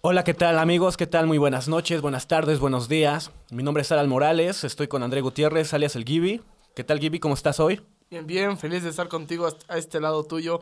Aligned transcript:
Hola, 0.00 0.22
¿qué 0.22 0.32
tal 0.32 0.60
amigos? 0.60 0.96
¿Qué 0.96 1.08
tal? 1.08 1.26
Muy 1.26 1.38
buenas 1.38 1.66
noches, 1.66 2.00
buenas 2.00 2.28
tardes, 2.28 2.60
buenos 2.60 2.88
días. 2.88 3.32
Mi 3.50 3.64
nombre 3.64 3.80
es 3.80 3.90
Alan 3.90 4.08
Morales, 4.08 4.62
estoy 4.62 4.86
con 4.86 5.02
André 5.02 5.22
Gutiérrez, 5.22 5.74
alias 5.74 5.96
el 5.96 6.04
Gibi. 6.04 6.40
¿Qué 6.76 6.84
tal, 6.84 7.00
Gibi? 7.00 7.18
¿Cómo 7.18 7.34
estás 7.34 7.58
hoy? 7.58 7.80
Bien, 8.08 8.24
bien, 8.24 8.56
feliz 8.56 8.84
de 8.84 8.90
estar 8.90 9.08
contigo 9.08 9.48
a 9.66 9.76
este 9.76 9.98
lado 9.98 10.22
tuyo, 10.22 10.60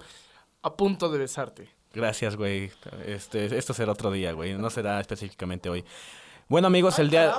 a 0.62 0.75
punto 0.75 1.11
de 1.11 1.19
besarte. 1.19 1.69
Gracias, 1.93 2.35
güey. 2.35 2.72
Este, 3.04 3.59
esto 3.59 3.75
será 3.75 3.93
otro 3.93 4.11
día, 4.11 4.33
güey. 4.33 4.54
No 4.54 4.71
será 4.71 4.99
específicamente 5.03 5.68
hoy. 5.68 5.84
Bueno, 6.48 6.68
amigos, 6.68 6.98
el 6.98 7.11
día 7.11 7.34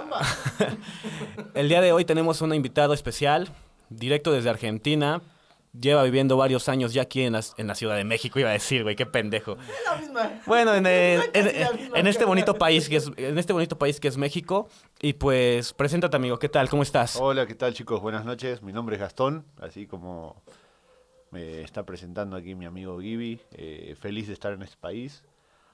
el 1.55 1.67
día 1.67 1.81
de 1.81 1.93
hoy 1.93 2.05
tenemos 2.05 2.41
un 2.41 2.53
invitado 2.53 2.93
especial, 2.93 3.49
directo 3.89 4.31
desde 4.31 4.51
Argentina, 4.51 5.23
lleva 5.79 6.03
viviendo 6.03 6.37
varios 6.37 6.69
años 6.69 6.93
ya 6.93 7.03
aquí 7.03 7.23
en 7.23 7.33
la, 7.33 7.41
en 7.57 7.67
la 7.67 7.75
Ciudad 7.75 7.95
de 7.95 8.03
México, 8.03 8.39
iba 8.39 8.49
a 8.49 8.53
decir, 8.53 8.83
güey, 8.83 8.95
qué 8.95 9.05
pendejo. 9.05 9.53
Es 9.53 9.85
la 9.85 9.95
misma. 9.97 10.41
Bueno, 10.45 10.73
en, 10.73 10.85
en, 11.33 12.07
este 12.07 12.25
bonito 12.25 12.55
país 12.55 12.89
que 12.89 12.97
es 12.97 13.11
en 13.17 13.37
este 13.37 13.53
bonito 13.53 13.77
país 13.77 13.99
que 13.99 14.07
es 14.07 14.17
México 14.17 14.67
y 15.01 15.13
pues 15.13 15.73
preséntate, 15.73 16.15
amigo, 16.15 16.39
¿qué 16.39 16.49
tal? 16.49 16.69
¿Cómo 16.69 16.83
estás? 16.83 17.15
Hola, 17.17 17.45
¿qué 17.45 17.55
tal, 17.55 17.73
chicos? 17.73 18.01
Buenas 18.01 18.25
noches. 18.25 18.61
Mi 18.61 18.73
nombre 18.73 18.95
es 18.95 19.01
Gastón, 19.01 19.45
así 19.61 19.87
como 19.87 20.41
me 21.31 21.61
está 21.61 21.85
presentando 21.85 22.35
aquí 22.35 22.55
mi 22.55 22.65
amigo 22.65 22.99
Gibi. 22.99 23.39
Eh, 23.51 23.95
feliz 23.99 24.27
de 24.27 24.33
estar 24.33 24.53
en 24.53 24.63
este 24.63 24.77
país. 24.77 25.23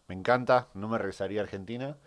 Me 0.08 0.16
encanta, 0.16 0.68
no 0.74 0.88
me 0.88 0.98
regresaría 0.98 1.42
a 1.42 1.44
Argentina. 1.44 1.98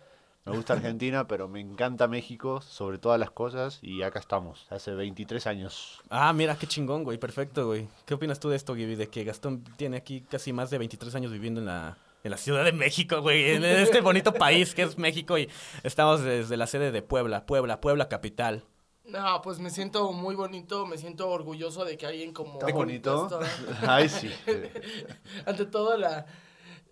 Me 0.47 0.53
gusta 0.53 0.75
Argentina, 0.75 1.27
pero 1.27 1.49
me 1.49 1.59
encanta 1.59 2.07
México 2.07 2.61
sobre 2.61 2.99
todas 2.99 3.19
las 3.19 3.33
cosas 3.33 3.81
y 3.83 4.03
acá 4.03 4.21
estamos, 4.21 4.69
hace 4.71 4.93
23 4.93 5.45
años. 5.49 6.01
Ah, 6.09 6.33
mira, 6.33 6.57
qué 6.57 6.69
chingón, 6.69 7.03
güey, 7.03 7.19
perfecto, 7.19 7.67
güey. 7.67 7.89
¿Qué 8.05 8.15
opinas 8.15 8.39
tú 8.39 8.49
de 8.49 8.55
esto, 8.55 8.77
Gibi? 8.77 8.95
De 8.95 9.09
que 9.09 9.25
Gastón 9.25 9.65
tiene 9.77 9.97
aquí 9.97 10.21
casi 10.21 10.53
más 10.53 10.71
de 10.71 10.79
23 10.79 11.17
años 11.17 11.33
viviendo 11.33 11.59
en 11.59 11.67
la, 11.67 11.99
en 12.23 12.31
la 12.31 12.37
Ciudad 12.37 12.65
de 12.65 12.71
México, 12.71 13.21
güey, 13.23 13.55
en 13.55 13.65
este 13.65 14.01
bonito 14.01 14.33
país 14.33 14.73
que 14.73 14.83
es 14.83 14.97
México 14.99 15.37
y 15.37 15.51
estamos 15.83 16.23
desde 16.23 16.57
la 16.57 16.69
sede 16.69 16.93
de 16.93 17.03
Puebla, 17.03 17.45
Puebla, 17.45 17.81
Puebla 17.81 18.09
capital. 18.09 18.63
No, 19.05 19.43
pues 19.43 19.59
me 19.59 19.71
siento 19.71 20.13
muy 20.13 20.37
bonito, 20.37 20.87
me 20.87 20.97
siento 20.97 21.29
orgulloso 21.29 21.85
de 21.85 21.97
que 21.97 22.07
alguien 22.07 22.33
como... 22.33 22.61
¿Está 22.61 22.73
bonito? 22.73 23.29
Ay, 23.83 24.09
sí. 24.09 24.31
Ante 25.45 25.67
todo 25.67 25.97
la 25.97 26.27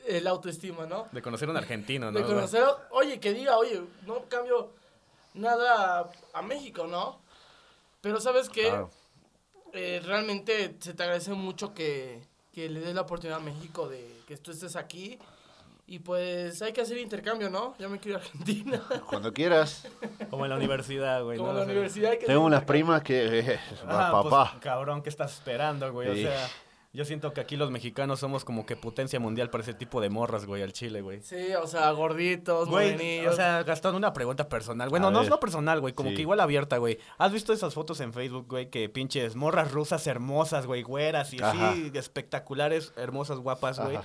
el 0.06 0.27
autoestima, 0.27 0.86
¿no? 0.86 1.08
De 1.12 1.22
conocer 1.22 1.48
a 1.48 1.52
un 1.52 1.56
argentino, 1.56 2.10
¿no? 2.10 2.19
De 2.19 2.24
conocer, 2.24 2.64
oye, 2.91 3.20
que 3.20 3.33
diga, 3.33 3.56
oye, 3.56 3.83
no 4.06 4.24
cambio 4.28 4.70
nada 5.34 6.11
a, 6.33 6.42
México, 6.42 6.86
¿no? 6.86 7.20
Pero 8.00 8.20
sabes 8.20 8.48
qué, 8.48 8.72
eh, 9.72 10.02
realmente 10.05 10.77
se 10.78 10.94
te 10.94 11.02
agradece 11.02 11.33
mucho 11.33 11.74
que, 11.74 12.22
que 12.52 12.69
le 12.69 12.80
des 12.80 12.94
la 12.94 13.02
oportunidad 13.02 13.38
a 13.38 13.42
México 13.42 13.88
de 13.88 14.20
que 14.27 14.36
tú 14.36 14.50
estés 14.50 14.77
aquí. 14.77 15.19
Y 15.86 15.98
pues 15.98 16.62
hay 16.62 16.72
que 16.72 16.80
hacer 16.80 16.96
intercambio, 16.96 17.50
¿no? 17.50 17.74
Ya 17.78 17.89
me 17.89 17.98
quiero 17.98 18.16
a 18.16 18.20
Argentina. 18.22 18.83
Cuando 19.06 19.34
quieras. 19.34 19.86
Como 20.30 20.46
en 20.46 20.50
la 20.50 20.56
universidad, 20.56 21.22
güey. 21.22 21.36
Como 21.36 21.50
en 21.50 21.56
la 21.58 21.64
universidad. 21.64 22.12
Hay 22.12 22.18
que 22.18 22.27
Tengo 22.27 22.41
unas 22.41 22.64
primas 22.64 23.02
que... 23.02 23.41
Eh, 23.41 23.61
ah, 23.86 24.11
papá. 24.11 24.50
Pues, 24.52 24.62
cabrón, 24.62 25.02
¿qué 25.02 25.11
estás 25.11 25.34
esperando, 25.34 25.92
güey? 25.92 26.08
O 26.08 26.14
sea... 26.14 26.48
Yo 26.95 27.05
siento 27.05 27.33
que 27.33 27.41
aquí 27.41 27.56
los 27.56 27.73
mexicanos 27.73 28.20
somos 28.20 28.45
como 28.45 28.67
que 28.67 28.77
potencia 28.77 29.19
mundial 29.19 29.50
para 29.50 29.64
ese 29.64 29.75
tipo 29.75 30.00
de 30.00 30.11
morras, 30.11 30.47
güey, 30.47 30.62
al 30.62 30.73
chile, 30.73 31.01
güey. 31.01 31.20
Sí, 31.23 31.53
o 31.61 31.67
sea, 31.67 31.91
gorditos, 31.91 32.69
güey. 32.69 33.27
O 33.27 33.33
sea, 33.33 33.64
Gastón, 33.64 33.97
una 33.97 34.12
pregunta 34.12 34.48
personal. 34.48 34.91
Bueno, 34.91 35.11
no 35.11 35.20
es 35.20 35.28
lo 35.28 35.41
personal, 35.41 35.81
güey, 35.81 35.92
como 35.92 36.11
que 36.11 36.20
igual 36.20 36.39
abierta, 36.39 36.78
güey. 36.78 37.01
¿Has 37.19 37.33
visto 37.33 37.53
esas 37.53 37.75
fotos 37.75 37.98
en 37.98 38.12
Facebook, 38.12 38.47
güey, 38.48 38.70
que 38.70 38.89
pinches 38.89 39.34
morras 39.34 39.73
rusas 39.73 40.06
hermosas, 40.06 40.67
güey, 40.67 40.83
güeras 40.84 41.34
y 41.34 41.42
así, 41.42 41.91
espectaculares, 41.95 42.92
hermosas, 42.97 43.39
guapas, 43.39 43.81
güey? 43.81 43.98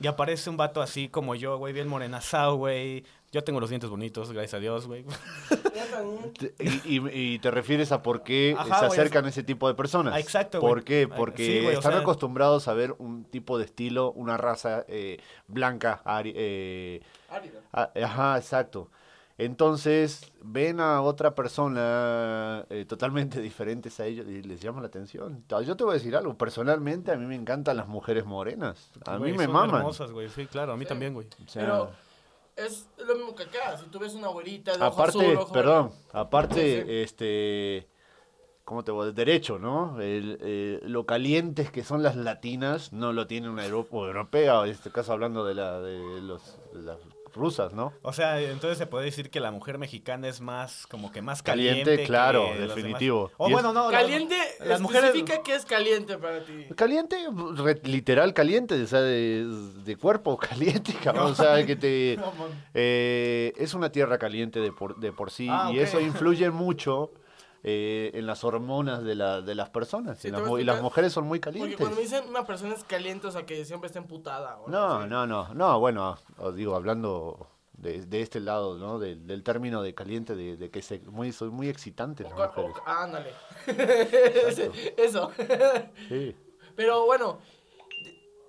Y 0.00 0.06
aparece 0.06 0.50
un 0.50 0.58
vato 0.58 0.82
así 0.82 1.08
como 1.08 1.34
yo, 1.34 1.56
güey, 1.56 1.72
bien 1.72 1.88
morenazado, 1.88 2.56
güey. 2.56 3.04
Yo 3.34 3.42
tengo 3.42 3.58
los 3.58 3.68
dientes 3.68 3.90
bonitos, 3.90 4.30
gracias 4.30 4.54
a 4.54 4.60
Dios, 4.60 4.86
güey. 4.86 5.04
y, 6.84 7.38
te 7.40 7.50
refieres 7.50 7.90
a 7.90 8.00
por 8.00 8.22
qué 8.22 8.56
se 8.64 8.72
acercan 8.72 9.26
ese 9.26 9.42
tipo 9.42 9.66
de 9.66 9.74
personas. 9.74 10.16
exacto, 10.20 10.60
güey. 10.60 10.72
¿Por 10.72 10.84
qué? 10.84 11.08
Porque 11.08 11.72
están 11.72 11.94
acostumbrados 11.94 12.68
a 12.68 12.74
ver 12.74 12.94
un 12.98 13.24
tipo 13.24 13.58
de 13.58 13.64
estilo, 13.64 14.12
una 14.12 14.36
raza 14.36 14.84
eh, 14.86 15.18
blanca, 15.48 16.00
eh, 16.24 17.02
árida. 17.28 17.58
ajá, 18.06 18.38
exacto. 18.38 18.88
Entonces 19.36 20.30
ven 20.40 20.78
a 20.78 21.02
otra 21.02 21.34
persona 21.34 22.64
eh, 22.70 22.84
totalmente 22.84 23.40
diferentes 23.42 23.98
a 23.98 24.06
ellos 24.06 24.28
y 24.28 24.42
les 24.42 24.60
llama 24.60 24.80
la 24.80 24.86
atención. 24.86 25.42
Yo 25.48 25.76
te 25.76 25.82
voy 25.82 25.90
a 25.90 25.94
decir 25.94 26.14
algo, 26.14 26.38
personalmente 26.38 27.10
a 27.10 27.16
mí 27.16 27.26
me 27.26 27.34
encantan 27.34 27.78
las 27.78 27.88
mujeres 27.88 28.26
morenas. 28.26 28.92
A 29.06 29.18
mí 29.18 29.32
me 29.32 29.46
son 29.46 29.52
maman. 29.52 29.80
hermosas, 29.80 30.12
güey. 30.12 30.28
Sí, 30.28 30.46
claro, 30.46 30.72
a 30.72 30.76
mí 30.76 30.86
también, 30.86 31.14
güey. 31.14 31.26
Pero 31.52 31.90
es 32.56 32.86
lo 32.98 33.14
mismo 33.16 33.34
que 33.34 33.44
acá. 33.44 33.76
Si 33.76 33.86
tú 33.86 33.98
ves 33.98 34.14
una 34.14 34.28
abuelita 34.28 34.76
de 34.76 34.84
aparte, 34.84 35.38
perdón, 35.52 35.92
aparte, 36.12 37.02
este, 37.02 37.88
¿cómo 38.64 38.84
te 38.84 38.92
voy? 38.92 39.12
Derecho, 39.12 39.58
¿no? 39.58 40.00
El, 40.00 40.38
eh, 40.40 40.80
lo 40.84 41.06
calientes 41.06 41.70
que 41.70 41.84
son 41.84 42.02
las 42.02 42.16
latinas 42.16 42.92
no 42.92 43.12
lo 43.12 43.26
tiene 43.26 43.48
una 43.48 43.66
europea, 43.66 44.62
en 44.64 44.70
este 44.70 44.90
caso 44.90 45.12
hablando 45.12 45.44
de 45.44 45.54
la 45.54 45.80
de 45.80 46.20
los 46.20 46.58
rusas, 47.34 47.72
¿no? 47.72 47.92
O 48.02 48.12
sea, 48.12 48.40
entonces 48.40 48.78
se 48.78 48.86
puede 48.86 49.06
decir 49.06 49.30
que 49.30 49.40
la 49.40 49.50
mujer 49.50 49.78
mexicana 49.78 50.28
es 50.28 50.40
más, 50.40 50.86
como 50.86 51.12
que 51.12 51.22
más 51.22 51.42
caliente. 51.42 51.82
Caliente, 51.82 52.04
claro, 52.06 52.48
definitivo. 52.58 53.30
O 53.36 53.50
bueno, 53.50 53.72
no. 53.72 53.90
Caliente, 53.90 54.36
las 54.60 54.80
mujeres. 54.80 55.12
significa 55.12 55.42
que 55.42 55.54
es 55.54 55.64
caliente 55.64 56.16
para 56.18 56.44
ti? 56.44 56.66
Caliente, 56.76 57.16
literal 57.84 58.34
caliente, 58.34 58.80
o 58.80 58.86
sea, 58.86 59.00
de, 59.00 59.96
cuerpo 60.00 60.36
caliente, 60.38 60.92
cabrón. 61.02 61.32
O 61.32 61.34
sea, 61.34 61.64
que 61.66 61.76
te. 61.76 62.18
Eh, 62.74 63.52
es 63.56 63.74
una 63.74 63.90
tierra 63.90 64.18
caliente 64.18 64.60
de 64.60 64.72
por, 64.72 64.96
de 64.96 65.12
por 65.12 65.30
sí 65.30 65.48
ah, 65.50 65.70
y 65.72 65.78
eso 65.78 66.00
influye 66.00 66.50
mucho 66.50 67.10
eh, 67.66 68.10
en 68.12 68.26
las 68.26 68.44
hormonas 68.44 69.02
de, 69.02 69.14
la, 69.14 69.40
de 69.40 69.54
las 69.54 69.70
personas. 69.70 70.22
y, 70.22 70.30
las, 70.30 70.82
mujeres 70.82 71.14
son 71.14 71.26
muy 71.26 71.40
calientes. 71.40 71.78
Porque 71.78 71.82
cuando 71.82 71.96
me 71.96 72.02
dicen 72.02 72.28
una 72.28 72.44
persona 72.44 72.74
es 72.74 72.84
caliente, 72.84 73.26
o 73.26 73.30
sea, 73.30 73.46
que 73.46 73.64
siempre 73.64 73.86
está 73.86 73.98
emputada. 73.98 74.58
no, 74.66 75.06
no, 75.06 75.26
no, 75.26 75.54
no, 75.54 75.80
bueno, 75.80 76.18
os 76.36 76.54
digo, 76.54 76.76
hablando 76.76 77.48
de, 77.72 78.04
de 78.04 78.20
este 78.20 78.40
lado, 78.40 78.76
¿no? 78.76 78.98
del 78.98 79.42
término 79.42 79.80
de 79.80 79.94
caliente, 79.94 80.34
de, 80.34 80.58
de 80.58 80.70
que 80.70 80.82
se, 80.82 80.98
muy, 81.00 81.32
son 81.32 81.54
muy 81.54 81.70
excitantes 81.70 82.28
las 82.28 82.54
mujeres. 82.54 82.76
ándale. 82.84 83.32
Eso. 84.98 85.32
sí. 86.10 86.36
Pero 86.76 87.06
bueno, 87.06 87.38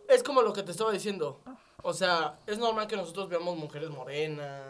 es 0.10 0.24
como 0.24 0.42
lo 0.42 0.52
que 0.52 0.64
te 0.64 0.72
estaba 0.72 0.92
diciendo. 0.92 1.40
O 1.88 1.94
sea, 1.94 2.40
es 2.48 2.58
normal 2.58 2.88
que 2.88 2.98
nosotros 2.98 3.30
veamos 3.30 3.56
mujeres 3.58 3.92
morenas. 3.92 4.64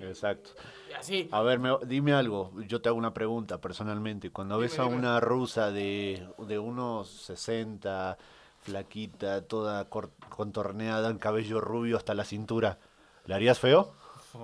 Exacto. 0.00 0.50
Y 0.90 0.92
así. 0.92 1.28
A 1.30 1.40
ver, 1.42 1.60
dime 1.86 2.14
algo. 2.14 2.50
Yo 2.66 2.82
te 2.82 2.88
hago 2.88 2.98
una 2.98 3.14
pregunta 3.14 3.60
personalmente. 3.60 4.30
Cuando 4.32 4.58
ves 4.58 4.80
a 4.80 4.86
una 4.86 5.20
rusa 5.20 5.70
de, 5.70 6.26
de 6.36 6.58
unos 6.58 7.10
60, 7.10 8.18
flaquita, 8.60 9.42
toda 9.42 9.88
contorneada, 9.88 11.10
en 11.10 11.18
cabello 11.18 11.60
rubio 11.60 11.96
hasta 11.96 12.14
la 12.14 12.24
cintura, 12.24 12.80
¿le 13.26 13.36
harías 13.36 13.60
feo? 13.60 13.92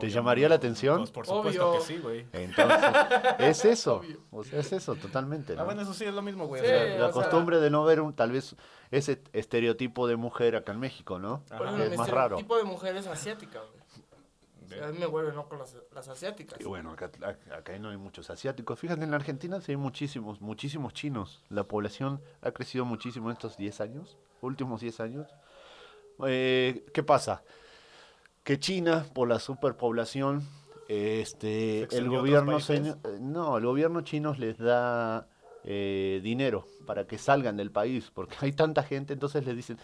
¿Te 0.01 0.09
llamaría 0.09 0.49
la 0.49 0.55
atención? 0.55 0.99
Pues 0.99 1.11
por 1.11 1.27
supuesto 1.27 1.73
que 1.75 1.81
sí, 1.81 1.99
güey. 1.99 2.27
Entonces, 2.33 2.79
es 3.39 3.65
eso. 3.65 4.03
es 4.53 4.73
eso, 4.73 4.95
totalmente. 4.95 5.55
Ah, 5.59 5.65
bueno, 5.65 5.83
eso 5.83 5.93
sí 5.93 6.05
es 6.05 6.15
lo 6.15 6.23
mismo, 6.23 6.47
güey. 6.47 6.63
la 6.99 7.11
costumbre 7.11 7.61
de 7.61 7.71
no 7.71 7.85
ver 7.85 8.01
un, 8.01 8.15
tal 8.15 8.33
vez 8.33 8.57
ese 8.91 9.23
estereotipo 9.33 10.07
de 10.07 10.17
mujer 10.17 10.57
acá 10.57 10.73
en 10.73 10.81
México, 10.81 11.19
¿no? 11.19 11.43
es 11.81 11.97
más 11.99 12.11
raro. 12.11 12.37
El 12.37 12.43
tipo 12.43 12.57
de 12.57 12.65
mujer 12.65 12.97
es 12.97 13.07
asiática, 13.07 13.61
güey. 13.61 14.83
a 14.83 14.87
mí 14.89 14.99
me 14.99 15.07
vuelve 15.07 15.33
loco 15.33 15.57
las, 15.57 15.77
las 15.95 16.09
asiáticas. 16.09 16.59
Y 16.61 16.65
bueno, 16.65 16.93
acá, 16.93 17.11
acá, 17.57 17.79
no 17.79 17.91
hay 17.91 17.97
muchos 17.97 18.31
asiáticos. 18.31 18.79
Fíjate, 18.79 19.05
en 19.05 19.11
la 19.11 19.17
Argentina 19.17 19.61
sí 19.61 19.73
hay 19.73 19.77
muchísimos, 19.77 20.41
muchísimos 20.41 20.95
chinos. 20.95 21.43
La 21.51 21.65
población 21.65 22.23
ha 22.41 22.53
crecido 22.53 22.85
muchísimo 22.85 23.29
en 23.29 23.35
estos 23.35 23.57
10 23.57 23.81
años, 23.81 24.17
últimos 24.41 24.81
10 24.81 25.01
años. 25.01 25.29
Eh, 26.27 26.87
¿Qué 26.95 27.03
pasa? 27.03 27.43
Que 28.45 28.61
China, 28.61 29.07
por 29.15 29.27
la 29.27 29.41
superpoblación, 29.41 30.47
este, 30.89 31.85
el 31.97 32.11
gobierno 32.11 32.59
no, 33.21 33.57
el 33.57 33.65
gobierno 33.65 34.03
chino 34.03 34.35
les 34.35 34.59
da 34.59 35.27
eh, 35.65 36.21
dinero 36.23 36.67
para 36.87 37.07
que 37.07 37.17
salgan 37.17 37.57
del 37.57 37.71
país, 37.71 38.11
porque 38.15 38.37
hay 38.41 38.53
tanta 38.53 38.83
gente, 38.83 39.15
entonces 39.15 39.47
les 39.47 39.57
dicen, 39.57 39.79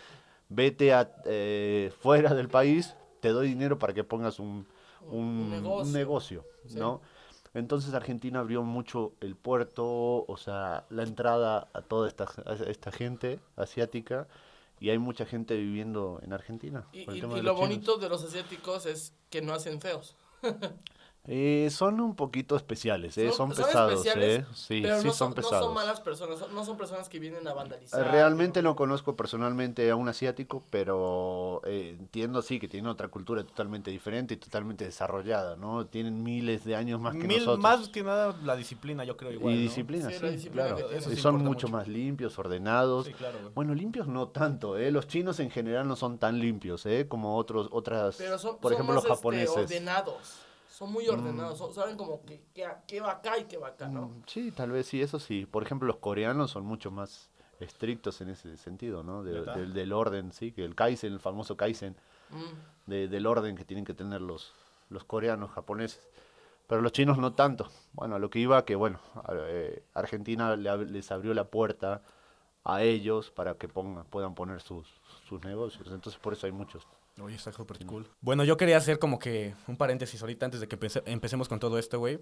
vete 0.50 0.93
a, 0.93 1.11
eh, 1.25 1.90
fuera 2.00 2.34
del 2.34 2.49
país, 2.49 2.94
te 3.20 3.31
doy 3.31 3.49
dinero 3.49 3.79
para 3.79 3.94
que 3.94 4.05
pongas 4.05 4.38
un, 4.38 4.67
un, 5.11 5.90
negocio, 5.93 6.44
¿no? 6.75 7.00
Entonces 7.55 7.94
Argentina 7.94 8.40
abrió 8.40 8.62
mucho 8.62 9.14
el 9.20 9.37
puerto, 9.37 10.25
o 10.26 10.37
sea, 10.37 10.84
la 10.90 11.02
entrada 11.02 11.69
a 11.73 11.81
toda 11.81 12.06
esta, 12.06 12.26
a 12.46 12.52
esta 12.69 12.93
gente 12.93 13.40
asiática 13.56 14.29
y 14.81 14.88
hay 14.88 14.99
mucha 14.99 15.27
gente 15.27 15.55
viviendo 15.56 16.19
en 16.23 16.32
Argentina. 16.32 16.87
Y, 16.93 17.05
lo 17.21 17.55
bonito 17.55 17.99
de 17.99 18.09
los 18.09 18.25
asiáticos 18.25 18.87
es 18.87 19.12
que 19.29 19.43
no 19.43 19.53
hacen 19.53 19.81
feos. 19.81 20.17
Eh, 21.26 21.69
son 21.70 22.00
un 22.00 22.17
poquito 22.17 22.56
especiales, 22.56 23.17
eh, 23.19 23.31
son, 23.31 23.50
pesados, 23.50 24.06
eh. 24.17 24.44
Sí, 24.55 24.81
pero 24.82 25.00
sí 25.00 25.06
no 25.06 25.12
son, 25.12 25.34
pesados. 25.34 25.61
No 25.61 25.67
son 25.67 25.75
malas 25.75 26.00
personas, 26.00 26.50
no 26.50 26.64
son 26.64 26.78
personas 26.78 27.11
que 27.11 27.19
vienen 27.19 27.46
a 27.46 27.52
vandalizar. 27.52 28.11
Realmente 28.11 28.62
no 28.62 28.75
conozco 28.75 29.17
personalmente 29.17 29.90
a 29.90 29.96
un 29.96 30.08
asiático, 30.08 30.64
pero 30.70 31.61
eh, 31.67 31.94
entiendo 31.99 32.40
sí 32.40 32.58
que 32.58 32.69
tienen 32.69 32.88
otra 32.88 33.08
cultura 33.08 33.44
totalmente 33.44 33.90
diferente 33.90 34.34
y 34.34 34.37
totalmente 34.38 34.87
desarrollada, 34.87 35.56
¿no? 35.56 35.87
Tienen 35.87 36.22
miles 36.22 36.64
de 36.64 36.75
años 36.75 36.99
más 36.99 37.12
que 37.12 37.25
Mil, 37.25 37.38
nosotros. 37.40 37.61
Más 37.61 37.88
que 37.90 38.02
nada 38.02 38.34
la 38.43 38.56
disciplina, 38.56 39.05
yo 39.05 39.19
creo 39.19 39.31
igual. 39.31 39.55
Y 39.55 39.56
¿no? 39.56 39.62
disciplina, 39.62 40.08
Sí, 40.08 40.17
sí, 40.17 40.22
la 40.25 40.31
disciplina 40.31 40.67
claro. 40.75 40.88
que 40.88 41.00
sí 41.02 41.17
son 41.17 41.37
mucho 41.37 41.50
mucho. 41.50 41.69
más 41.69 41.87
limpios, 41.87 42.38
ordenados. 42.38 43.06
Sí, 43.06 43.12
claro, 43.12 43.38
güey. 43.40 43.52
Bueno, 43.55 43.75
limpios 43.75 44.08
no 44.08 44.28
tanto, 44.28 44.78
¿eh? 44.78 44.90
Los 44.90 45.06
chinos 45.06 45.38
en 45.40 45.50
general 45.50 45.87
no 45.87 45.96
son 45.96 46.19
tan 46.19 46.38
limpios, 46.38 46.87
¿eh? 46.87 47.06
Como 47.08 47.37
otros, 47.37 47.69
otras, 47.72 48.17
Pero 48.17 48.38
son, 48.38 48.56
por 48.56 48.72
son 48.72 48.81
ejemplo, 48.81 48.94
más, 48.94 49.05
los 49.05 49.05
este, 49.05 49.17
japoneses. 49.17 49.56
Ordenados. 49.56 50.50
Son 50.81 50.91
muy 50.93 51.06
ordenados. 51.09 51.59
son- 51.59 51.75
saben 51.75 51.94
como 51.99 52.25
que, 52.25 52.43
que, 52.55 52.67
que 52.87 53.03
va 53.03 53.12
acá 53.12 53.37
y 53.37 53.44
que 53.44 53.59
va 53.59 53.69
acá, 53.69 53.87
¿no? 53.87 54.06
Mm, 54.09 54.23
Sí, 54.27 54.50
tal 54.50 54.71
vez 54.71 54.87
sí, 54.87 55.03
eso 55.03 55.19
sí. 55.21 55.44
Por 55.44 55.62
ejemplo, 55.62 55.87
los 55.87 55.97
coreanos 55.99 56.53
son 56.53 56.65
mucho 56.65 56.91
más 56.91 57.29
estrictos 57.61 58.23
en 58.23 58.31
ese 58.31 58.56
sentido, 58.56 59.03
¿no? 59.03 59.23
Del, 59.23 59.75
del 59.75 59.93
orden, 59.93 60.32
sí, 60.32 60.53
que 60.53 60.65
el 60.65 60.75
Kaizen, 60.75 61.12
el 61.12 61.21
famoso 61.21 61.55
Kaizen, 61.55 61.94
Mm. 62.31 62.91
de- 62.91 63.09
del 63.09 63.27
orden 63.27 63.56
que 63.56 63.67
tienen 63.67 63.85
que 63.85 63.93
tener 63.93 64.23
los, 64.23 64.55
los 64.88 65.05
coreanos, 65.05 65.50
japoneses. 65.50 66.09
Pero 66.67 66.81
los 66.81 66.93
chinos 66.93 67.19
no 67.19 67.35
tanto. 67.35 67.69
Bueno, 67.93 68.15
a 68.17 68.19
lo 68.19 68.31
que 68.31 68.38
iba 68.38 68.65
que, 68.65 68.75
bueno, 68.75 69.00
eh, 69.35 69.82
Argentina 69.93 70.56
le 70.56 70.71
ab- 70.71 70.87
les 70.88 71.12
abrió 71.12 71.35
la 71.35 71.44
puerta 71.44 72.00
a 72.65 72.82
ellos 72.82 73.31
para 73.31 73.55
que 73.56 73.69
pongan, 73.69 74.06
puedan 74.06 74.35
poner 74.35 74.62
sus, 74.62 74.88
sus 75.29 75.44
negocios. 75.44 75.88
Entonces, 75.88 76.19
por 76.19 76.32
eso 76.32 76.47
hay 76.47 76.53
muchos. 76.53 76.87
Oye, 77.20 77.37
está 77.37 77.52
súper 77.52 77.84
cool. 77.87 78.08
Bueno, 78.20 78.44
yo 78.44 78.56
quería 78.56 78.76
hacer 78.76 78.99
como 78.99 79.19
que 79.19 79.55
un 79.69 79.76
paréntesis 79.76 80.20
ahorita 80.20 80.46
antes 80.46 80.61
de 80.61 80.69
que 80.69 80.76
empece- 80.78 81.02
empecemos 81.06 81.49
con 81.49 81.58
todo 81.61 81.78
esto, 81.78 81.99
güey. 81.99 82.20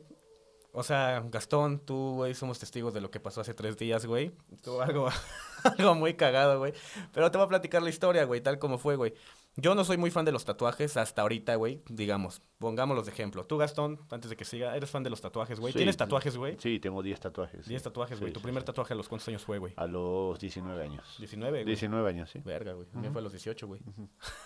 O 0.72 0.82
sea, 0.82 1.22
Gastón, 1.30 1.80
tú, 1.80 2.14
güey, 2.16 2.34
somos 2.34 2.58
testigos 2.58 2.92
de 2.92 3.00
lo 3.00 3.10
que 3.10 3.20
pasó 3.20 3.40
hace 3.40 3.54
tres 3.54 3.76
días, 3.78 4.04
güey. 4.06 4.32
Estuvo 4.52 4.82
algo, 4.82 5.08
algo 5.78 5.94
muy 5.94 6.14
cagado, 6.14 6.58
güey. 6.58 6.74
Pero 7.12 7.30
te 7.30 7.38
voy 7.38 7.46
a 7.46 7.48
platicar 7.48 7.82
la 7.82 7.88
historia, 7.90 8.24
güey, 8.24 8.40
tal 8.42 8.58
como 8.58 8.76
fue, 8.78 8.96
güey. 8.96 9.14
Yo 9.60 9.74
no 9.74 9.82
soy 9.84 9.96
muy 9.96 10.12
fan 10.12 10.24
de 10.24 10.30
los 10.30 10.44
tatuajes 10.44 10.96
hasta 10.96 11.22
ahorita, 11.22 11.56
güey. 11.56 11.82
Digamos, 11.88 12.40
pongámoslos 12.58 13.06
de 13.06 13.12
ejemplo. 13.12 13.44
Tú, 13.44 13.56
Gastón, 13.56 13.98
antes 14.08 14.30
de 14.30 14.36
que 14.36 14.44
siga, 14.44 14.76
¿eres 14.76 14.88
fan 14.88 15.02
de 15.02 15.10
los 15.10 15.20
tatuajes, 15.20 15.58
güey? 15.58 15.72
Sí, 15.72 15.78
¿Tienes 15.78 15.96
tatuajes, 15.96 16.36
güey? 16.36 16.56
Sí, 16.60 16.78
tengo 16.78 17.02
10 17.02 17.18
tatuajes. 17.18 17.64
sí. 17.64 17.70
10 17.70 17.82
tatuajes, 17.82 18.20
güey. 18.20 18.30
Sí, 18.30 18.34
¿Tu 18.34 18.38
sí, 18.38 18.44
primer 18.44 18.62
tatuaje 18.62 18.94
a 18.94 18.96
los 18.96 19.08
cuántos 19.08 19.26
años 19.26 19.44
fue, 19.44 19.58
güey? 19.58 19.72
A 19.76 19.88
los 19.88 20.38
19 20.38 20.80
años. 20.80 21.16
19, 21.18 21.50
güey. 21.50 21.64
19 21.64 22.08
años, 22.08 22.30
sí. 22.30 22.38
Verga, 22.44 22.72
güey. 22.74 22.86
A 22.94 22.98
mí 22.98 23.08
fue 23.10 23.20
a 23.20 23.24
los 23.24 23.32
18, 23.32 23.66
güey. 23.66 23.80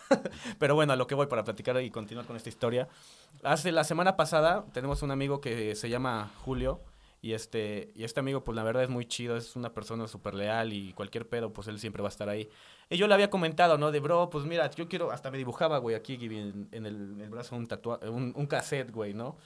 Pero 0.58 0.74
bueno, 0.74 0.94
a 0.94 0.96
lo 0.96 1.06
que 1.06 1.14
voy 1.14 1.26
para 1.26 1.44
platicar 1.44 1.78
y 1.82 1.90
continuar 1.90 2.24
con 2.26 2.36
esta 2.36 2.48
historia. 2.48 2.88
Hace 3.42 3.70
la 3.70 3.84
semana 3.84 4.16
pasada 4.16 4.64
tenemos 4.72 5.02
un 5.02 5.10
amigo 5.10 5.42
que 5.42 5.74
se 5.74 5.90
llama 5.90 6.30
Julio. 6.42 6.80
Y 7.24 7.34
este, 7.34 7.92
y 7.94 8.02
este 8.02 8.18
amigo, 8.18 8.42
pues 8.42 8.56
la 8.56 8.64
verdad 8.64 8.82
es 8.82 8.88
muy 8.90 9.06
chido, 9.06 9.36
es 9.36 9.54
una 9.54 9.72
persona 9.72 10.08
súper 10.08 10.34
leal 10.34 10.72
y 10.72 10.92
cualquier 10.92 11.28
pedo, 11.28 11.52
pues 11.52 11.68
él 11.68 11.78
siempre 11.78 12.02
va 12.02 12.08
a 12.08 12.10
estar 12.10 12.28
ahí. 12.28 12.48
Y 12.90 12.96
yo 12.96 13.06
le 13.06 13.14
había 13.14 13.30
comentado, 13.30 13.78
¿no? 13.78 13.92
De 13.92 14.00
bro, 14.00 14.28
pues 14.28 14.44
mira, 14.44 14.68
yo 14.72 14.88
quiero, 14.88 15.12
hasta 15.12 15.30
me 15.30 15.38
dibujaba, 15.38 15.78
güey, 15.78 15.94
aquí 15.94 16.14
en, 16.20 16.68
en 16.72 16.84
el, 16.84 16.96
en 17.12 17.20
el 17.20 17.30
brazo 17.30 17.54
un 17.54 17.68
tatuaje, 17.68 18.08
un, 18.08 18.32
un 18.36 18.46
cassette, 18.46 18.90
güey, 18.90 19.14
¿no? 19.14 19.36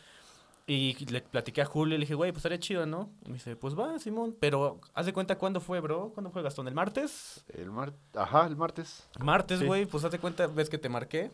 Y 0.67 0.95
le 1.13 1.21
platiqué 1.21 1.61
a 1.63 1.67
Julio 1.67 1.95
y 1.95 1.99
le 1.99 2.05
dije, 2.05 2.15
güey, 2.15 2.33
pues 2.33 2.39
estaría 2.39 2.59
chido, 2.59 2.87
¿no? 2.87 3.11
Y 3.25 3.29
me 3.29 3.35
dice, 3.35 3.55
pues 3.55 3.79
va, 3.79 3.99
Simón. 4.01 4.35
Pero, 4.41 4.81
haz 4.95 5.07
de 5.07 5.13
cuenta 5.13 5.39
cuándo 5.39 5.61
fue, 5.61 5.79
bro. 5.79 6.11
¿Cuándo 6.13 6.31
fue 6.31 6.43
Gastón? 6.43 6.67
¿El 6.67 6.75
martes? 6.75 7.45
El 7.55 7.71
mar... 7.71 7.93
Ajá, 8.15 8.47
el 8.49 8.57
martes. 8.57 9.07
Martes, 9.21 9.61
Sí. 9.61 9.65
güey, 9.67 9.87
pues 9.87 10.03
haz 10.03 10.11
de 10.11 10.19
cuenta, 10.19 10.49
ves 10.49 10.69
que 10.69 10.79
te 10.79 10.89
marqué. 10.89 11.31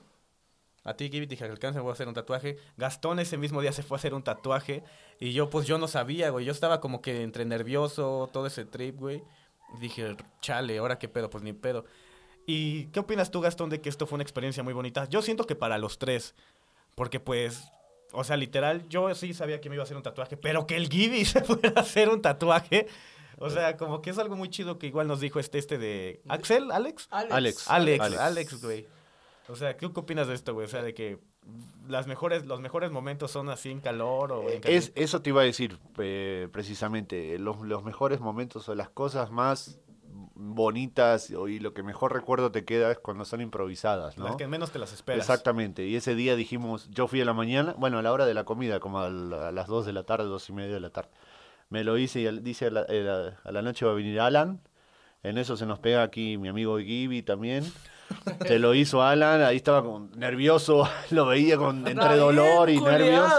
A 0.85 0.95
ti, 0.95 1.11
Gibi, 1.11 1.27
dije, 1.27 1.45
alcance, 1.45 1.79
voy 1.79 1.91
a 1.91 1.93
hacer 1.93 2.09
un 2.09 2.15
tatuaje. 2.15 2.59
Gastón 2.77 3.21
ese 3.21 3.37
mismo 3.37 3.61
día 3.61 3.73
se 3.73 3.83
fue 3.83 3.97
a 3.97 3.99
hacer 3.99 4.15
un 4.15 4.23
tatuaje. 4.23 4.83
Y 5.21 5.33
yo, 5.33 5.49
pues, 5.49 5.67
yo 5.67 5.79
no 5.79 5.87
sabía, 5.87 6.31
güey. 6.31 6.45
Yo 6.45 6.53
estaba 6.53 6.81
como 6.81 7.01
que 7.01 7.23
entre 7.23 7.45
nervioso, 7.45 8.29
todo 8.33 8.47
ese 8.47 8.65
trip, 8.65 8.99
güey. 8.99 9.23
Y 9.77 9.81
dije, 9.81 10.17
chale, 10.41 10.79
¿ahora 10.79 10.99
qué 10.99 11.09
pedo? 11.09 11.31
Pues 11.31 11.45
ni 11.45 11.53
pedo. 11.53 11.85
¿Y 12.47 12.87
qué 12.87 13.01
opinas 13.01 13.31
tú, 13.31 13.41
Gastón, 13.41 13.71
de 13.71 13.81
que 13.81 13.89
esto 13.89 14.07
fue 14.07 14.17
una 14.17 14.25
experiencia 14.25 14.65
muy 14.65 14.75
bonita? 14.75 15.09
Yo 15.09 15.23
siento 15.23 15.47
que 15.47 15.55
para 15.55 15.79
los 15.79 15.99
tres. 15.99 16.35
Porque, 16.97 17.21
pues, 17.21 17.63
o 18.13 18.25
sea, 18.25 18.37
literal, 18.37 18.89
yo 18.89 19.15
sí 19.15 19.35
sabía 19.35 19.61
que 19.61 19.69
me 19.69 19.77
iba 19.77 19.83
a 19.83 19.85
hacer 19.85 19.97
un 19.97 20.03
tatuaje. 20.03 20.37
Pero 20.37 20.67
que 20.67 20.77
el 20.77 20.89
Gibi 20.89 21.25
se 21.25 21.43
fuera 21.43 21.73
a 21.77 21.81
hacer 21.81 22.09
un 22.09 22.21
tatuaje. 22.21 22.89
O 23.39 23.51
sea, 23.51 23.77
como 23.77 24.03
que 24.03 24.11
es 24.11 24.19
algo 24.19 24.35
muy 24.35 24.51
chido 24.51 24.79
que 24.79 24.89
igual 24.89 25.07
nos 25.07 25.21
dijo 25.21 25.41
este, 25.41 25.59
este 25.59 25.79
de... 25.79 26.21
¿Axel? 26.29 26.71
¿Alex? 26.71 27.09
Alex. 27.11 27.33
Alex. 27.33 27.69
Alex, 27.69 28.01
Alex. 28.01 28.21
Alex, 28.21 28.63
güey. 28.63 28.87
O 29.53 29.57
sea, 29.57 29.77
¿qué, 29.77 29.93
qué 29.93 30.01
opinas 30.01 30.27
de 30.29 30.35
esto, 30.35 30.55
güey? 30.55 30.65
O 30.65 30.69
sea, 30.69 30.83
de 30.83 30.95
que 30.95 31.19
las 31.89 32.07
mejores, 32.07 32.47
los 32.47 32.61
mejores 32.61 32.91
momentos 32.91 33.31
son 33.31 33.51
así 33.51 33.71
en 33.71 33.81
calor 33.81 34.33
o 34.33 34.49
en 34.51 34.61
Es, 34.65 34.93
eso 34.95 35.21
te 35.21 35.31
iba 35.31 35.43
a 35.43 35.45
decir 35.45 35.79
eh, 35.99 36.49
precisamente, 36.53 37.39
los, 37.39 37.61
los 37.61 37.85
mejores 37.85 38.21
momentos 38.21 38.69
o 38.69 38.75
las 38.75 38.89
cosas 38.89 39.31
más 39.31 39.79
bonitas 40.35 41.31
y 41.31 41.59
lo 41.59 41.75
que 41.75 41.83
mejor 41.83 42.13
recuerdo 42.13 42.51
te 42.51 42.65
queda 42.65 42.91
es 42.91 42.99
cuando 42.99 43.25
son 43.25 43.41
improvisadas, 43.41 44.17
¿no? 44.19 44.25
Las 44.25 44.37
que 44.37 44.47
menos 44.47 44.71
te 44.71 44.79
las 44.79 44.93
esperas. 44.93 45.21
Exactamente, 45.21 45.87
y 45.87 45.97
ese 45.97 46.15
día 46.15 46.37
dijimos, 46.37 46.89
yo 46.91 47.07
fui 47.07 47.21
a 47.21 47.25
la 47.25 47.33
mañana, 47.35 47.75
bueno, 47.79 47.99
a 47.99 48.03
la 48.03 48.13
hora 48.13 48.27
de 48.27 48.35
la 48.35 48.45
comida, 48.45 48.81
como 48.81 49.01
a, 49.01 49.11
la- 49.11 49.49
a 49.49 49.53
las 49.53 49.67
2 49.69 49.87
de 49.87 49.93
la 49.93 50.05
tarde, 50.05 50.25
dos 50.25 50.49
y 50.49 50.53
media 50.53 50.75
de 50.75 50.81
la 50.81 50.91
tarde. 50.91 51.11
Me 51.71 51.85
lo 51.85 51.97
hice 51.99 52.21
y 52.21 52.27
al- 52.27 52.43
dice 52.43 52.67
a 52.67 52.71
la, 52.71 52.87
eh, 52.89 53.09
a- 53.09 53.49
a 53.49 53.53
la 53.53 53.63
noche 53.63 53.85
va 53.85 53.93
a 53.93 53.95
venir 53.95 54.21
Alan, 54.21 54.61
en 55.23 55.39
eso 55.39 55.57
se 55.57 55.67
nos 55.67 55.79
pega 55.79 56.03
aquí 56.03 56.37
mi 56.39 56.49
amigo 56.49 56.79
Gibi 56.79 57.23
también. 57.23 57.65
Se 58.47 58.59
lo 58.59 58.75
hizo 58.75 59.03
Alan, 59.03 59.43
ahí 59.43 59.57
estaba 59.57 59.83
con- 59.83 60.11
nervioso, 60.19 60.89
lo 61.11 61.27
veía 61.27 61.57
con 61.57 61.87
entre 61.87 62.17
dolor 62.17 62.71
y 62.71 62.81
nervios. 62.81 63.31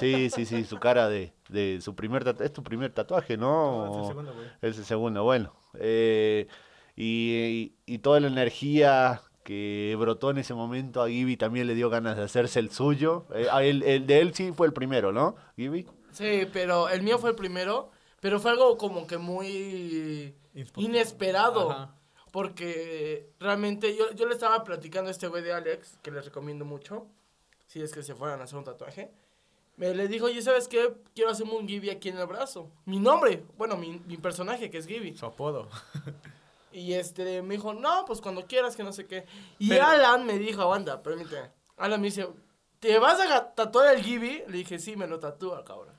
Sí, 0.00 0.28
sí, 0.30 0.44
sí, 0.44 0.64
su 0.64 0.78
cara 0.78 1.08
de, 1.08 1.32
de 1.48 1.80
su 1.80 1.94
primer 1.94 2.24
tatuaje. 2.24 2.46
Es 2.46 2.52
tu 2.52 2.62
primer 2.64 2.92
tatuaje, 2.92 3.36
¿no? 3.36 3.86
No, 3.86 3.92
es 3.92 3.96
el 4.00 4.06
segundo, 4.08 4.34
güey. 4.34 4.46
Es 4.62 4.78
el 4.78 4.84
segundo, 4.84 5.22
bueno. 5.24 5.54
Eh, 5.78 6.46
y, 6.96 7.72
y- 7.86 7.94
y 7.94 7.98
toda 7.98 8.18
la 8.20 8.26
energía 8.28 9.20
que 9.44 9.94
brotó 9.98 10.30
en 10.30 10.38
ese 10.38 10.54
momento 10.54 11.02
a 11.02 11.08
Gibi 11.08 11.36
también 11.36 11.66
le 11.66 11.74
dio 11.74 11.90
ganas 11.90 12.16
de 12.16 12.22
hacerse 12.24 12.58
el 12.60 12.70
suyo. 12.70 13.26
Eh, 13.34 13.46
a 13.52 13.62
él- 13.62 13.82
el 13.84 14.06
de 14.06 14.20
él 14.20 14.34
sí 14.34 14.52
fue 14.52 14.66
el 14.66 14.72
primero, 14.72 15.12
¿no? 15.12 15.36
Gibi. 15.56 15.86
Sí, 16.12 16.46
pero 16.52 16.88
el 16.88 17.02
mío 17.02 17.18
fue 17.18 17.30
el 17.30 17.36
primero. 17.36 17.90
Pero 18.20 18.40
fue 18.40 18.52
algo 18.52 18.78
como 18.78 19.06
que 19.06 19.18
muy 19.18 20.34
inesperado. 20.76 21.70
Ajá. 21.70 21.94
Porque 22.34 23.30
realmente 23.38 23.94
yo, 23.96 24.10
yo 24.10 24.26
le 24.26 24.34
estaba 24.34 24.64
platicando 24.64 25.06
a 25.06 25.12
este 25.12 25.28
güey 25.28 25.40
de 25.40 25.52
Alex, 25.52 25.98
que 26.02 26.10
les 26.10 26.24
recomiendo 26.24 26.64
mucho, 26.64 27.06
si 27.68 27.80
es 27.80 27.92
que 27.92 28.02
se 28.02 28.16
fueran 28.16 28.40
a 28.40 28.42
hacer 28.42 28.58
un 28.58 28.64
tatuaje. 28.64 29.12
Me 29.76 29.94
le 29.94 30.08
dijo, 30.08 30.26
oye, 30.26 30.42
¿sabes 30.42 30.66
qué? 30.66 30.92
Quiero 31.14 31.30
hacerme 31.30 31.52
un 31.52 31.68
Gibby 31.68 31.90
aquí 31.90 32.08
en 32.08 32.18
el 32.18 32.26
brazo. 32.26 32.72
Mi 32.86 32.98
nombre, 32.98 33.44
bueno, 33.56 33.76
mi, 33.76 34.02
mi 34.08 34.16
personaje, 34.16 34.68
que 34.68 34.78
es 34.78 34.86
Gibby. 34.88 35.16
Su 35.16 35.26
apodo. 35.26 35.68
Y 36.72 36.94
este, 36.94 37.40
me 37.40 37.54
dijo, 37.54 37.72
no, 37.72 38.04
pues 38.04 38.20
cuando 38.20 38.46
quieras, 38.48 38.74
que 38.74 38.82
no 38.82 38.92
sé 38.92 39.06
qué. 39.06 39.24
Y 39.60 39.68
Pero- 39.68 39.86
Alan 39.86 40.26
me 40.26 40.36
dijo, 40.40 40.60
aguanta, 40.60 41.04
permíteme. 41.04 41.52
Alan 41.76 42.00
me 42.00 42.08
dice, 42.08 42.28
¿te 42.80 42.98
vas 42.98 43.20
a 43.20 43.54
tatuar 43.54 43.94
el 43.94 44.02
Gibby? 44.02 44.42
Le 44.48 44.58
dije, 44.58 44.80
sí, 44.80 44.96
me 44.96 45.06
lo 45.06 45.20
tatúa, 45.20 45.64
cabrón. 45.64 45.94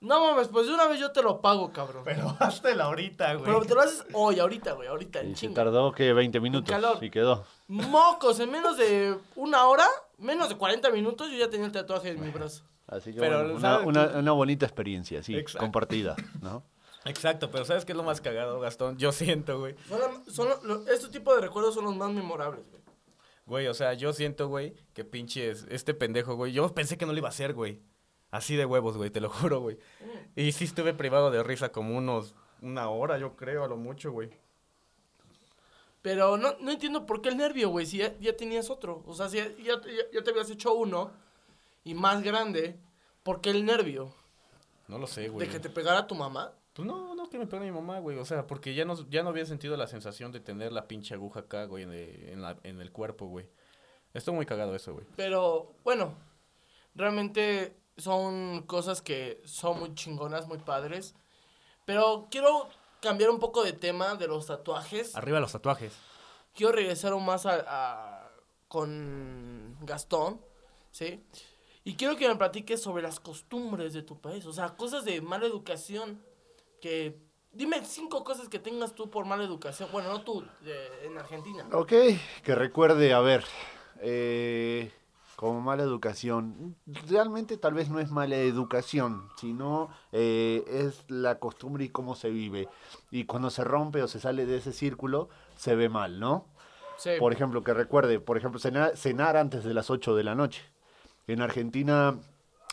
No 0.00 0.20
mames, 0.20 0.46
pues 0.48 0.66
de 0.68 0.74
una 0.74 0.86
vez 0.86 1.00
yo 1.00 1.10
te 1.10 1.22
lo 1.22 1.40
pago, 1.40 1.72
cabrón. 1.72 2.02
Pero 2.04 2.36
hazte 2.40 2.72
ahorita, 2.80 3.34
güey. 3.34 3.44
Pero 3.46 3.62
te 3.64 3.74
lo 3.74 3.80
haces 3.80 4.04
hoy, 4.12 4.38
ahorita, 4.38 4.72
güey, 4.74 4.88
ahorita, 4.88 5.24
Y 5.24 5.34
se 5.34 5.48
tardó 5.48 5.90
que 5.92 6.12
20 6.12 6.38
minutos 6.40 6.70
calor. 6.70 7.02
y 7.02 7.10
quedó. 7.10 7.44
Mocos, 7.66 8.38
en 8.40 8.50
menos 8.50 8.76
de 8.76 9.16
una 9.34 9.66
hora, 9.66 9.86
menos 10.18 10.48
de 10.48 10.56
40 10.56 10.90
minutos, 10.90 11.30
yo 11.30 11.36
ya 11.38 11.50
tenía 11.50 11.66
el 11.66 11.72
tatuaje 11.72 12.10
en 12.10 12.20
mi 12.20 12.30
brazo. 12.30 12.62
Así 12.86 13.12
que 13.12 13.20
Pero, 13.20 13.38
bueno, 13.40 13.54
una, 13.56 13.60
¿sabes 13.60 14.14
una- 14.16 14.32
bonita 14.32 14.64
experiencia, 14.64 15.22
sí, 15.22 15.36
Exacto. 15.36 15.58
compartida, 15.60 16.16
¿no? 16.40 16.62
Exacto, 17.04 17.50
pero 17.50 17.64
¿sabes 17.64 17.84
qué 17.84 17.92
es 17.92 17.96
lo 17.98 18.02
más 18.04 18.20
cagado, 18.20 18.60
Gastón? 18.60 18.98
Yo 18.98 19.12
siento, 19.12 19.58
güey. 19.58 19.74
Son, 19.88 20.48
la- 20.48 20.56
son 20.60 20.84
este 20.88 21.08
tipo 21.08 21.34
de 21.34 21.40
recuerdos 21.42 21.74
son 21.74 21.84
los 21.84 21.96
más 21.96 22.10
memorables, 22.10 22.64
güey. 22.70 22.82
Güey, 23.46 23.66
o 23.66 23.74
sea, 23.74 23.94
yo 23.94 24.12
siento, 24.12 24.48
güey, 24.48 24.74
que 24.94 25.04
pinches, 25.04 25.66
este 25.70 25.92
pendejo, 25.94 26.34
güey. 26.36 26.52
Yo 26.52 26.72
pensé 26.74 26.96
que 26.98 27.06
no 27.06 27.12
lo 27.12 27.18
iba 27.18 27.28
a 27.28 27.30
hacer, 27.30 27.54
güey. 27.54 27.80
Así 28.30 28.56
de 28.56 28.66
huevos, 28.66 28.96
güey, 28.96 29.10
te 29.10 29.20
lo 29.20 29.30
juro, 29.30 29.60
güey. 29.60 29.78
Y 30.36 30.52
sí 30.52 30.64
estuve 30.64 30.94
privado 30.94 31.30
de 31.30 31.42
risa 31.42 31.70
como 31.72 31.96
unos, 31.96 32.34
una 32.62 32.88
hora, 32.90 33.18
yo 33.18 33.36
creo, 33.36 33.64
a 33.64 33.68
lo 33.68 33.76
mucho, 33.76 34.12
güey. 34.12 34.30
Pero 36.02 36.36
no, 36.36 36.54
no 36.60 36.70
entiendo 36.70 37.06
por 37.06 37.20
qué 37.20 37.28
el 37.28 37.36
nervio, 37.36 37.70
güey, 37.70 37.84
si 37.86 37.98
ya, 37.98 38.16
ya 38.18 38.36
tenías 38.36 38.70
otro. 38.70 39.02
O 39.06 39.14
sea, 39.14 39.28
si 39.28 39.38
ya, 39.38 39.50
ya, 40.12 40.22
te 40.22 40.30
habías 40.30 40.48
hecho 40.50 40.72
uno 40.74 41.10
y 41.84 41.94
más 41.94 42.22
grande, 42.22 42.78
¿por 43.22 43.40
qué 43.40 43.50
el 43.50 43.64
nervio? 43.64 44.14
No 44.86 44.98
lo 44.98 45.06
sé, 45.06 45.28
güey. 45.28 45.46
¿De 45.46 45.52
que 45.52 45.58
te 45.60 45.68
pegara 45.68 46.06
tu 46.06 46.14
mamá? 46.14 46.52
Pues 46.72 46.86
no, 46.86 47.14
no, 47.16 47.28
que 47.28 47.36
me 47.38 47.46
pegue 47.46 47.64
mi 47.64 47.72
mamá, 47.72 47.98
güey. 47.98 48.16
O 48.18 48.24
sea, 48.24 48.46
porque 48.46 48.74
ya 48.74 48.84
no, 48.84 48.94
ya 49.10 49.22
no 49.24 49.30
había 49.30 49.44
sentido 49.44 49.76
la 49.76 49.88
sensación 49.88 50.30
de 50.30 50.38
tener 50.40 50.72
la 50.72 50.86
pinche 50.86 51.14
aguja 51.14 51.40
acá, 51.40 51.64
güey, 51.64 51.82
en, 51.82 51.92
el- 51.92 52.28
en 52.28 52.42
la- 52.42 52.58
en 52.62 52.80
el 52.80 52.92
cuerpo, 52.92 53.26
güey. 53.26 53.46
Estoy 54.14 54.34
muy 54.34 54.46
cagado 54.46 54.74
eso, 54.76 54.94
güey. 54.94 55.04
Pero, 55.16 55.74
bueno, 55.82 56.14
realmente 56.94 57.76
son 57.98 58.62
cosas 58.62 59.02
que 59.02 59.42
son 59.44 59.78
muy 59.80 59.94
chingonas, 59.94 60.46
muy 60.48 60.58
padres. 60.58 61.14
Pero 61.84 62.28
quiero 62.30 62.68
cambiar 63.00 63.30
un 63.30 63.38
poco 63.38 63.62
de 63.62 63.72
tema 63.72 64.14
de 64.16 64.26
los 64.28 64.46
tatuajes. 64.46 65.14
Arriba 65.14 65.40
los 65.40 65.52
tatuajes. 65.52 65.92
quiero 66.54 66.72
regresar 66.72 67.12
aún 67.12 67.24
más 67.24 67.44
a, 67.46 67.64
a- 67.66 68.30
con 68.68 69.76
Gastón, 69.82 70.40
¿sí? 70.90 71.24
Y 71.84 71.94
quiero 71.94 72.16
que 72.16 72.28
me 72.28 72.36
platiques 72.36 72.82
sobre 72.82 73.02
las 73.02 73.18
costumbres 73.20 73.92
de 73.94 74.02
tu 74.02 74.20
país, 74.20 74.44
o 74.46 74.52
sea, 74.52 74.76
cosas 74.76 75.04
de 75.04 75.20
mala 75.20 75.46
educación 75.46 76.22
que... 76.80 77.18
Dime 77.50 77.82
cinco 77.84 78.24
cosas 78.24 78.48
que 78.50 78.58
tengas 78.58 78.94
tú 78.94 79.08
por 79.10 79.24
mala 79.24 79.42
educación. 79.42 79.88
Bueno, 79.90 80.10
no 80.10 80.20
tú, 80.20 80.44
en 81.02 81.16
Argentina. 81.16 81.66
Ok, 81.72 81.92
que 82.44 82.54
recuerde, 82.54 83.14
a 83.14 83.20
ver, 83.20 83.42
eh, 84.00 84.92
como 85.38 85.60
mala 85.60 85.84
educación. 85.84 86.74
Realmente 87.08 87.58
tal 87.58 87.72
vez 87.72 87.90
no 87.90 88.00
es 88.00 88.10
mala 88.10 88.34
educación, 88.34 89.28
sino 89.36 89.88
eh, 90.10 90.64
es 90.66 91.04
la 91.06 91.38
costumbre 91.38 91.84
y 91.84 91.90
cómo 91.90 92.16
se 92.16 92.28
vive. 92.28 92.68
Y 93.12 93.22
cuando 93.22 93.48
se 93.48 93.62
rompe 93.62 94.02
o 94.02 94.08
se 94.08 94.18
sale 94.18 94.46
de 94.46 94.56
ese 94.56 94.72
círculo, 94.72 95.28
se 95.54 95.76
ve 95.76 95.88
mal, 95.88 96.18
¿no? 96.18 96.46
Sí. 96.96 97.10
Por 97.20 97.32
ejemplo, 97.32 97.62
que 97.62 97.72
recuerde, 97.72 98.18
por 98.18 98.36
ejemplo, 98.36 98.58
cenar, 98.58 98.96
cenar 98.96 99.36
antes 99.36 99.62
de 99.62 99.74
las 99.74 99.90
8 99.90 100.16
de 100.16 100.24
la 100.24 100.34
noche. 100.34 100.64
En 101.28 101.40
Argentina 101.40 102.18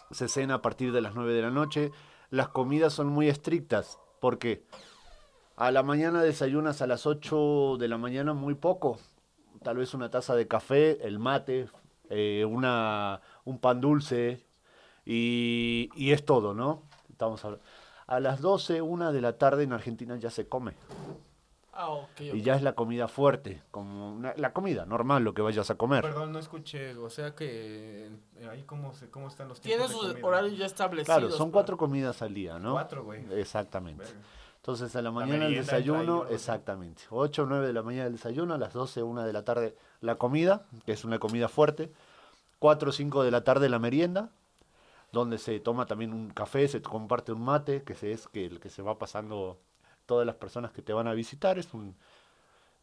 se 0.10 0.28
cena 0.28 0.56
a 0.56 0.62
partir 0.64 0.92
de 0.92 1.02
las 1.02 1.14
9 1.14 1.34
de 1.34 1.42
la 1.44 1.52
noche. 1.52 1.92
Las 2.32 2.48
comidas 2.48 2.94
son 2.94 3.10
muy 3.10 3.30
estrictas. 3.30 4.00
porque 4.20 4.66
A 5.56 5.70
la 5.70 5.84
mañana 5.84 6.24
desayunas 6.24 6.82
a 6.82 6.88
las 6.88 7.06
8 7.06 7.78
de 7.78 7.88
la 7.88 8.00
mañana 8.00 8.34
muy 8.34 8.56
poco. 8.56 8.98
Tal 9.62 9.78
vez 9.78 9.94
una 9.94 10.10
taza 10.10 10.36
de 10.36 10.48
café, 10.48 11.06
el 11.06 11.20
mate, 11.20 11.70
eh, 12.10 12.46
una, 12.46 13.22
un 13.44 13.60
pan 13.60 13.82
dulce 13.82 14.46
y, 15.06 15.90
y, 15.96 16.12
es 16.12 16.26
todo, 16.26 16.54
¿no? 16.54 16.84
Estamos 17.10 17.44
a, 17.46 17.58
a 18.08 18.20
las 18.20 18.42
12, 18.42 18.82
una 18.82 19.12
de 19.12 19.22
la 19.22 19.38
tarde 19.38 19.64
en 19.64 19.74
Argentina 19.74 20.16
ya 20.18 20.30
se 20.30 20.48
come. 20.48 20.74
Ah, 21.78 21.90
okay, 21.90 22.32
Y 22.32 22.42
ya 22.42 22.56
es 22.56 22.62
la 22.62 22.74
comida 22.74 23.10
fuerte, 23.10 23.62
como 23.70 24.22
la 24.38 24.54
comida 24.54 24.86
normal, 24.86 25.24
lo 25.26 25.34
que 25.34 25.42
vayas 25.42 25.70
a 25.70 25.76
comer. 25.76 26.04
Perdón, 26.04 26.32
no 26.32 26.40
escuché, 26.40 26.96
o 26.96 27.10
sea 27.10 27.36
que 27.36 28.08
eh, 28.38 28.48
ahí 28.50 28.64
cómo, 28.64 28.94
se, 28.94 29.10
cómo 29.10 29.28
están 29.28 29.50
los 29.50 29.60
tiempos 29.60 29.92
Tiene 29.92 30.14
sus 30.14 30.24
horarios 30.24 30.58
ya 30.58 30.68
establecidos. 30.68 31.20
Claro, 31.20 31.32
son 31.32 31.52
cuatro 31.52 31.76
comidas 31.76 32.22
al 32.22 32.34
día, 32.34 32.58
¿no? 32.60 32.72
Cuatro, 32.72 33.04
güey. 33.04 33.26
Exactamente. 33.34 34.06
Entonces 34.66 34.96
a 34.96 35.04
la 35.04 35.12
mañana 35.12 35.46
el 35.46 35.54
desayuno, 35.54 36.26
exactamente. 36.28 37.04
8 37.12 37.44
o 37.44 37.46
9 37.46 37.68
de 37.68 37.74
la 37.74 37.84
mañana 37.84 38.08
el 38.08 38.14
desayuno, 38.14 38.56
a 38.56 38.58
las 38.58 38.74
12 38.74 39.04
o 39.04 39.06
1 39.06 39.24
de 39.24 39.32
la 39.32 39.46
tarde 39.46 39.78
la 40.02 40.16
comida, 40.16 40.66
que 40.88 40.94
es 40.94 41.06
una 41.06 41.20
comida 41.20 41.48
fuerte. 41.50 41.92
4 42.58 42.90
o 42.90 42.92
5 42.92 43.24
de 43.24 43.30
la 43.30 43.44
tarde 43.44 43.70
la 43.70 43.78
merienda, 43.78 44.32
donde 45.12 45.38
se 45.38 45.60
toma 45.60 45.86
también 45.86 46.14
un 46.14 46.32
café, 46.32 46.68
se 46.68 46.82
comparte 46.82 47.32
un 47.32 47.44
mate, 47.44 47.84
que 47.84 47.94
es 48.12 48.28
que 48.28 48.48
el 48.48 48.60
que 48.60 48.72
se 48.72 48.82
va 48.82 48.98
pasando 48.98 49.60
todas 50.08 50.26
las 50.26 50.38
personas 50.38 50.72
que 50.72 50.82
te 50.82 50.94
van 50.94 51.08
a 51.08 51.14
visitar. 51.14 51.60
Es 51.60 51.72
un, 51.76 51.96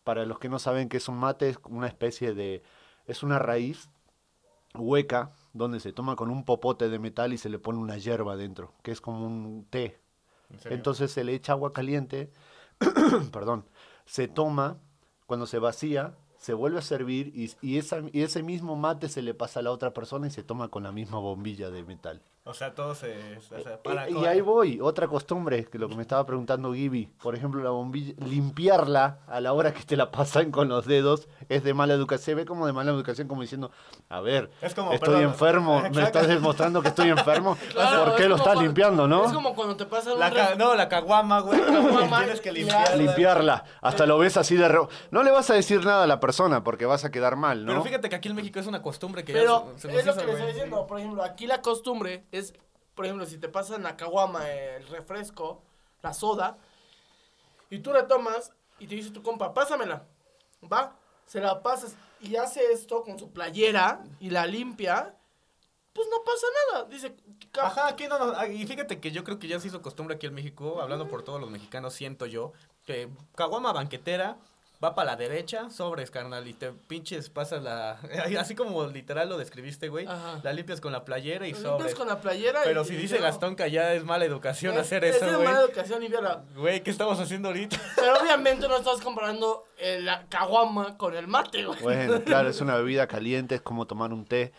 para 0.04 0.24
los 0.24 0.38
que 0.38 0.48
no 0.48 0.60
saben 0.60 0.88
qué 0.88 0.98
es 0.98 1.08
un 1.08 1.16
mate, 1.16 1.48
es 1.48 1.58
una 1.64 1.88
especie 1.88 2.32
de, 2.32 2.62
es 3.06 3.24
una 3.24 3.40
raíz 3.40 3.88
hueca 4.74 5.32
donde 5.52 5.80
se 5.80 5.92
toma 5.92 6.14
con 6.14 6.30
un 6.30 6.44
popote 6.44 6.88
de 6.88 7.00
metal 7.00 7.32
y 7.32 7.38
se 7.38 7.48
le 7.48 7.58
pone 7.58 7.80
una 7.80 7.98
hierba 7.98 8.36
dentro, 8.36 8.72
que 8.84 8.92
es 8.92 9.00
como 9.00 9.26
un 9.26 9.66
té. 9.68 10.01
Entonces 10.64 11.10
se 11.10 11.24
le 11.24 11.34
echa 11.34 11.52
agua 11.52 11.72
caliente, 11.72 12.30
perdón, 13.32 13.64
se 14.04 14.28
toma, 14.28 14.78
cuando 15.26 15.46
se 15.46 15.58
vacía, 15.58 16.14
se 16.38 16.54
vuelve 16.54 16.78
a 16.78 16.82
servir 16.82 17.32
y, 17.34 17.78
esa, 17.78 18.02
y 18.12 18.22
ese 18.22 18.42
mismo 18.42 18.74
mate 18.74 19.08
se 19.08 19.22
le 19.22 19.32
pasa 19.32 19.60
a 19.60 19.62
la 19.62 19.70
otra 19.70 19.94
persona 19.94 20.26
y 20.26 20.30
se 20.30 20.42
toma 20.42 20.68
con 20.68 20.82
la 20.82 20.90
misma 20.90 21.18
bombilla 21.18 21.70
de 21.70 21.84
metal. 21.84 22.22
O 22.44 22.54
sea, 22.54 22.74
todo 22.74 22.96
se... 22.96 23.14
y, 24.08 24.24
ahí 24.24 24.40
voy, 24.40 24.80
otra 24.80 25.06
costumbre, 25.06 25.64
que 25.66 25.78
lo 25.78 25.88
que 25.88 25.94
me 25.94 26.02
estaba 26.02 26.26
preguntando 26.26 26.74
Gibi, 26.74 27.06
por 27.22 27.36
ejemplo, 27.36 27.62
la 27.62 27.70
bombilla, 27.70 28.14
limpiarla 28.26 29.20
a 29.28 29.40
la 29.40 29.52
hora 29.52 29.72
que 29.72 29.84
te 29.84 29.96
la 29.96 30.10
pasan 30.10 30.50
con 30.50 30.68
los 30.68 30.84
dedos 30.84 31.28
es 31.48 31.62
de 31.62 31.72
mala 31.72 31.94
educación, 31.94 32.24
se 32.24 32.34
ve 32.34 32.44
como 32.44 32.66
de 32.66 32.72
mala 32.72 32.90
educación, 32.90 33.28
como 33.28 33.42
diciendo, 33.42 33.70
a 34.08 34.20
ver, 34.20 34.50
estoy 34.60 35.22
enfermo, 35.22 35.84
me 35.94 36.02
estás 36.02 36.26
demostrando 36.26 36.82
que 36.82 36.88
estoy 36.88 37.10
enfermo, 37.10 37.56
¿por 38.04 38.16
qué 38.16 38.28
lo 38.28 38.34
estás 38.34 38.60
limpiando, 38.60 39.06
no? 39.06 39.24
Es 39.26 39.32
como 39.32 39.54
cuando 39.54 39.76
te 39.76 39.86
pasan 39.86 40.18
la 40.18 40.56
No, 40.56 40.74
la 40.74 40.88
caguama, 40.88 41.42
güey, 41.42 41.60
tienes 41.60 42.40
que 42.40 42.50
limpiarla. 42.50 42.96
Limpiarla, 42.96 43.64
hasta 43.80 44.04
lo 44.04 44.18
ves 44.18 44.36
así 44.36 44.56
de... 44.56 44.68
No 45.12 45.22
le 45.22 45.30
vas 45.30 45.48
a 45.50 45.54
decir 45.54 45.84
nada 45.84 46.02
a 46.02 46.06
la 46.08 46.18
persona 46.18 46.64
porque 46.64 46.86
vas 46.86 47.04
a 47.04 47.12
quedar 47.12 47.36
mal, 47.36 47.64
¿no? 47.64 47.70
Pero 47.70 47.84
fíjate 47.84 48.08
que 48.08 48.16
aquí 48.16 48.28
en 48.28 48.34
México 48.34 48.58
es 48.58 48.66
una 48.66 48.82
costumbre 48.82 49.24
que 49.24 49.32
Pero 49.32 49.72
ya 49.74 49.78
se, 49.78 49.96
es 49.96 50.06
lo 50.06 50.16
que 50.16 50.24
le 50.24 50.32
estoy 50.32 50.46
diciendo, 50.48 50.86
por 50.88 50.98
ejemplo, 50.98 51.22
aquí 51.22 51.46
la 51.46 51.62
costumbre 51.62 52.24
es, 52.32 52.54
por 52.94 53.04
ejemplo, 53.04 53.26
si 53.26 53.38
te 53.38 53.48
pasan 53.48 53.84
la 53.84 53.96
caguama, 53.96 54.50
el 54.50 54.88
refresco, 54.88 55.62
la 56.02 56.12
soda, 56.12 56.58
y 57.70 57.78
tú 57.78 57.92
la 57.92 58.08
tomas 58.08 58.52
y 58.78 58.86
te 58.86 58.96
dice 58.96 59.10
tu 59.10 59.22
compa, 59.22 59.54
pásamela, 59.54 60.04
va, 60.70 60.96
se 61.26 61.40
la 61.40 61.62
pasas 61.62 61.94
y 62.20 62.36
hace 62.36 62.72
esto 62.72 63.02
con 63.02 63.18
su 63.18 63.30
playera 63.30 64.02
y 64.18 64.30
la 64.30 64.46
limpia, 64.46 65.14
pues 65.92 66.08
no 66.10 66.24
pasa 66.24 66.46
nada. 66.72 66.84
Dice, 66.88 67.14
ajá, 67.60 67.88
aquí 67.88 68.06
no, 68.08 68.18
no, 68.18 68.46
y 68.46 68.66
fíjate 68.66 69.00
que 69.00 69.12
yo 69.12 69.24
creo 69.24 69.38
que 69.38 69.48
ya 69.48 69.60
se 69.60 69.68
hizo 69.68 69.82
costumbre 69.82 70.16
aquí 70.16 70.26
en 70.26 70.34
México, 70.34 70.80
hablando 70.80 71.08
por 71.08 71.22
todos 71.22 71.40
los 71.40 71.50
mexicanos, 71.50 71.94
siento 71.94 72.26
yo, 72.26 72.52
que 72.84 73.08
caguama 73.34 73.72
banquetera 73.72 74.38
va 74.82 74.94
para 74.94 75.12
la 75.12 75.16
derecha, 75.16 75.70
sobres, 75.70 76.10
carnal, 76.10 76.46
y 76.48 76.54
te 76.54 76.72
pinches 76.72 77.30
pasas 77.30 77.62
la... 77.62 77.98
Así 78.38 78.54
como 78.54 78.86
literal 78.86 79.28
lo 79.28 79.38
describiste, 79.38 79.88
güey. 79.88 80.06
La 80.42 80.52
limpias 80.52 80.80
con 80.80 80.92
la 80.92 81.04
playera 81.04 81.46
y 81.46 81.54
sobres. 81.54 81.72
limpias 81.72 81.94
con 81.94 82.08
la 82.08 82.20
playera 82.20 82.60
Pero 82.64 82.84
si 82.84 82.96
dice 82.96 83.18
Gastón 83.18 83.56
que 83.56 83.62
allá 83.62 83.94
es 83.94 84.04
mala 84.04 84.24
educación 84.24 84.76
hacer 84.76 85.04
eso, 85.04 85.20
güey. 85.20 85.32
Es 85.32 85.44
mala 85.44 85.60
educación 85.60 86.02
y 86.02 86.08
viera. 86.08 86.42
Güey, 86.56 86.82
¿qué 86.82 86.90
estamos 86.90 87.18
haciendo 87.20 87.48
ahorita? 87.48 87.80
Pero 87.96 88.20
obviamente 88.20 88.66
no 88.68 88.76
estás 88.76 89.00
comparando 89.00 89.66
la 90.00 90.26
caguama 90.28 90.96
con 90.96 91.14
el 91.14 91.28
mate, 91.28 91.64
güey. 91.64 91.80
Bueno, 91.80 92.22
claro, 92.22 92.48
es 92.48 92.60
una 92.60 92.76
bebida 92.78 93.06
caliente, 93.06 93.56
es 93.56 93.62
como 93.62 93.86
tomar 93.86 94.12
un 94.12 94.24
té. 94.24 94.52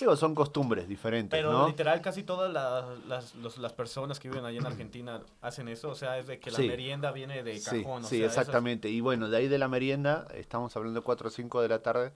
Digo, 0.00 0.16
son 0.16 0.34
costumbres 0.34 0.88
diferentes, 0.88 1.36
Pero 1.36 1.66
literal 1.66 2.00
casi 2.00 2.22
todas 2.22 2.52
las, 2.52 3.34
las, 3.58 3.72
personas 3.72 4.20
que 4.20 4.28
viven 4.28 4.44
allá 4.44 4.58
en 4.58 4.66
Argentina 4.66 5.20
hacen 5.40 5.68
eso, 5.68 5.90
o 5.90 5.94
sea, 5.94 6.18
es 6.18 6.26
de 6.26 6.38
que 6.38 6.50
la 6.50 6.58
merienda 6.58 7.10
viene 7.10 7.42
de 7.42 7.60
cajón. 7.60 8.04
Sí, 8.04 8.16
sí 8.18 8.22
exactamente. 8.22 8.88
Y 8.88 9.00
bueno, 9.00 9.28
de 9.28 9.36
ahí 9.36 9.48
de 9.48 9.58
la 9.58 9.68
merienda, 9.68 10.26
estamos 10.34 10.76
hablando 10.76 11.00
de 11.00 11.04
4 11.04 11.28
o 11.28 11.30
5 11.30 11.62
de 11.62 11.68
la 11.68 11.82
tarde, 11.82 12.12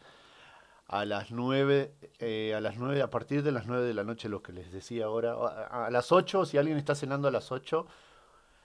a 0.86 1.04
las 1.04 1.30
9, 1.30 1.94
eh, 2.18 2.54
a 2.54 2.60
las 2.60 2.76
9, 2.76 3.02
a 3.02 3.10
partir 3.10 3.42
de 3.42 3.52
las 3.52 3.66
9 3.66 3.84
de 3.84 3.94
la 3.94 4.04
noche, 4.04 4.28
lo 4.28 4.42
que 4.42 4.52
les 4.52 4.70
decía 4.72 5.06
ahora, 5.06 5.32
a, 5.32 5.86
a 5.86 5.90
las 5.90 6.12
8, 6.12 6.44
si 6.44 6.58
alguien 6.58 6.76
está 6.76 6.94
cenando 6.94 7.28
a 7.28 7.30
las 7.30 7.50
8, 7.50 7.86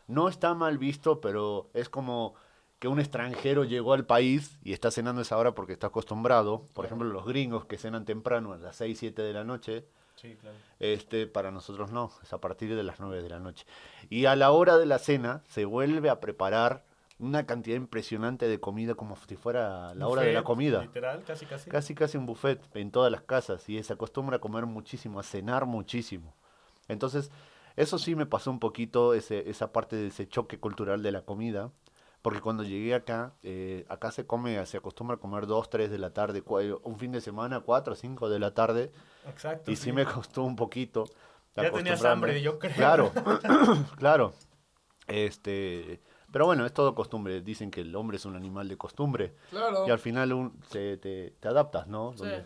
no 0.07 0.27
está 0.29 0.53
mal 0.53 0.77
visto, 0.77 1.21
pero 1.21 1.69
es 1.73 1.89
como 1.89 2.35
que 2.79 2.87
un 2.87 2.99
extranjero 2.99 3.63
llegó 3.63 3.93
al 3.93 4.05
país 4.05 4.59
y 4.63 4.73
está 4.73 4.91
cenando 4.91 5.21
esa 5.21 5.37
hora 5.37 5.55
porque 5.55 5.73
está 5.73 5.87
acostumbrado. 5.87 6.65
Por 6.73 6.85
ejemplo, 6.85 7.07
los 7.07 7.25
gringos 7.25 7.65
que 7.65 7.77
cenan 7.77 8.05
temprano 8.05 8.53
a 8.53 8.57
las 8.57 8.75
6, 8.75 8.97
7 8.99 9.21
de 9.21 9.33
la 9.33 9.43
noche. 9.43 9.85
Sí, 10.15 10.35
claro. 10.39 10.55
Este, 10.79 11.27
para 11.27 11.51
nosotros 11.51 11.91
no, 11.91 12.11
es 12.23 12.33
a 12.33 12.39
partir 12.39 12.75
de 12.75 12.83
las 12.83 12.99
9 12.99 13.21
de 13.21 13.29
la 13.29 13.39
noche. 13.39 13.65
Y 14.09 14.25
a 14.25 14.35
la 14.35 14.51
hora 14.51 14.77
de 14.77 14.85
la 14.85 14.99
cena 14.99 15.41
se 15.47 15.65
vuelve 15.65 16.09
a 16.09 16.19
preparar 16.19 16.83
una 17.19 17.47
cantidad 17.47 17.75
impresionante 17.75 18.47
de 18.47 18.59
comida 18.59 18.93
como 18.93 19.15
si 19.15 19.35
fuera 19.35 19.95
la 19.95 20.07
hora 20.07 20.21
de 20.21 20.33
la 20.33 20.43
comida. 20.43 20.83
Literal, 20.83 21.23
casi 21.23 21.47
casi. 21.47 21.69
Casi 21.69 21.95
casi 21.95 22.17
un 22.17 22.27
buffet 22.27 22.61
en 22.75 22.91
todas 22.91 23.11
las 23.11 23.21
casas 23.21 23.67
y 23.69 23.81
se 23.81 23.93
acostumbra 23.93 24.37
a 24.37 24.39
comer 24.39 24.67
muchísimo, 24.67 25.19
a 25.19 25.23
cenar 25.23 25.65
muchísimo. 25.65 26.35
Entonces, 26.87 27.31
eso 27.75 27.97
sí 27.97 28.15
me 28.15 28.27
pasó 28.27 28.51
un 28.51 28.59
poquito, 28.59 29.15
ese, 29.15 29.49
esa 29.49 29.71
parte 29.73 29.95
de 29.95 30.07
ese 30.07 30.27
choque 30.27 30.59
cultural 30.59 31.01
de 31.01 31.11
la 31.11 31.23
comida 31.23 31.71
porque 32.27 32.41
cuando 32.41 32.63
llegué 32.63 32.93
acá, 32.93 33.31
eh, 33.41 33.85
acá 33.87 34.11
se 34.11 34.27
come, 34.27 34.65
se 34.65 34.75
acostumbra 34.75 35.15
a 35.15 35.17
comer 35.17 35.47
2, 35.47 35.69
3 35.69 35.89
de 35.89 35.97
la 35.97 36.09
tarde, 36.11 36.43
un 36.83 36.99
fin 36.99 37.13
de 37.13 37.21
semana, 37.21 37.61
4, 37.61 37.95
5 37.95 38.27
de 38.27 38.37
la 38.37 38.53
tarde. 38.53 38.91
Exacto. 39.29 39.71
Y 39.71 39.77
sí, 39.77 39.93
me 39.93 40.03
costó 40.03 40.43
un 40.43 40.57
poquito. 40.57 41.05
Ya 41.55 41.71
tenías 41.71 42.03
hambre, 42.03 42.41
yo 42.41 42.59
creo. 42.59 42.75
Claro, 42.75 43.13
claro. 43.95 44.33
Este, 45.07 46.01
pero 46.29 46.45
bueno, 46.45 46.65
es 46.65 46.73
todo 46.73 46.93
costumbre. 46.93 47.39
Dicen 47.39 47.71
que 47.71 47.79
el 47.79 47.95
hombre 47.95 48.17
es 48.17 48.25
un 48.25 48.35
animal 48.35 48.67
de 48.67 48.75
costumbre. 48.75 49.33
Claro. 49.49 49.87
Y 49.87 49.89
al 49.89 49.99
final 49.99 50.33
un, 50.33 50.59
te, 50.69 50.97
te, 50.97 51.47
adaptas, 51.47 51.87
¿no? 51.87 52.11
Sí. 52.11 52.23
Donde 52.23 52.43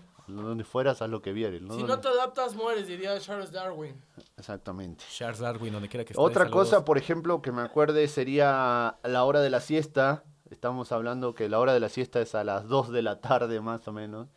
fueras, 0.65 1.01
haz 1.01 1.09
lo 1.09 1.21
que 1.21 1.33
vieres. 1.33 1.61
Si 1.61 1.83
no 1.83 1.99
te 1.99 2.07
adaptas, 2.07 2.55
mueres, 2.55 2.87
diría 2.87 3.19
Charles 3.19 3.51
Darwin. 3.51 3.95
Exactamente. 4.37 5.03
Charles 5.11 5.39
Darwin, 5.39 5.73
donde 5.73 5.89
quiera 5.89 6.03
que 6.03 6.13
estés. 6.13 6.25
Otra 6.25 6.49
cosa, 6.49 6.85
por 6.85 6.97
ejemplo, 6.97 7.41
que 7.41 7.51
me 7.51 7.61
acuerde 7.61 8.07
sería 8.07 8.97
la 9.03 9.23
hora 9.23 9.41
de 9.41 9.49
la 9.49 9.59
siesta. 9.59 10.23
Estamos 10.49 10.91
hablando 10.91 11.33
que 11.33 11.49
la 11.49 11.59
hora 11.59 11.73
de 11.73 11.79
la 11.79 11.89
siesta 11.89 12.21
es 12.21 12.35
a 12.35 12.43
las 12.43 12.67
2 12.67 12.91
de 12.91 13.01
la 13.01 13.21
tarde, 13.21 13.61
más 13.61 13.87
o 13.87 13.93
menos. 13.93 14.27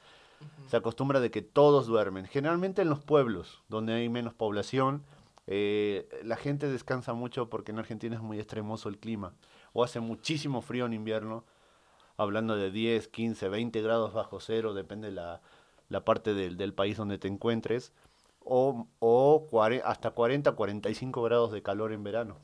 Se 0.68 0.76
acostumbra 0.76 1.20
de 1.20 1.30
que 1.30 1.42
todos 1.42 1.86
duermen. 1.86 2.26
Generalmente 2.26 2.82
en 2.82 2.88
los 2.88 3.00
pueblos, 3.00 3.62
donde 3.68 3.94
hay 3.94 4.08
menos 4.08 4.34
población, 4.34 5.04
eh, 5.46 6.08
la 6.22 6.36
gente 6.36 6.68
descansa 6.68 7.12
mucho 7.12 7.50
porque 7.50 7.72
en 7.72 7.78
Argentina 7.78 8.16
es 8.16 8.22
muy 8.22 8.38
extremoso 8.38 8.88
el 8.88 8.98
clima. 8.98 9.34
O 9.72 9.84
hace 9.84 10.00
muchísimo 10.00 10.62
frío 10.62 10.86
en 10.86 10.92
invierno, 10.92 11.44
hablando 12.16 12.56
de 12.56 12.70
10, 12.70 13.08
15, 13.08 13.48
20 13.48 13.82
grados 13.82 14.12
bajo 14.12 14.40
cero, 14.40 14.72
depende 14.72 15.08
de 15.08 15.14
la, 15.14 15.40
la 15.88 16.04
parte 16.04 16.34
del, 16.34 16.56
del 16.56 16.74
país 16.74 16.96
donde 16.96 17.18
te 17.18 17.28
encuentres, 17.28 17.92
o, 18.44 18.86
o 18.98 19.46
hasta 19.84 20.10
40, 20.10 20.52
45 20.52 21.22
grados 21.22 21.52
de 21.52 21.62
calor 21.62 21.92
en 21.92 22.04
verano. 22.04 22.36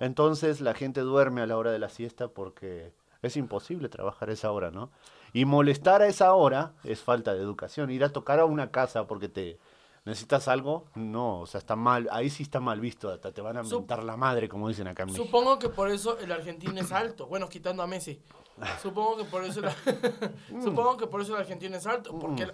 Entonces 0.00 0.60
la 0.60 0.74
gente 0.74 1.00
duerme 1.00 1.40
a 1.40 1.46
la 1.46 1.56
hora 1.56 1.72
de 1.72 1.78
la 1.78 1.88
siesta 1.88 2.28
porque 2.28 2.92
es 3.22 3.36
imposible 3.36 3.88
trabajar 3.88 4.28
a 4.28 4.34
esa 4.34 4.52
hora, 4.52 4.70
¿no? 4.70 4.90
Y 5.32 5.44
molestar 5.44 6.02
a 6.02 6.06
esa 6.06 6.34
hora 6.34 6.72
es 6.84 7.00
falta 7.00 7.34
de 7.34 7.40
educación. 7.40 7.90
Ir 7.90 8.04
a 8.04 8.10
tocar 8.10 8.40
a 8.40 8.44
una 8.44 8.70
casa 8.70 9.06
porque 9.06 9.28
te 9.28 9.58
¿Necesitas 10.06 10.46
algo? 10.46 10.86
No, 10.94 11.40
o 11.40 11.46
sea, 11.46 11.58
está 11.58 11.74
mal, 11.74 12.08
ahí 12.12 12.30
sí 12.30 12.44
está 12.44 12.60
mal 12.60 12.78
visto, 12.78 13.10
hasta 13.10 13.32
te 13.32 13.40
van 13.40 13.56
a 13.56 13.64
mentar 13.64 14.04
la 14.04 14.16
madre, 14.16 14.48
como 14.48 14.68
dicen 14.68 14.86
acá 14.86 15.02
en 15.02 15.08
México. 15.08 15.24
Supongo 15.24 15.58
que 15.58 15.68
por 15.68 15.90
eso 15.90 16.16
el 16.20 16.30
argentino 16.30 16.80
es 16.80 16.92
alto, 16.92 17.26
bueno, 17.26 17.48
quitando 17.48 17.82
a 17.82 17.88
Messi. 17.88 18.22
Supongo 18.80 19.16
que 19.16 19.24
por 19.24 19.42
eso 19.42 19.60
el, 19.60 19.68
supongo 20.62 20.96
que 20.96 21.08
por 21.08 21.22
eso 21.22 21.34
el 21.34 21.40
argentino 21.40 21.76
es 21.76 21.88
alto, 21.88 22.16
porque 22.16 22.46
mm. 22.46 22.52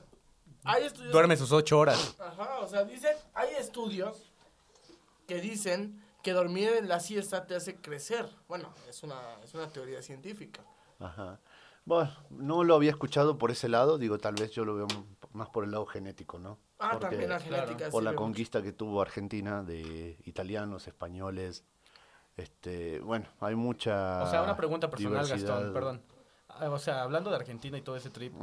hay 0.64 0.85
estudios... 0.85 1.12
Duerme 1.12 1.37
sus 1.37 1.52
ocho 1.52 1.78
horas. 1.78 2.16
Ajá, 2.18 2.61
o 2.61 2.68
sea, 2.68 2.85
dicen, 2.85 3.14
hay 3.35 3.50
estudios 3.59 4.32
que 5.28 5.42
dicen 5.42 6.02
que 6.23 6.32
dormir 6.32 6.71
en 6.78 6.88
la 6.88 7.00
siesta 7.00 7.47
te 7.47 7.54
hace 7.54 7.76
crecer. 7.76 8.30
Bueno, 8.49 8.73
es 8.88 9.02
una, 9.02 9.21
es 9.44 9.52
una 9.52 9.68
teoría 9.68 10.00
científica. 10.00 10.62
Ajá. 10.99 11.38
Bueno, 11.85 12.11
no 12.30 12.64
lo 12.64 12.75
había 12.76 12.92
escuchado 12.92 13.37
por 13.37 13.50
ese 13.50 13.68
lado, 13.68 13.99
digo, 13.99 14.16
tal 14.16 14.37
vez 14.37 14.52
yo 14.52 14.64
lo 14.64 14.75
veo 14.75 14.87
más 15.34 15.48
por 15.48 15.64
el 15.64 15.70
lado 15.70 15.86
genético, 15.86 16.38
¿no? 16.38 16.58
Ah, 16.78 16.98
también 16.98 17.28
la 17.28 17.40
genética. 17.40 17.90
Por 17.90 18.02
la 18.02 18.14
conquista 18.14 18.62
que 18.62 18.72
tuvo 18.72 19.00
Argentina 19.00 19.62
de 19.62 20.18
italianos, 20.24 20.88
españoles, 20.88 21.64
este, 22.36 23.00
bueno, 23.00 23.26
hay 23.40 23.54
mucha 23.54 24.22
O 24.22 24.30
sea, 24.30 24.42
una 24.42 24.56
pregunta 24.56 24.88
personal, 24.90 25.26
Gastón, 25.26 25.72
perdón. 25.72 26.02
Ah, 26.48 26.68
o 26.68 26.78
sea, 26.78 27.02
hablando 27.02 27.30
de 27.30 27.36
Argentina 27.36 27.78
y 27.78 27.82
todo 27.82 27.96
ese 27.96 28.10
trip, 28.10 28.34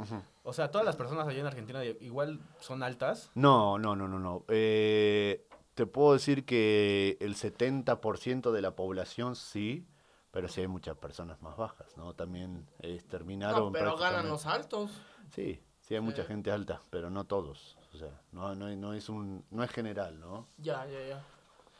o 0.42 0.52
sea, 0.52 0.70
¿todas 0.70 0.84
las 0.84 0.96
personas 0.96 1.28
allá 1.28 1.40
en 1.40 1.46
Argentina 1.46 1.84
igual 1.84 2.40
son 2.58 2.82
altas? 2.82 3.30
No, 3.34 3.78
no, 3.78 3.94
no, 3.94 4.08
no, 4.08 4.18
no. 4.18 4.44
Eh, 4.48 5.46
te 5.74 5.86
puedo 5.86 6.12
decir 6.14 6.44
que 6.44 7.16
el 7.20 7.36
70% 7.36 8.50
de 8.50 8.62
la 8.62 8.74
población 8.74 9.36
sí, 9.36 9.86
pero 10.30 10.48
sí 10.48 10.60
hay 10.60 10.66
muchas 10.66 10.96
personas 10.96 11.40
más 11.40 11.56
bajas, 11.56 11.96
¿no? 11.96 12.14
También 12.14 12.66
terminaron... 13.08 13.66
No, 13.66 13.72
pero 13.72 13.96
ganan 13.96 14.28
los 14.28 14.46
altos. 14.46 14.90
Sí, 15.30 15.62
sí 15.90 15.96
hay 15.96 16.00
mucha 16.00 16.22
gente 16.22 16.52
alta, 16.52 16.80
pero 16.88 17.10
no 17.10 17.24
todos. 17.24 17.76
O 17.92 17.98
sea, 17.98 18.22
no, 18.30 18.54
no, 18.54 18.68
no, 18.76 18.92
es, 18.92 19.08
un, 19.08 19.44
no 19.50 19.64
es 19.64 19.70
general, 19.72 20.20
¿no? 20.20 20.46
Ya, 20.58 20.86
ya, 20.86 21.08
ya. 21.08 21.24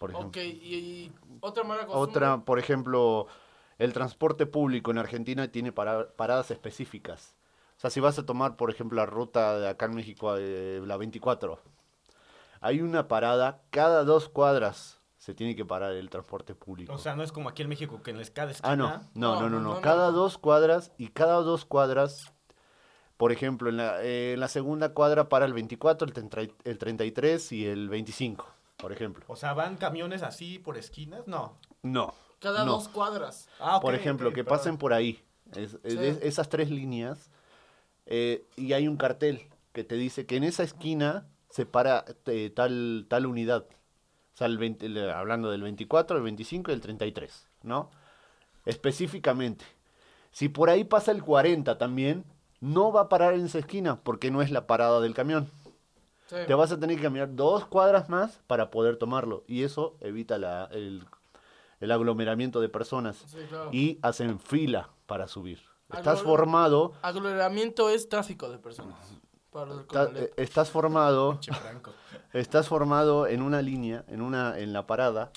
Por 0.00 0.10
ejemplo. 0.10 0.30
Ok, 0.30 0.36
y, 0.38 1.12
otra 1.38 1.62
mala 1.62 1.86
Otra, 1.86 2.38
por 2.38 2.58
ejemplo, 2.58 3.28
el 3.78 3.92
transporte 3.92 4.46
público 4.46 4.90
en 4.90 4.98
Argentina 4.98 5.46
tiene 5.46 5.70
paradas 5.70 6.50
específicas. 6.50 7.36
O 7.76 7.80
sea, 7.80 7.90
si 7.90 8.00
vas 8.00 8.18
a 8.18 8.26
tomar, 8.26 8.56
por 8.56 8.72
ejemplo, 8.72 8.96
la 8.96 9.06
ruta 9.06 9.60
de 9.60 9.68
acá 9.68 9.86
en 9.86 9.94
México, 9.94 10.34
eh, 10.36 10.82
la 10.84 10.96
24, 10.96 11.60
hay 12.60 12.80
una 12.80 13.06
parada 13.06 13.62
cada 13.70 14.02
dos 14.02 14.28
cuadras 14.28 15.00
se 15.18 15.34
tiene 15.34 15.54
que 15.54 15.64
parar 15.64 15.92
el 15.92 16.10
transporte 16.10 16.56
público. 16.56 16.92
O 16.92 16.98
sea, 16.98 17.14
no 17.14 17.22
es 17.22 17.30
como 17.30 17.48
aquí 17.48 17.62
en 17.62 17.68
México 17.68 18.02
que 18.02 18.10
en 18.10 18.16
la 18.16 18.22
escala 18.22 18.52
Ah, 18.62 18.74
no, 18.74 19.02
no, 19.14 19.40
no, 19.40 19.48
no, 19.48 19.60
no. 19.60 19.80
Cada 19.82 20.10
dos 20.10 20.36
cuadras 20.36 20.90
y 20.98 21.08
cada 21.08 21.34
dos 21.42 21.64
cuadras, 21.64 22.32
por 23.20 23.32
ejemplo, 23.32 23.68
en 23.68 23.76
la, 23.76 24.02
eh, 24.02 24.32
en 24.32 24.40
la 24.40 24.48
segunda 24.48 24.94
cuadra 24.94 25.28
para 25.28 25.44
el 25.44 25.52
24, 25.52 26.08
el, 26.08 26.54
el 26.64 26.78
33 26.78 27.52
y 27.52 27.66
el 27.66 27.90
25, 27.90 28.48
por 28.78 28.92
ejemplo. 28.92 29.26
O 29.28 29.36
sea, 29.36 29.52
¿van 29.52 29.76
camiones 29.76 30.22
así 30.22 30.58
por 30.58 30.78
esquinas? 30.78 31.26
No. 31.26 31.58
No. 31.82 32.14
Cada 32.38 32.64
dos 32.64 32.88
cuadras. 32.88 33.50
Ah, 33.58 33.78
por 33.82 33.94
ejemplo, 33.94 34.32
que 34.32 34.42
pasen 34.42 34.78
por 34.78 34.94
ahí. 34.94 35.22
esas 35.52 36.48
tres 36.48 36.70
líneas. 36.70 37.28
Eh, 38.06 38.46
y 38.56 38.72
hay 38.72 38.88
un 38.88 38.96
cartel 38.96 39.50
que 39.74 39.84
te 39.84 39.96
dice 39.96 40.24
que 40.24 40.36
en 40.36 40.44
esa 40.44 40.62
esquina 40.62 41.28
se 41.50 41.66
para 41.66 42.06
eh, 42.24 42.48
tal, 42.48 43.04
tal 43.10 43.26
unidad. 43.26 43.66
O 44.32 44.36
sea, 44.38 44.46
el 44.46 45.10
hablando 45.14 45.50
del 45.50 45.62
24, 45.62 46.16
el 46.16 46.22
25 46.22 46.70
y 46.70 46.74
el 46.74 46.80
33, 46.80 47.48
¿no? 47.64 47.90
Específicamente. 48.64 49.66
Si 50.30 50.48
por 50.48 50.70
ahí 50.70 50.84
pasa 50.84 51.12
el 51.12 51.22
40 51.22 51.76
también, 51.76 52.24
no 52.60 52.92
va 52.92 53.02
a 53.02 53.08
parar 53.08 53.34
en 53.34 53.46
esa 53.46 53.58
esquina 53.58 54.00
porque 54.02 54.30
no 54.30 54.42
es 54.42 54.50
la 54.50 54.66
parada 54.66 55.00
del 55.00 55.14
camión. 55.14 55.50
Te 56.28 56.54
vas 56.54 56.70
a 56.70 56.78
tener 56.78 56.96
que 56.96 57.02
caminar 57.02 57.34
dos 57.34 57.66
cuadras 57.66 58.08
más 58.08 58.40
para 58.46 58.70
poder 58.70 58.96
tomarlo. 58.96 59.42
Y 59.48 59.64
eso 59.64 59.96
evita 60.00 60.38
la, 60.38 60.68
el, 60.70 61.04
aglomeramiento 61.90 62.60
de 62.60 62.68
personas. 62.68 63.24
Y 63.72 63.98
hacen 64.02 64.38
fila 64.38 64.90
para 65.06 65.26
subir. 65.26 65.60
Estás 65.92 66.22
formado. 66.22 66.92
Aglomeramiento 67.02 67.90
es 67.90 68.08
tráfico 68.08 68.48
de 68.48 68.58
personas. 68.58 68.96
Eh, 70.14 70.32
estás 70.36 70.70
formado. 70.70 71.40
estás 72.32 72.68
formado 72.68 73.26
en 73.26 73.42
una 73.42 73.60
línea, 73.60 74.04
en 74.06 74.22
una, 74.22 74.58
en 74.58 74.72
la 74.72 74.86
parada. 74.86 75.32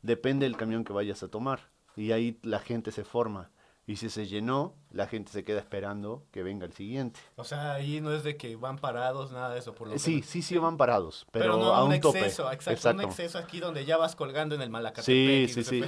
Depende 0.00 0.46
del 0.46 0.56
camión 0.56 0.84
que 0.84 0.94
vayas 0.94 1.22
a 1.22 1.28
tomar. 1.28 1.68
Y 1.96 2.12
ahí 2.12 2.38
la 2.42 2.60
gente 2.60 2.92
se 2.92 3.04
forma. 3.04 3.50
Y 3.90 3.96
si 3.96 4.08
se 4.08 4.28
llenó, 4.28 4.76
la 4.92 5.08
gente 5.08 5.32
se 5.32 5.42
queda 5.42 5.58
esperando 5.58 6.22
que 6.30 6.44
venga 6.44 6.64
el 6.64 6.72
siguiente. 6.72 7.18
O 7.34 7.42
sea, 7.42 7.72
ahí 7.72 8.00
no 8.00 8.12
es 8.12 8.22
de 8.22 8.36
que 8.36 8.54
van 8.54 8.78
parados, 8.78 9.32
nada 9.32 9.52
de 9.52 9.58
eso. 9.58 9.74
Por 9.74 9.88
lo 9.88 9.98
sí, 9.98 10.22
sí, 10.22 10.42
sí 10.42 10.56
van 10.58 10.76
parados, 10.76 11.26
pero, 11.32 11.56
no 11.56 11.74
a 11.74 11.82
un, 11.82 11.92
exceso, 11.92 12.44
tope. 12.44 12.54
Exacto, 12.54 12.90
un 12.90 13.00
exceso 13.00 13.36
aquí 13.36 13.58
donde 13.58 13.84
ya 13.84 13.96
vas 13.96 14.14
colgando 14.14 14.54
en 14.54 14.62
el 14.62 14.70
Malacatepec. 14.70 15.48
Sí, 15.48 15.64
sí, 15.64 15.64
sí. 15.64 15.82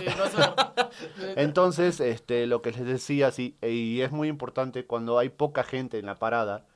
Entonces, 1.37 2.01
este, 2.01 2.49
lo 2.49 2.61
que 2.61 2.73
les 2.73 2.85
decía, 2.85 3.31
sí, 3.31 3.57
y 3.63 4.01
es 4.01 4.11
muy 4.11 4.27
importante 4.27 4.85
cuando 4.85 5.21
hay 5.21 5.29
poca 5.29 5.63
gente 5.63 6.01
en 6.01 6.07
la 6.07 6.19
parada, 6.19 6.67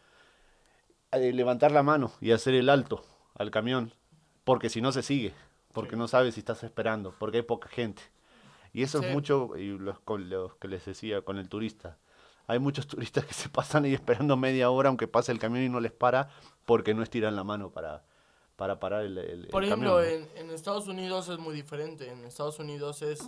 eh, 1.11 1.33
levantar 1.33 1.73
la 1.73 1.83
mano 1.83 2.13
y 2.21 2.31
hacer 2.31 2.55
el 2.55 2.69
alto 2.69 3.05
al 3.35 3.51
camión, 3.51 3.93
porque 4.45 4.71
si 4.71 4.81
no 4.81 4.93
se 4.93 5.03
sigue, 5.03 5.35
porque 5.73 5.97
no 5.97 6.07
sabes 6.07 6.35
si 6.35 6.41
estás 6.41 6.63
esperando, 6.63 7.17
porque 7.19 7.39
hay 7.39 7.43
poca 7.43 7.69
gente. 7.69 8.05
Y 8.77 8.83
eso 8.83 9.01
es 9.01 9.11
mucho, 9.11 9.57
y 9.57 9.69
los, 9.79 10.01
con 10.01 10.29
los 10.29 10.55
que 10.57 10.69
les 10.69 10.85
decía, 10.85 11.23
con 11.23 11.39
el 11.39 11.49
turista. 11.49 11.97
Hay 12.47 12.59
muchos 12.59 12.87
turistas 12.87 13.25
que 13.25 13.33
se 13.33 13.49
pasan 13.49 13.87
ahí 13.87 13.95
esperando 13.95 14.37
media 14.37 14.69
hora 14.69 14.91
aunque 14.91 15.09
pase 15.09 15.33
el 15.33 15.39
camión 15.39 15.65
y 15.65 15.71
no 15.71 15.81
les 15.81 15.93
para 15.93 16.29
porque 16.67 16.93
no 16.93 17.03
estiran 17.03 17.35
la 17.37 17.43
mano 17.43 17.71
para, 17.71 18.05
para 18.55 18.79
parar 18.79 19.07
el, 19.07 19.17
el 19.17 19.49
Por 19.49 19.65
ejemplo, 19.65 20.03
en, 20.03 20.29
en, 20.35 20.51
Estados 20.51 20.89
Unidos 20.89 21.31
es 21.31 21.39
muy 21.39 21.55
diferente. 21.55 22.11
En 22.11 22.27
Estados 22.27 22.59
Unidos 22.59 23.01
es, 23.01 23.27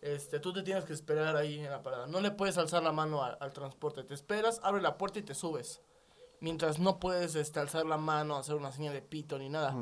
este, 0.00 0.40
tú 0.40 0.52
te 0.52 0.64
tienes 0.64 0.84
que 0.84 0.92
esperar 0.92 1.36
ahí 1.36 1.60
en 1.60 1.70
la 1.70 1.80
parada. 1.80 2.08
No 2.08 2.20
le 2.20 2.32
puedes 2.32 2.58
alzar 2.58 2.82
la 2.82 2.90
mano 2.90 3.22
al, 3.22 3.52
transporte. 3.52 4.02
Te 4.02 4.14
esperas, 4.14 4.60
abre 4.64 4.82
la 4.82 4.98
puerta 4.98 5.20
y 5.20 5.22
te 5.22 5.36
subes. 5.36 5.82
Mientras 6.40 6.80
no 6.80 6.98
puedes 6.98 7.36
este, 7.36 7.60
alzar 7.60 7.86
la 7.86 7.96
mano, 7.96 8.34
hacer 8.36 8.56
una 8.56 8.72
señal 8.72 8.92
de 8.92 9.02
pito 9.02 9.38
ni 9.38 9.48
nada. 9.48 9.72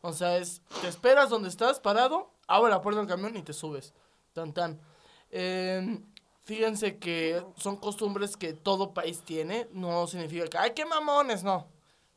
O 0.00 0.14
sea, 0.14 0.38
es, 0.38 0.62
te 0.80 0.88
esperas 0.88 1.28
donde 1.28 1.50
estás 1.50 1.78
parado, 1.78 2.32
abre 2.46 2.70
la 2.70 2.80
puerta 2.80 3.00
del 3.00 3.06
camión 3.06 3.36
y 3.36 3.42
te 3.42 3.52
subes. 3.52 3.92
Tan 4.32 4.52
tan. 4.52 4.80
Em, 5.30 6.04
fíjense 6.42 6.98
que 6.98 7.42
son 7.56 7.76
costumbres 7.76 8.36
que 8.36 8.52
todo 8.52 8.94
país 8.94 9.22
tiene. 9.22 9.68
No 9.72 10.06
significa 10.06 10.46
que, 10.46 10.58
¡ay, 10.58 10.72
qué 10.74 10.84
mamones! 10.84 11.42
No. 11.42 11.68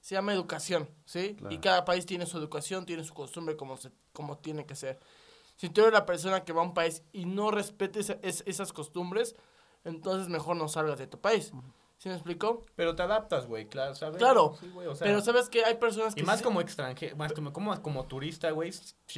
Se 0.01 0.15
llama 0.15 0.33
educación, 0.33 0.89
¿sí? 1.05 1.37
Y 1.49 1.59
cada 1.59 1.85
país 1.85 2.05
tiene 2.05 2.25
su 2.25 2.37
educación, 2.37 2.85
tiene 2.85 3.05
su 3.05 3.13
costumbre 3.13 3.55
como, 3.55 3.77
se, 3.77 3.89
como 4.11 4.37
tiene 4.37 4.65
que 4.65 4.75
ser. 4.75 4.99
Si 5.55 5.69
tú 5.69 5.81
eres 5.81 5.93
la 5.93 6.05
persona 6.05 6.43
que 6.43 6.51
va 6.51 6.61
a 6.61 6.65
un 6.65 6.73
país 6.73 7.03
y 7.13 7.25
no 7.25 7.51
respetes 7.51 8.09
esas 8.21 8.73
costumbres, 8.73 9.35
entonces 9.85 10.27
mejor 10.27 10.57
no 10.57 10.67
salgas 10.67 10.99
de 10.99 11.07
tu 11.07 11.21
país. 11.21 11.53
¿Sí 11.99 12.09
me 12.09 12.15
explicó? 12.15 12.63
Pero 12.75 12.97
te 12.97 13.03
adaptas, 13.03 13.47
güey, 13.47 13.69
claro, 13.69 13.95
¿sabes? 13.95 14.17
Claro, 14.17 14.57
pero 14.99 15.21
sabes 15.21 15.47
que 15.47 15.63
hay 15.63 15.75
personas 15.75 16.13
que... 16.13 16.19
Y 16.19 16.25
más 16.25 16.41
como 16.41 16.59
extranjero, 16.59 17.15
más 17.15 17.31
como, 17.31 17.53
como, 17.53 17.81
como 17.81 18.05
turista, 18.05 18.51
güey. 18.51 18.73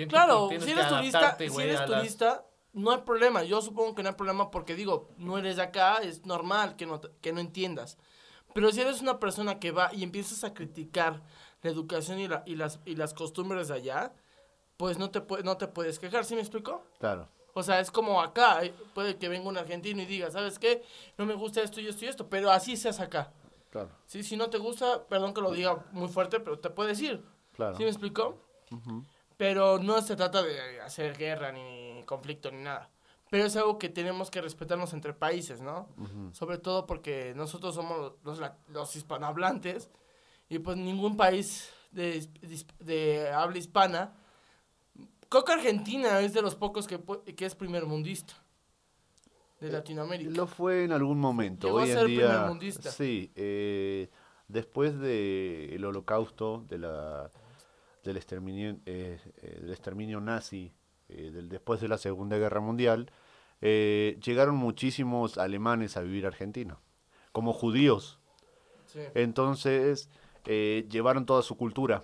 Claro, 0.08 0.50
si 0.50 0.72
eres 0.72 0.88
turista, 0.88 1.36
si 1.36 1.62
eres 1.62 1.86
turista, 1.86 2.46
no 2.76 2.92
hay 2.92 3.00
problema. 3.00 3.44
Yo 3.44 3.62
supongo 3.62 3.96
que 3.96 4.04
no 4.04 4.10
hay 4.10 4.16
problema 4.16 4.52
porque 4.52 4.76
digo, 4.76 5.10
no 5.18 5.38
eres 5.38 5.56
de 5.56 5.64
acá, 5.64 5.98
es 5.98 6.26
normal 6.26 6.76
que 6.76 6.86
no, 6.86 7.02
que 7.22 7.34
no 7.34 7.40
entiendas. 7.40 7.98
Pero 8.54 8.72
si 8.72 8.82
eres 8.82 9.02
una 9.02 9.20
persona 9.20 9.60
que 9.60 9.72
va 9.72 9.94
y 9.94 10.04
empiezas 10.04 10.44
a 10.44 10.54
criticar 10.54 11.22
la 11.62 11.72
educación 11.72 12.20
y, 12.20 12.28
la, 12.28 12.44
y, 12.46 12.56
las, 12.56 12.80
y 12.86 12.96
las 12.96 13.14
costumbres 13.14 13.70
de 13.70 13.76
allá, 13.76 14.14
pues 14.78 14.98
no 14.98 15.10
te, 15.10 15.24
no 15.44 15.58
te 15.58 15.68
puedes 15.68 16.00
quejar, 16.00 16.26
¿sí 16.26 16.36
me 16.36 16.42
explico? 16.42 16.84
Claro. 17.00 17.28
O 17.54 17.64
sea, 17.64 17.80
es 17.80 17.90
como 17.90 18.22
acá, 18.22 18.64
eh, 18.66 18.74
puede 18.94 19.18
que 19.18 19.30
venga 19.30 19.48
un 19.48 19.58
argentino 19.58 20.02
y 20.02 20.06
diga, 20.06 20.30
¿sabes 20.30 20.60
qué? 20.60 20.84
No 21.18 21.26
me 21.26 21.34
gusta 21.34 21.62
esto 21.62 21.80
y 21.80 21.88
esto 21.88 22.04
y 22.04 22.10
esto, 22.10 22.30
pero 22.30 22.52
así 22.52 22.76
seas 22.76 23.00
acá. 23.00 23.32
Claro. 23.72 23.90
Sí, 24.06 24.24
si 24.24 24.36
no 24.36 24.50
te 24.50 24.58
gusta, 24.58 25.06
perdón 25.08 25.34
que 25.34 25.42
lo 25.42 25.52
diga 25.52 25.86
muy 25.94 26.10
fuerte, 26.10 26.42
pero 26.42 26.60
te 26.60 26.70
puedes 26.70 27.00
ir. 27.02 27.24
Claro. 27.54 27.78
¿Sí 27.78 27.84
me 27.84 27.90
explicó? 27.90 28.38
Pero 29.38 29.80
no 29.80 30.02
se 30.02 30.15
trata 30.15 30.41
de 30.43 30.82
hacer 30.82 31.17
guerra 31.17 31.52
ni 31.52 32.04
conflicto 32.06 32.52
ni 32.52 32.63
nada. 32.63 32.89
Pero 33.30 33.45
es 33.45 33.56
algo 33.56 33.78
que 33.78 33.89
tenemos 33.89 34.30
que 34.30 34.41
respetarnos 34.41 34.93
entre 34.93 35.13
países, 35.13 35.62
¿no? 35.62 35.89
Sobre 36.32 36.58
todo 36.58 36.86
porque 36.86 37.34
nosotros 37.36 37.76
somos 37.76 38.13
los, 38.24 38.39
los 38.69 38.95
hispanohablantes 38.95 39.89
y 40.48 40.60
pues 40.60 40.78
ningún 40.78 41.17
país 41.17 41.69
de, 41.91 42.28
de, 42.80 43.30
habla 43.32 43.58
hispana. 43.58 44.13
Creo 45.28 45.43
que 45.43 45.54
Argentina 45.54 46.19
es 46.21 46.34
de 46.34 46.41
los 46.41 46.56
pocos 46.56 46.88
que, 46.88 47.00
que 47.36 47.45
es 47.45 47.56
primer 47.56 47.86
mundista 47.86 48.36
de 49.60 49.69
eh, 49.69 49.71
Latinoamérica. 49.71 50.32
Lo 50.32 50.48
fue 50.48 50.84
en 50.84 50.91
algún 50.91 51.19
momento. 51.19 51.74
Hoy 51.74 51.91
en 51.91 52.08
día, 52.08 52.52
Sí, 52.91 53.32
eh, 53.36 54.10
después 54.48 55.00
del 55.00 55.84
holocausto, 55.84 56.63
de 56.67 56.78
la 56.78 57.32
del 58.06 58.18
exterminio, 58.18 58.78
eh, 58.86 59.20
eh, 59.41 59.60
del 59.62 59.72
exterminio 59.72 60.22
nazi, 60.22 60.72
eh, 61.10 61.32
del, 61.32 61.50
después 61.50 61.82
de 61.82 61.89
la 61.89 61.98
Segunda 61.98 62.38
Guerra 62.38 62.62
Mundial, 62.62 63.12
llegaron 63.62 64.56
muchísimos 64.56 65.39
alemanes 65.39 65.98
a 65.98 66.02
vivir 66.02 66.26
a 66.26 66.28
Argentina, 66.28 66.78
como 67.32 67.52
judíos. 67.52 68.20
Entonces, 69.15 70.08
llevaron 70.46 71.26
toda 71.26 71.41
su 71.41 71.58
cultura. 71.58 72.04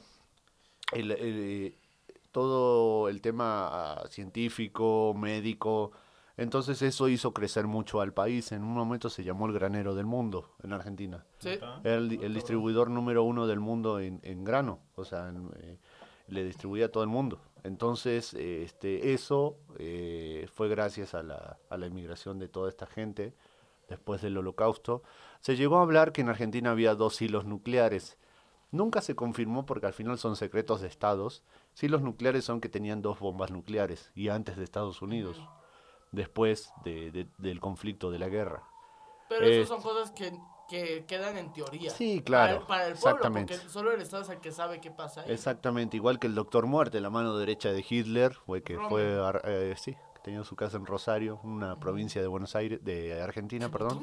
todo 2.32 3.10
el 3.10 3.22
tema 3.22 3.68
ah, 3.72 4.08
científico, 4.10 5.14
médico, 5.14 5.92
entonces 6.42 6.82
eso 6.82 7.08
hizo 7.08 7.34
crecer 7.34 7.68
mucho 7.68 8.02
al 8.02 8.14
país. 8.14 8.52
En 8.52 8.64
un 8.64 8.74
momento 8.74 9.10
se 9.12 9.24
llamó 9.24 9.46
el 9.46 9.54
granero 9.54 9.94
del 9.94 10.06
mundo 10.08 10.56
en 10.64 10.74
Argentina. 10.74 11.24
¿Sí? 11.38 11.60
El, 11.84 12.24
el 12.24 12.34
distribuidor 12.34 12.90
número 12.90 13.24
uno 13.24 13.46
del 13.46 13.60
mundo 13.60 14.00
en, 14.00 14.44
grano, 14.44 14.80
o 14.96 15.06
sea, 15.06 15.32
eh, 15.58 15.78
le 16.32 16.44
distribuía 16.44 16.86
a 16.86 16.90
todo 16.90 17.04
el 17.04 17.10
mundo. 17.10 17.40
Entonces, 17.64 18.34
este, 18.34 19.14
eso 19.14 19.58
eh, 19.78 20.48
fue 20.52 20.68
gracias 20.68 21.14
a 21.14 21.22
la, 21.22 21.60
a 21.70 21.78
la 21.78 21.86
inmigración 21.86 22.40
de 22.40 22.48
toda 22.48 22.70
esta 22.70 22.88
gente 22.88 23.36
después 23.88 24.22
del 24.22 24.38
holocausto. 24.38 25.04
Se 25.42 25.56
llegó 25.56 25.78
a 25.78 25.82
hablar 25.82 26.12
que 26.12 26.22
en 26.22 26.30
Argentina 26.30 26.72
había 26.72 26.96
dos 26.96 27.22
hilos 27.22 27.46
nucleares. 27.46 28.18
Nunca 28.72 29.02
se 29.02 29.16
confirmó 29.16 29.66
porque 29.66 29.86
al 29.86 29.94
final 29.94 30.18
son 30.18 30.36
secretos 30.36 30.82
de 30.82 30.88
estados. 30.88 31.44
Sí, 31.74 31.88
los 31.90 32.02
nucleares 32.02 32.46
son 32.46 32.62
que 32.62 32.70
tenían 32.70 33.02
dos 33.02 33.20
bombas 33.20 33.52
nucleares 33.52 34.12
y 34.16 34.30
antes 34.30 34.56
de 34.56 34.64
Estados 34.64 35.02
Unidos 35.02 35.42
después 36.12 36.72
de, 36.84 37.28
del 37.38 37.60
conflicto 37.60 38.12
de 38.12 38.20
la 38.20 38.30
guerra. 38.30 38.64
Pero 39.30 39.46
eso 39.46 39.76
son 39.76 39.82
cosas 39.82 40.12
que, 40.12 40.32
que, 40.72 41.06
quedan 41.06 41.38
en 41.38 41.52
teoría. 41.52 41.92
Sí, 41.92 42.22
claro. 42.26 42.66
Para 42.66 42.88
el, 42.88 42.94
pueblo, 42.94 43.10
exactamente. 43.10 43.56
porque 43.56 43.70
solo 43.70 43.92
el 43.92 44.02
Estado 44.02 44.24
es 44.24 44.30
el 44.30 44.40
que 44.40 44.52
sabe 44.52 44.80
qué 44.80 44.90
pasa 44.90 45.22
ahí. 45.22 45.32
Exactamente, 45.32 45.98
igual 45.98 46.18
que 46.18 46.28
el 46.28 46.36
Doctor 46.36 46.66
Muerte, 46.66 47.02
la 47.02 47.10
mano 47.10 47.38
derecha 47.38 47.74
de 47.74 47.86
Hitler, 47.88 48.34
fue 48.46 48.64
que 48.64 48.78
fue, 48.90 49.20
eh, 49.44 49.76
sí, 49.78 49.96
tenía 50.24 50.44
su 50.46 50.56
casa 50.56 50.78
en 50.78 50.86
Rosario, 50.86 51.42
una 51.44 51.78
provincia 51.78 52.22
de 52.22 52.28
Buenos 52.28 52.56
Aires, 52.56 52.84
de 52.84 53.22
Argentina, 53.22 53.70
perdón. 53.70 54.00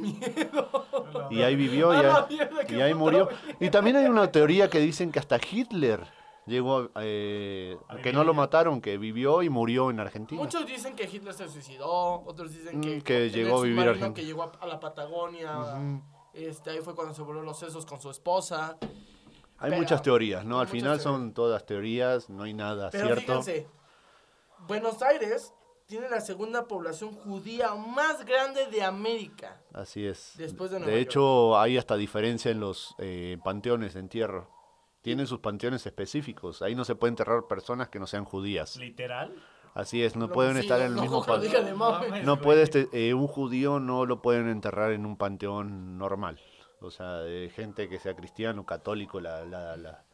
Y 1.31 1.43
ahí 1.43 1.57
vivió 1.57 1.95
y 1.95 2.75
y 2.75 2.81
ahí 2.81 2.93
murió. 2.93 3.29
Y 3.61 3.71
también 3.71 3.97
hay 3.97 4.07
una 4.07 4.31
teoría 4.31 4.69
que 4.69 4.79
dicen 4.79 5.11
que 5.11 5.19
hasta 5.19 5.39
Hitler 5.39 6.07
llegó 6.47 6.91
eh, 7.01 7.79
que 8.03 8.13
no 8.13 8.25
lo 8.25 8.35
mataron, 8.35 8.81
que 8.81 8.99
vivió 8.99 9.43
y 9.43 9.49
murió 9.49 9.91
en 9.91 10.01
Argentina. 10.01 10.41
Muchos 10.41 10.67
dicen 10.67 10.95
que 10.95 11.05
Hitler 11.05 11.33
se 11.33 11.49
suicidó, 11.49 12.23
otros 12.25 12.53
dicen 12.53 12.81
que, 12.81 12.97
mm, 12.97 13.01
que 13.03 13.31
llegó 13.31 13.61
a 13.61 13.63
vivir 13.63 13.81
Argentina. 13.81 14.15
que 14.15 14.25
llegó 14.25 14.53
a, 14.61 14.67
la 14.67 14.81
Patagonia, 14.81 16.03
este, 16.33 16.71
ahí 16.71 16.81
fue 16.81 16.95
cuando 16.95 17.15
se 17.15 17.23
volvió 17.23 17.43
los 17.43 17.59
sesos 17.59 17.87
con 17.87 18.01
su 18.01 18.11
esposa. 18.11 18.79
Hay 19.59 19.73
muchas 19.73 20.03
teorías, 20.03 20.45
¿no? 20.45 20.61
Al 20.61 20.69
final 20.69 21.01
son 21.01 21.35
todas 21.35 21.67
teorías, 21.67 22.31
no 22.31 22.45
hay 22.45 22.55
nada 22.55 22.91
Pero 22.91 23.07
cierto. 23.07 23.43
Fíjense, 23.43 23.69
Buenos 24.67 25.03
Aires 25.03 25.53
tiene 25.87 26.09
la 26.09 26.21
segunda 26.21 26.69
población 26.69 27.13
judía 27.13 27.75
más 27.75 28.25
grande 28.25 28.67
de 28.67 28.83
América. 28.83 29.61
Así 29.73 30.07
es. 30.07 30.35
Después 30.37 30.71
de 30.71 30.79
De 30.79 31.01
hecho, 31.01 31.59
hay 31.59 31.77
hasta 31.77 31.97
diferencia 31.97 32.51
en 32.51 32.61
los 32.61 32.95
eh, 32.99 33.39
panteones 33.43 33.95
de 33.95 34.01
entierro 34.01 34.59
tienen 35.03 35.27
sus 35.27 35.41
panteones 35.41 35.87
específicos. 35.87 36.61
Ahí 36.61 36.75
no 36.75 36.85
se 36.85 36.95
puede 36.95 37.11
enterrar 37.11 37.47
personas 37.47 37.89
que 37.89 37.99
no 37.99 38.07
sean 38.07 38.25
judías. 38.25 38.77
¿Literal? 38.77 39.35
Así 39.75 40.03
es, 40.03 40.17
no, 40.17 40.29
pueden 40.31 40.57
estar 40.57 40.81
en 40.81 40.89
el 40.89 41.01
mismo 41.01 41.25
panteón. 41.25 41.79
No 42.25 42.41
puede, 42.41 42.63
este, 42.63 42.89
eh, 42.93 43.15
un 43.15 43.27
judío 43.27 43.81
no 43.81 44.07
lo 44.07 44.23
pueden 44.23 44.49
enterrar 44.49 44.93
en 44.93 45.07
un 45.07 45.17
panteón 45.17 45.99
normal. 45.99 46.41
O 46.81 46.91
sea, 46.91 47.19
de 47.19 47.51
gente 47.51 47.89
que 47.89 47.99
sea 47.99 48.15
cristiano, 48.15 48.65
católico, 48.65 49.21
la, 49.21 49.45
la, 49.45 49.77
la, 49.77 50.05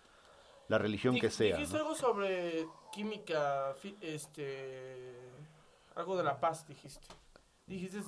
la 0.69 0.79
religión 0.79 1.19
que 1.19 1.31
sea. 1.31 1.57
Dijiste 1.57 1.77
algo 1.77 1.95
sobre 1.95 2.67
química, 2.93 3.75
este, 4.01 5.31
algo 5.95 6.17
de 6.17 6.25
la 6.25 6.41
paz, 6.41 6.67
dijiste. 6.67 7.07
Dijiste 7.67 8.03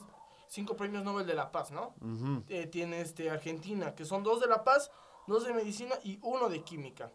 cinco 0.49 0.77
premios 0.77 1.05
Nobel 1.05 1.27
de 1.27 1.35
la 1.35 1.51
paz, 1.51 1.71
¿no? 1.71 1.95
Eh, 2.49 2.67
tiene 2.67 3.01
este 3.01 3.31
Argentina, 3.31 3.95
que 3.95 4.05
son 4.05 4.23
dos 4.23 4.41
de 4.41 4.47
la 4.47 4.65
paz, 4.65 4.91
dos 5.27 5.47
de 5.47 5.53
medicina 5.53 5.97
y 6.05 6.19
uno 6.23 6.49
de 6.49 6.63
química. 6.63 7.11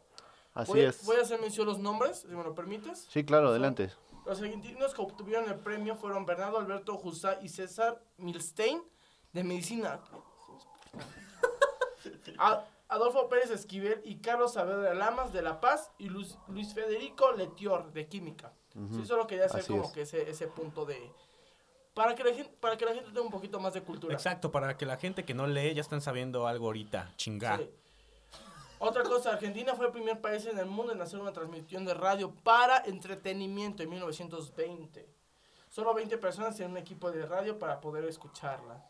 Así 0.54 0.74
voy, 0.74 0.82
es. 0.82 1.06
Voy 1.06 1.17
a 1.17 1.22
hacer 1.22 1.39
mención 1.39 1.65
los 1.65 1.80
nombres, 1.80 2.20
si 2.20 2.28
me 2.28 2.44
lo 2.44 2.54
permites. 2.54 3.08
Sí, 3.10 3.24
claro, 3.24 3.50
adelante. 3.50 3.89
Los 4.25 4.41
argentinos 4.41 4.93
que 4.93 5.01
obtuvieron 5.01 5.49
el 5.49 5.60
premio 5.60 5.95
fueron 5.95 6.25
Bernardo 6.25 6.57
Alberto 6.60 6.97
Jusá 6.97 7.39
y 7.41 7.49
César 7.49 8.03
Milstein 8.17 8.81
de 9.34 9.43
medicina. 9.43 9.99
Adolfo 12.88 13.29
Pérez 13.29 13.51
Esquivel 13.51 14.01
y 14.03 14.17
Carlos 14.17 14.53
Saavedra 14.53 14.93
Lamas 14.93 15.31
de 15.31 15.41
La 15.41 15.62
Paz 15.62 15.91
y 15.97 16.10
Luis, 16.10 16.38
Federico 16.73 17.31
Letior 17.31 17.93
de 17.93 18.07
Química. 18.07 18.53
sí, 18.91 19.05
solo 19.05 19.27
quería 19.27 19.45
hacer 19.45 19.65
como 19.65 19.91
que 19.93 20.01
ese, 20.01 20.29
ese 20.29 20.47
punto 20.47 20.86
de, 20.86 21.12
para 21.93 22.15
que, 22.15 22.23
la 22.23 22.34
gente, 22.34 22.51
para 22.60 22.77
que 22.77 22.86
la 22.86 22.93
gente 22.93 23.10
tenga 23.10 23.21
un 23.21 23.31
poquito 23.31 23.60
más 23.60 23.73
de 23.73 23.81
cultura. 23.81 24.13
Exacto, 24.13 24.51
para 24.51 24.77
que 24.77 24.86
la 24.86 24.97
gente 24.97 25.25
que 25.25 25.34
no 25.34 25.47
lee 25.47 25.73
ya 25.73 25.81
están 25.81 26.01
sabiendo 26.01 26.47
algo 26.47 26.67
ahorita. 26.67 27.13
Chingá. 27.17 27.60
Otra 28.84 29.04
cosa, 29.04 29.34
Argentina 29.34 29.76
fue 29.76 29.86
el 29.86 29.91
primer 29.91 30.20
país 30.22 30.44
en 30.48 30.58
el 30.58 30.65
mundo 30.65 30.91
en 30.91 31.00
hacer 31.00 31.20
una 31.20 31.32
transmisión 31.32 31.86
de 31.86 31.94
radio 31.94 32.34
para 32.44 32.80
entretenimiento 32.80 33.84
en 33.84 33.91
1920. 33.91 35.08
Solo 35.70 35.94
20 35.94 36.17
personas 36.17 36.56
tienen 36.56 36.72
un 36.72 36.78
equipo 36.80 37.12
de 37.12 37.28
radio 37.28 37.60
para 37.60 37.80
poder 37.80 38.06
escucharla. 38.06 38.84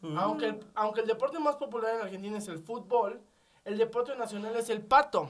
Mm. 0.00 0.16
Aunque, 0.16 0.46
el, 0.46 0.66
aunque 0.76 1.00
el 1.00 1.08
deporte 1.08 1.40
más 1.40 1.56
popular 1.56 1.96
en 1.96 2.02
Argentina 2.02 2.38
es 2.38 2.46
el 2.46 2.60
fútbol, 2.60 3.20
el 3.64 3.78
deporte 3.78 4.14
nacional 4.14 4.54
es 4.54 4.70
el 4.70 4.80
pato. 4.80 5.28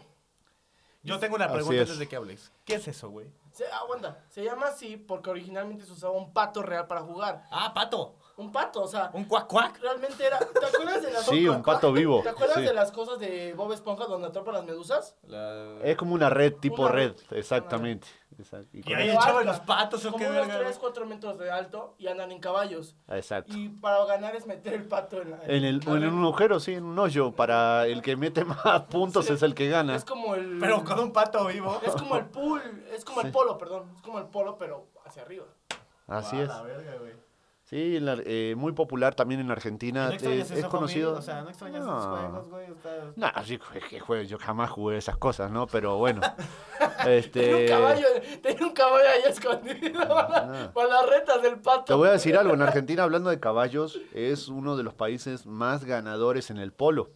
Yo 1.02 1.18
tengo 1.18 1.36
una 1.36 1.50
pregunta 1.50 1.80
antes 1.80 1.98
de 1.98 2.06
que 2.06 2.16
hables. 2.16 2.52
¿Qué 2.66 2.74
es 2.74 2.86
eso, 2.86 3.08
güey? 3.08 3.32
Se, 3.50 3.64
aguanta. 3.68 4.26
Se 4.28 4.44
llama 4.44 4.66
así 4.66 4.98
porque 4.98 5.30
originalmente 5.30 5.86
se 5.86 5.92
usaba 5.92 6.12
un 6.12 6.34
pato 6.34 6.62
real 6.62 6.86
para 6.86 7.00
jugar. 7.00 7.46
Ah, 7.50 7.72
pato 7.72 8.14
un 8.36 8.50
pato, 8.50 8.82
o 8.82 8.88
sea. 8.88 9.10
¿Un 9.12 9.24
cuac 9.24 9.46
cuac? 9.46 9.80
Realmente 9.80 10.24
era. 10.24 10.38
¿Te 10.38 10.66
acuerdas 10.66 11.02
de 11.02 11.12
las 11.12 11.26
Sí, 11.26 11.48
un 11.48 11.62
pato 11.62 11.92
vivo. 11.92 12.22
¿Te 12.22 12.30
acuerdas 12.30 12.56
de 12.56 12.74
las 12.74 12.92
cosas 12.92 13.18
de 13.18 13.54
Bob 13.54 13.72
Esponja 13.72 14.06
donde 14.06 14.28
atrapan 14.28 14.54
las 14.54 14.64
medusas? 14.64 15.16
Es 15.82 15.96
como 15.96 16.14
una 16.14 16.30
red, 16.30 16.54
tipo 16.54 16.88
red, 16.88 17.14
exactamente. 17.30 18.08
Y, 18.72 18.92
ahí 18.92 19.10
echaban 19.10 19.46
los 19.46 19.60
patos, 19.60 20.04
¿o 20.06 20.16
qué 20.16 20.26
unos 20.26 20.48
3, 20.48 20.78
4 20.78 21.06
metros 21.06 21.38
de 21.38 21.52
alto 21.52 21.94
y 21.98 22.08
andan 22.08 22.32
en 22.32 22.40
caballos. 22.40 22.96
Exacto. 23.08 23.56
Y 23.56 23.68
para 23.68 24.04
ganar 24.06 24.34
es 24.34 24.46
meter 24.46 24.74
el 24.74 24.88
pato 24.88 25.22
en, 25.22 25.34
en, 25.46 25.64
el, 25.64 25.80
en 25.86 26.12
un 26.12 26.24
agujero, 26.24 26.58
sí, 26.58 26.74
en 26.74 26.84
un 26.84 26.98
hoyo. 26.98 27.32
Para 27.32 27.86
el 27.86 28.02
que 28.02 28.16
mete 28.16 28.44
más 28.44 28.82
puntos 28.90 29.30
es 29.30 29.42
el 29.42 29.54
que 29.54 29.68
gana. 29.68 29.94
Es 29.94 30.04
como 30.04 30.34
el. 30.34 30.58
Pero 30.58 30.84
con 30.84 30.98
un 30.98 31.12
pato 31.12 31.46
vivo. 31.46 31.80
Es 31.86 31.92
como 31.92 32.16
el 32.16 32.26
pool, 32.26 32.60
es 32.92 33.04
como 33.04 33.20
el 33.20 33.30
polo, 33.30 33.56
perdón. 33.56 33.92
Es 33.94 34.02
como 34.02 34.18
el 34.18 34.26
polo, 34.26 34.58
pero 34.58 34.88
hacia 35.04 35.22
arriba. 35.22 35.44
Así 36.08 36.38
es. 36.38 36.48
La 36.48 36.62
verga, 36.62 36.96
güey. 36.98 37.23
Sí, 37.74 37.98
eh, 38.00 38.54
muy 38.56 38.70
popular 38.70 39.16
también 39.16 39.40
en 39.40 39.50
Argentina. 39.50 40.08
es, 40.14 40.64
conocido. 40.66 41.14
O 41.14 41.22
sea, 41.22 41.42
no 41.42 41.48
extrañas 41.48 41.82
esos 41.82 42.06
juegos, 42.06 42.48
güey. 42.48 42.66
No, 43.16 43.26
sí, 43.44 43.58
que 43.90 44.26
yo 44.28 44.38
jamás 44.38 44.70
jugué 44.70 44.96
esas 44.96 45.16
cosas, 45.16 45.50
¿no? 45.50 45.66
Pero 45.66 45.96
bueno. 45.96 46.20
este... 47.08 47.40
Tenía 47.40 47.56
un 47.56 47.66
caballo, 47.66 48.06
tenía 48.40 48.66
un 48.68 48.72
caballo 48.74 49.08
ahí 49.08 49.22
escondido 49.26 50.08
para, 50.72 50.88
las 50.88 51.08
retas 51.08 51.42
del 51.42 51.58
pato. 51.58 51.86
Te 51.86 51.94
voy 51.94 52.10
a 52.10 52.12
decir 52.12 52.36
algo. 52.36 52.54
En 52.54 52.62
Argentina, 52.62 53.02
hablando 53.02 53.28
de 53.28 53.40
caballos, 53.40 54.00
es 54.12 54.46
uno 54.46 54.76
de 54.76 54.84
los 54.84 54.94
países 54.94 55.44
más 55.44 55.84
ganadores 55.84 56.50
en 56.50 56.58
el 56.58 56.72
polo. 56.72 57.10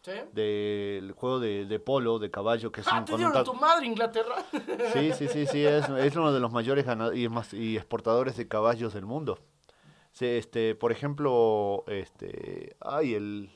¿Sí? 0.00 0.12
Del 0.32 1.12
juego 1.12 1.40
de, 1.40 1.66
de, 1.66 1.78
polo, 1.78 2.18
de 2.18 2.30
caballo, 2.30 2.72
que 2.72 2.80
es 2.80 2.86
ah, 2.88 3.00
un... 3.00 3.04
te 3.04 3.18
dieron 3.18 3.44
tu 3.44 3.52
madre, 3.52 3.84
Inglaterra. 3.84 4.36
Sí, 4.94 5.12
sí, 5.12 5.28
sí, 5.28 5.44
sí. 5.46 5.62
Es, 5.62 5.90
es 5.90 6.16
uno 6.16 6.32
de 6.32 6.40
los 6.40 6.52
mayores 6.52 6.86
ganadores 6.86 7.20
y, 7.20 7.28
más, 7.28 7.52
y 7.52 7.76
exportadores 7.76 8.38
de 8.38 8.48
caballos 8.48 8.94
del 8.94 9.04
mundo 9.04 9.38
este, 10.20 10.74
por 10.74 10.92
ejemplo, 10.92 11.84
este, 11.86 12.76
ay, 12.80 13.14
el, 13.14 13.50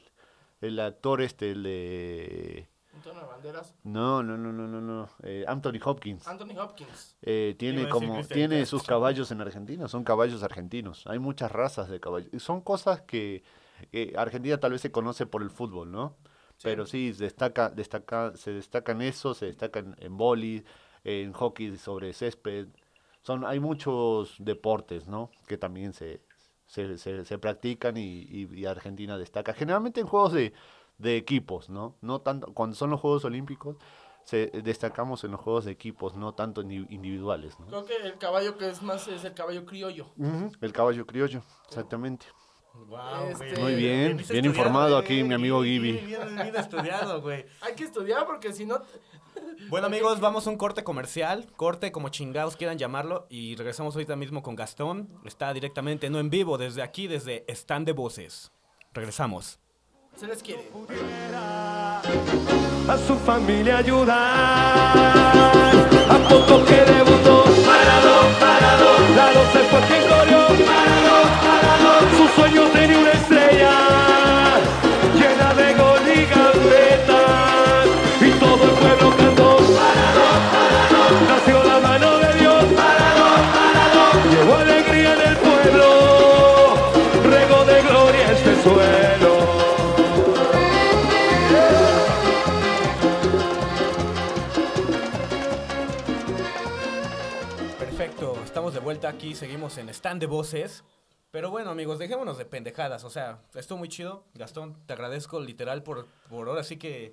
el 0.61 0.81
actor 0.81 1.23
este, 1.23 1.53
el 1.53 1.63
de... 1.63 2.69
¿Antonio 2.95 3.27
Banderas? 3.29 3.77
No, 3.85 4.23
no, 4.23 4.37
no, 4.37 4.53
no, 4.53 4.67
no, 4.67 4.81
no. 4.81 5.09
Eh, 5.23 5.45
Anthony 5.47 5.79
Hopkins. 5.85 6.27
Anthony 6.27 6.59
Hopkins. 6.59 7.17
Eh, 7.23 7.55
tiene 7.59 7.89
como, 7.89 8.25
tiene 8.25 8.67
sus 8.67 8.83
caballos 8.83 9.31
en 9.31 9.41
Argentina, 9.41 9.87
son 9.87 10.03
caballos 10.03 10.43
argentinos. 10.43 11.07
Hay 11.07 11.21
muchas 11.21 11.53
razas 11.53 11.89
de 11.89 12.01
caballos. 12.01 12.29
Y 12.33 12.41
son 12.41 12.61
cosas 12.61 13.03
que 13.03 13.45
Argentina 14.17 14.59
tal 14.59 14.73
vez 14.73 14.81
se 14.81 14.91
conoce 14.91 15.27
por 15.27 15.43
el 15.43 15.51
fútbol, 15.51 15.93
¿no? 15.93 16.17
Pero 16.63 16.87
sí, 16.87 17.13
destaca, 17.13 17.71
destaca, 17.71 18.37
se 18.37 18.53
destacan 18.53 19.01
eso, 19.01 19.33
se 19.35 19.47
destacan 19.47 19.95
en 20.01 20.17
boli, 20.17 20.65
en 21.05 21.33
hockey 21.33 21.77
sobre 21.77 22.13
césped. 22.13 22.67
Son, 23.23 23.45
hay 23.45 23.61
muchos 23.61 24.35
deportes, 24.41 25.07
¿no? 25.07 25.31
Que 25.47 25.57
también 25.57 25.93
se, 25.93 26.21
se, 26.69 26.99
se, 26.99 27.39
practican 27.39 27.97
y, 27.97 28.65
Argentina 28.67 29.17
destaca. 29.17 29.55
Generalmente 29.55 30.01
en 30.01 30.07
juegos 30.07 30.33
de, 30.33 30.53
de, 30.99 31.17
equipos, 31.17 31.71
¿no? 31.71 31.97
no 32.03 32.21
tanto 32.21 32.53
Cuando 32.53 32.77
son 32.77 32.91
los 32.91 33.01
Juegos 33.01 33.25
Olímpicos, 33.25 33.77
se, 34.25 34.49
destacamos 34.63 35.25
en 35.25 35.33
los 35.33 35.41
juegos 35.41 35.65
de 35.65 35.73
equipos, 35.73 36.15
no 36.15 36.35
tanto 36.35 36.61
individuales. 36.61 37.59
¿no? 37.59 37.67
Creo 37.67 37.85
que 37.87 37.97
el 37.97 38.19
caballo 38.19 38.59
que 38.59 38.69
es 38.69 38.83
más 38.83 39.09
es 39.09 39.25
el 39.25 39.33
caballo 39.33 39.65
criollo. 39.65 40.07
el 40.61 40.73
caballo 40.73 41.07
criollo, 41.07 41.43
exactamente. 41.67 42.27
Este, 43.31 43.61
Muy 43.61 43.75
bien, 43.75 44.23
bien, 44.29 44.45
informado 44.45 44.97
aquí 44.99 45.25
mi 45.25 45.35
amigo 45.35 45.63
Gibi. 45.63 45.93
Bien, 45.93 46.37
bien 46.37 46.55
estudiado, 46.55 47.21
güey. 47.21 47.45
Hay 47.63 47.75
que 47.75 47.85
estudiar 47.85 48.25
porque 48.25 48.53
si 48.53 48.67
no 48.67 48.81
bueno, 49.69 49.87
amigos, 49.87 50.21
vamos 50.21 50.47
a 50.47 50.51
un 50.51 50.57
corte 50.57 50.85
comercial. 50.85 51.47
Corte, 51.57 51.93
como 51.93 52.09
chingados 52.09 52.57
quieran 52.57 52.79
llamarlo. 52.79 53.27
Y 53.29 53.57
regresamos 53.57 53.95
ahorita 53.95 54.17
mismo 54.17 54.43
con 54.43 54.57
Gastón. 54.57 55.09
Está 55.25 55.53
directamente, 55.53 56.11
no 56.11 56.19
en 56.19 56.31
vivo, 56.31 56.59
desde 56.59 56.83
aquí, 56.83 57.07
desde 57.07 57.45
Stand 57.49 57.87
de 57.87 57.93
Voces. 57.93 58.53
Regresamos. 58.93 59.59
Se 60.17 60.27
les 60.27 60.43
quiere. 60.43 60.69
a 62.89 62.99
su 63.07 63.15
familia 63.17 63.79
ayudar. 63.79 64.17
A 66.09 66.29
poco 66.29 66.65
que 66.65 66.75
debutó, 66.75 67.45
parado, 67.65 68.15
parado, 68.41 69.15
lado 69.15 69.53
se 69.53 69.59
fue 69.65 69.98
vuelta 98.89 99.11
aquí, 99.11 99.35
seguimos 99.35 99.77
en 99.77 99.91
stand 99.91 100.19
de 100.19 100.27
voces. 100.27 100.83
Pero 101.31 101.51
bueno, 101.51 101.69
amigos, 101.69 101.99
dejémonos 101.99 102.39
de 102.39 102.47
pendejadas. 102.47 103.05
O 103.05 103.11
sea, 103.11 103.39
estuvo 103.55 103.77
muy 103.77 103.91
chido. 103.91 104.25
Gastón, 104.33 104.79
te 104.87 104.95
agradezco 104.95 105.41
literal 105.41 105.83
por, 105.83 106.07
por 106.31 106.49
ahora 106.49 106.65
sí 106.65 106.79
que. 106.79 107.13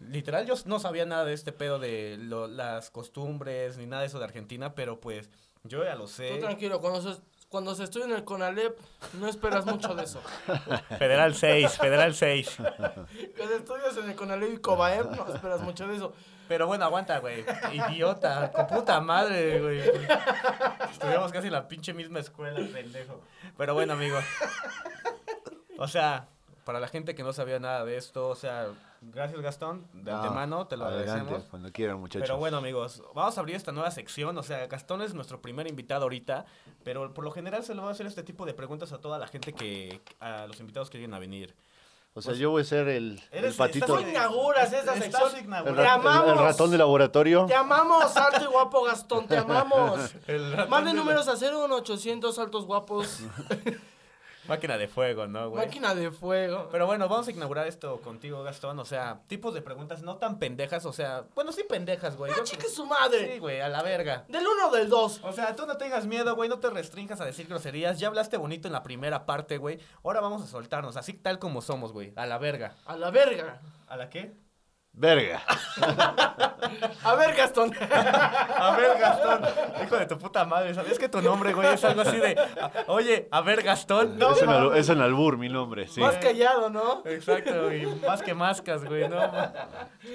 Literal, 0.00 0.44
yo 0.44 0.54
no 0.66 0.80
sabía 0.80 1.06
nada 1.06 1.24
de 1.24 1.34
este 1.34 1.52
pedo 1.52 1.78
de 1.78 2.16
lo- 2.18 2.48
las 2.48 2.90
costumbres 2.90 3.76
ni 3.78 3.86
nada 3.86 4.02
de 4.02 4.08
eso 4.08 4.18
de 4.18 4.24
Argentina, 4.24 4.74
pero 4.74 4.98
pues 4.98 5.30
yo 5.62 5.84
ya 5.84 5.94
lo 5.94 6.06
Tú 6.06 6.08
sé. 6.08 6.36
tranquilo, 6.40 6.80
cuando 6.80 7.00
se, 7.00 7.20
cuando 7.48 7.76
se 7.76 7.84
estudia 7.84 8.06
en 8.06 8.12
el 8.14 8.24
CONALEP, 8.24 8.76
no 9.20 9.28
esperas 9.28 9.64
mucho 9.66 9.94
de 9.94 10.02
eso. 10.02 10.20
Federal 10.98 11.32
6, 11.36 11.78
Federal 11.78 12.12
6. 12.12 12.56
Cuando 13.36 13.54
estudias 13.56 13.96
en 13.98 14.10
el 14.10 14.16
CONALEP 14.16 14.54
y 14.54 14.56
COBAEP, 14.56 15.04
no 15.12 15.32
esperas 15.32 15.60
mucho 15.60 15.86
de 15.86 15.94
eso. 15.94 16.12
Pero 16.48 16.66
bueno, 16.66 16.84
aguanta, 16.84 17.18
güey. 17.18 17.44
Idiota, 17.72 18.52
con 18.52 18.66
puta 18.66 19.00
madre, 19.00 19.60
güey. 19.60 19.80
Estudiamos 20.90 21.32
casi 21.32 21.46
en 21.46 21.52
la 21.52 21.68
pinche 21.68 21.94
misma 21.94 22.20
escuela, 22.20 22.60
pendejo. 22.72 23.20
Pero 23.56 23.74
bueno, 23.74 23.94
amigo. 23.94 24.18
O 25.78 25.88
sea, 25.88 26.28
para 26.64 26.80
la 26.80 26.88
gente 26.88 27.14
que 27.14 27.22
no 27.22 27.32
sabía 27.32 27.58
nada 27.58 27.84
de 27.84 27.96
esto, 27.96 28.28
o 28.28 28.34
sea, 28.34 28.68
gracias 29.00 29.40
Gastón, 29.40 29.86
de 29.92 30.10
No, 30.10 30.22
antemano, 30.22 30.66
te 30.66 30.76
lo 30.76 30.86
adelante, 30.86 31.10
agradecemos. 31.12 31.44
Cuando 31.50 31.72
quieran, 31.72 32.00
muchachos. 32.00 32.26
Pero 32.26 32.38
bueno, 32.38 32.58
amigos, 32.58 33.02
vamos 33.14 33.36
a 33.36 33.40
abrir 33.40 33.56
esta 33.56 33.72
nueva 33.72 33.90
sección. 33.90 34.36
O 34.38 34.42
sea, 34.42 34.66
Gastón 34.66 35.02
es 35.02 35.14
nuestro 35.14 35.40
primer 35.40 35.68
invitado 35.68 36.04
ahorita, 36.04 36.46
pero 36.82 37.12
por 37.12 37.24
lo 37.24 37.30
general 37.30 37.64
se 37.64 37.74
le 37.74 37.80
va 37.80 37.88
a 37.88 37.92
hacer 37.92 38.06
este 38.06 38.22
tipo 38.22 38.46
de 38.46 38.54
preguntas 38.54 38.92
a 38.92 38.98
toda 38.98 39.18
la 39.18 39.26
gente 39.26 39.52
que, 39.52 40.00
a 40.20 40.46
los 40.46 40.60
invitados 40.60 40.90
que 40.90 40.98
lleguen 40.98 41.14
a 41.14 41.18
venir. 41.18 41.54
O 42.16 42.22
sea, 42.22 42.34
yo 42.34 42.50
voy 42.50 42.62
a 42.62 42.64
ser 42.64 42.88
el, 42.88 43.20
el 43.32 43.38
Eres- 43.44 43.56
patito, 43.56 43.86
Tú 43.86 43.96
estás- 43.96 44.10
inauguras 44.10 44.68
esa 44.72 44.78
Estás 44.94 44.98
sección. 44.98 45.22
el. 45.36 45.64
Te 45.64 45.72
ra- 45.72 45.72
el- 45.72 45.78
el 45.80 45.86
amamos. 45.86 46.36
ratón 46.40 46.70
de 46.70 46.78
laboratorio. 46.78 47.46
Te 47.46 47.54
amamos, 47.54 48.16
alto 48.16 48.44
y 48.44 48.46
guapo 48.46 48.84
Gastón, 48.84 49.26
te 49.26 49.36
amamos. 49.36 49.98
El 50.28 50.52
ratón 50.52 50.70
Manden 50.70 50.94
de- 50.94 51.00
números 51.00 51.26
a 51.28 51.36
01800 51.36 52.38
altos 52.38 52.64
guapos. 52.66 53.18
Máquina 54.48 54.76
de 54.78 54.88
fuego, 54.88 55.26
¿no, 55.26 55.50
güey? 55.50 55.64
Máquina 55.66 55.94
de 55.94 56.10
fuego. 56.10 56.68
Pero 56.70 56.86
bueno, 56.86 57.08
vamos 57.08 57.26
a 57.28 57.30
inaugurar 57.30 57.66
esto 57.66 58.00
contigo, 58.00 58.42
Gastón. 58.42 58.78
O 58.78 58.84
sea, 58.84 59.20
tipos 59.26 59.54
de 59.54 59.62
preguntas 59.62 60.02
no 60.02 60.16
tan 60.16 60.38
pendejas. 60.38 60.84
O 60.86 60.92
sea, 60.92 61.24
bueno, 61.34 61.52
sí 61.52 61.64
pendejas, 61.68 62.16
güey. 62.16 62.32
Ah, 62.32 62.36
Yo 62.38 62.44
chique 62.44 62.58
creo- 62.64 62.70
su 62.70 62.86
madre. 62.86 63.32
Sí, 63.34 63.38
güey, 63.38 63.60
a 63.60 63.68
la 63.68 63.82
verga. 63.82 64.24
Del 64.28 64.46
1 64.46 64.68
o 64.68 64.72
del 64.74 64.88
2. 64.88 65.20
O 65.24 65.32
sea, 65.32 65.56
tú 65.56 65.66
no 65.66 65.76
tengas 65.76 66.06
miedo, 66.06 66.34
güey, 66.36 66.48
no 66.48 66.58
te 66.58 66.70
restringas 66.70 67.20
a 67.20 67.24
decir 67.24 67.46
groserías. 67.48 67.98
Ya 67.98 68.08
hablaste 68.08 68.36
bonito 68.36 68.68
en 68.68 68.72
la 68.72 68.82
primera 68.82 69.26
parte, 69.26 69.58
güey. 69.58 69.78
Ahora 70.02 70.20
vamos 70.20 70.42
a 70.42 70.46
soltarnos, 70.46 70.96
así 70.96 71.14
tal 71.14 71.38
como 71.38 71.62
somos, 71.62 71.92
güey. 71.92 72.12
A 72.16 72.26
la 72.26 72.38
verga. 72.38 72.74
A 72.86 72.96
la 72.96 73.10
verga. 73.10 73.60
¿A 73.88 73.96
la 73.96 74.10
qué? 74.10 74.32
Verga. 74.96 75.42
A 77.02 77.14
ver, 77.16 77.34
Gastón. 77.34 77.72
A 77.80 78.76
ver, 78.76 78.98
Gastón. 78.98 79.40
Hijo 79.84 79.96
de 79.96 80.06
tu 80.06 80.18
puta 80.18 80.44
madre, 80.44 80.72
¿sabías 80.72 80.98
que 80.98 81.08
tu 81.08 81.20
nombre, 81.20 81.52
güey, 81.52 81.74
es 81.74 81.84
algo 81.84 82.02
así 82.02 82.16
de. 82.16 82.38
a- 82.38 82.70
Oye, 82.86 83.28
a 83.30 83.40
ver, 83.40 83.62
Gastón. 83.62 84.16
No, 84.18 84.32
es, 84.74 84.88
en 84.88 85.00
albur 85.00 85.36
mi 85.36 85.48
nombre, 85.48 85.88
sí. 85.88 86.00
Más 86.00 86.16
callado, 86.18 86.70
¿no? 86.70 87.02
Exacto, 87.06 87.64
güey. 87.64 87.86
Más 88.06 88.22
que 88.22 88.34
mascas, 88.34 88.84
güey, 88.84 89.08
¿no? 89.08 89.20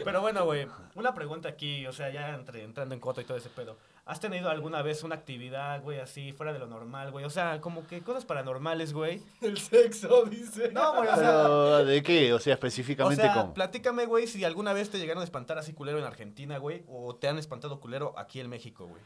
Pero 0.05 0.21
bueno, 0.21 0.45
güey. 0.45 0.67
Una 0.95 1.13
pregunta 1.13 1.49
aquí, 1.49 1.85
o 1.85 1.91
sea, 1.93 2.09
ya 2.09 2.29
entre- 2.29 2.63
entrando 2.63 2.93
en 2.95 3.01
cota 3.01 3.21
y 3.21 3.25
todo 3.25 3.37
ese 3.37 3.49
pedo. 3.49 3.77
¿Has 4.09 4.19
tenido 4.19 4.49
alguna 4.49 4.81
vez 4.81 5.03
una 5.03 5.13
actividad, 5.13 5.83
güey, 5.83 5.99
así, 5.99 6.31
fuera 6.33 6.51
de 6.51 6.57
lo 6.57 6.65
normal, 6.65 7.11
güey? 7.11 7.25
O 7.25 7.29
sea, 7.29 7.61
como 7.61 7.85
que 7.85 8.01
cosas 8.01 8.25
paranormales, 8.25 8.91
güey. 8.91 9.21
El 9.41 9.59
sexo, 9.59 10.23
dice. 10.25 10.71
No, 10.71 10.95
güey, 10.95 11.07
o 11.09 11.15
sea. 11.15 11.43
Pero, 11.43 11.85
¿de 11.85 12.01
qué? 12.01 12.33
O 12.33 12.39
sea, 12.39 12.53
O 12.53 12.55
específicamente 12.55 13.21
sea, 13.21 13.33
cómo. 13.33 13.53
platícame, 13.53 14.07
güey, 14.07 14.25
si 14.25 14.43
alguna 14.43 14.73
vez 14.73 14.89
te 14.89 14.97
llegaron 14.97 15.21
a 15.21 15.25
espantar 15.25 15.59
así 15.59 15.73
culero 15.73 15.99
en 15.99 16.05
Argentina, 16.05 16.57
güey, 16.57 16.83
o 16.87 17.15
te 17.15 17.27
han 17.27 17.37
espantado 17.37 17.79
culero 17.79 18.15
aquí 18.17 18.39
en 18.39 18.49
México, 18.49 18.87
güey. 18.87 19.01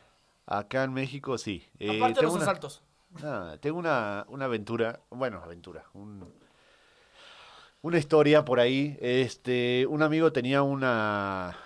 Acá 0.45 0.83
en 0.85 0.93
México, 0.93 1.37
sí. 1.37 1.67
Eh, 1.79 1.97
Aparte 1.97 2.07
de 2.15 2.19
tengo 2.21 2.33
los 2.33 2.35
una- 2.35 2.43
asaltos. 2.43 2.81
Ah, 3.23 3.57
tengo 3.59 3.77
una, 3.79 4.25
una 4.29 4.45
aventura, 4.45 5.01
bueno, 5.09 5.41
aventura, 5.43 5.83
un- 5.93 6.31
una 7.81 7.97
historia 7.97 8.45
por 8.45 8.59
ahí. 8.59 8.97
Este, 9.01 9.85
un 9.87 10.01
amigo 10.01 10.31
tenía 10.31 10.61
una, 10.63 11.57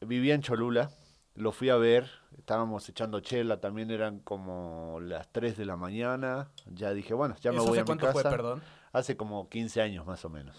vivía 0.00 0.34
en 0.34 0.40
Cholula, 0.42 0.90
lo 1.36 1.52
fui 1.52 1.68
a 1.68 1.76
ver, 1.76 2.10
estábamos 2.38 2.88
echando 2.88 3.20
chela, 3.20 3.60
también 3.60 3.90
eran 3.90 4.20
como 4.20 4.98
las 5.00 5.30
3 5.32 5.56
de 5.56 5.64
la 5.66 5.76
mañana. 5.76 6.50
Ya 6.66 6.92
dije, 6.92 7.14
bueno, 7.14 7.36
ya 7.40 7.52
me 7.52 7.58
¿Eso 7.58 7.66
voy 7.68 7.78
a 7.78 7.82
mi 7.82 7.86
cuánto 7.86 8.06
casa. 8.06 8.20
fue, 8.20 8.30
perdón? 8.30 8.62
Hace 8.92 9.16
como 9.16 9.48
15 9.48 9.82
años 9.82 10.06
más 10.06 10.24
o 10.24 10.30
menos. 10.30 10.56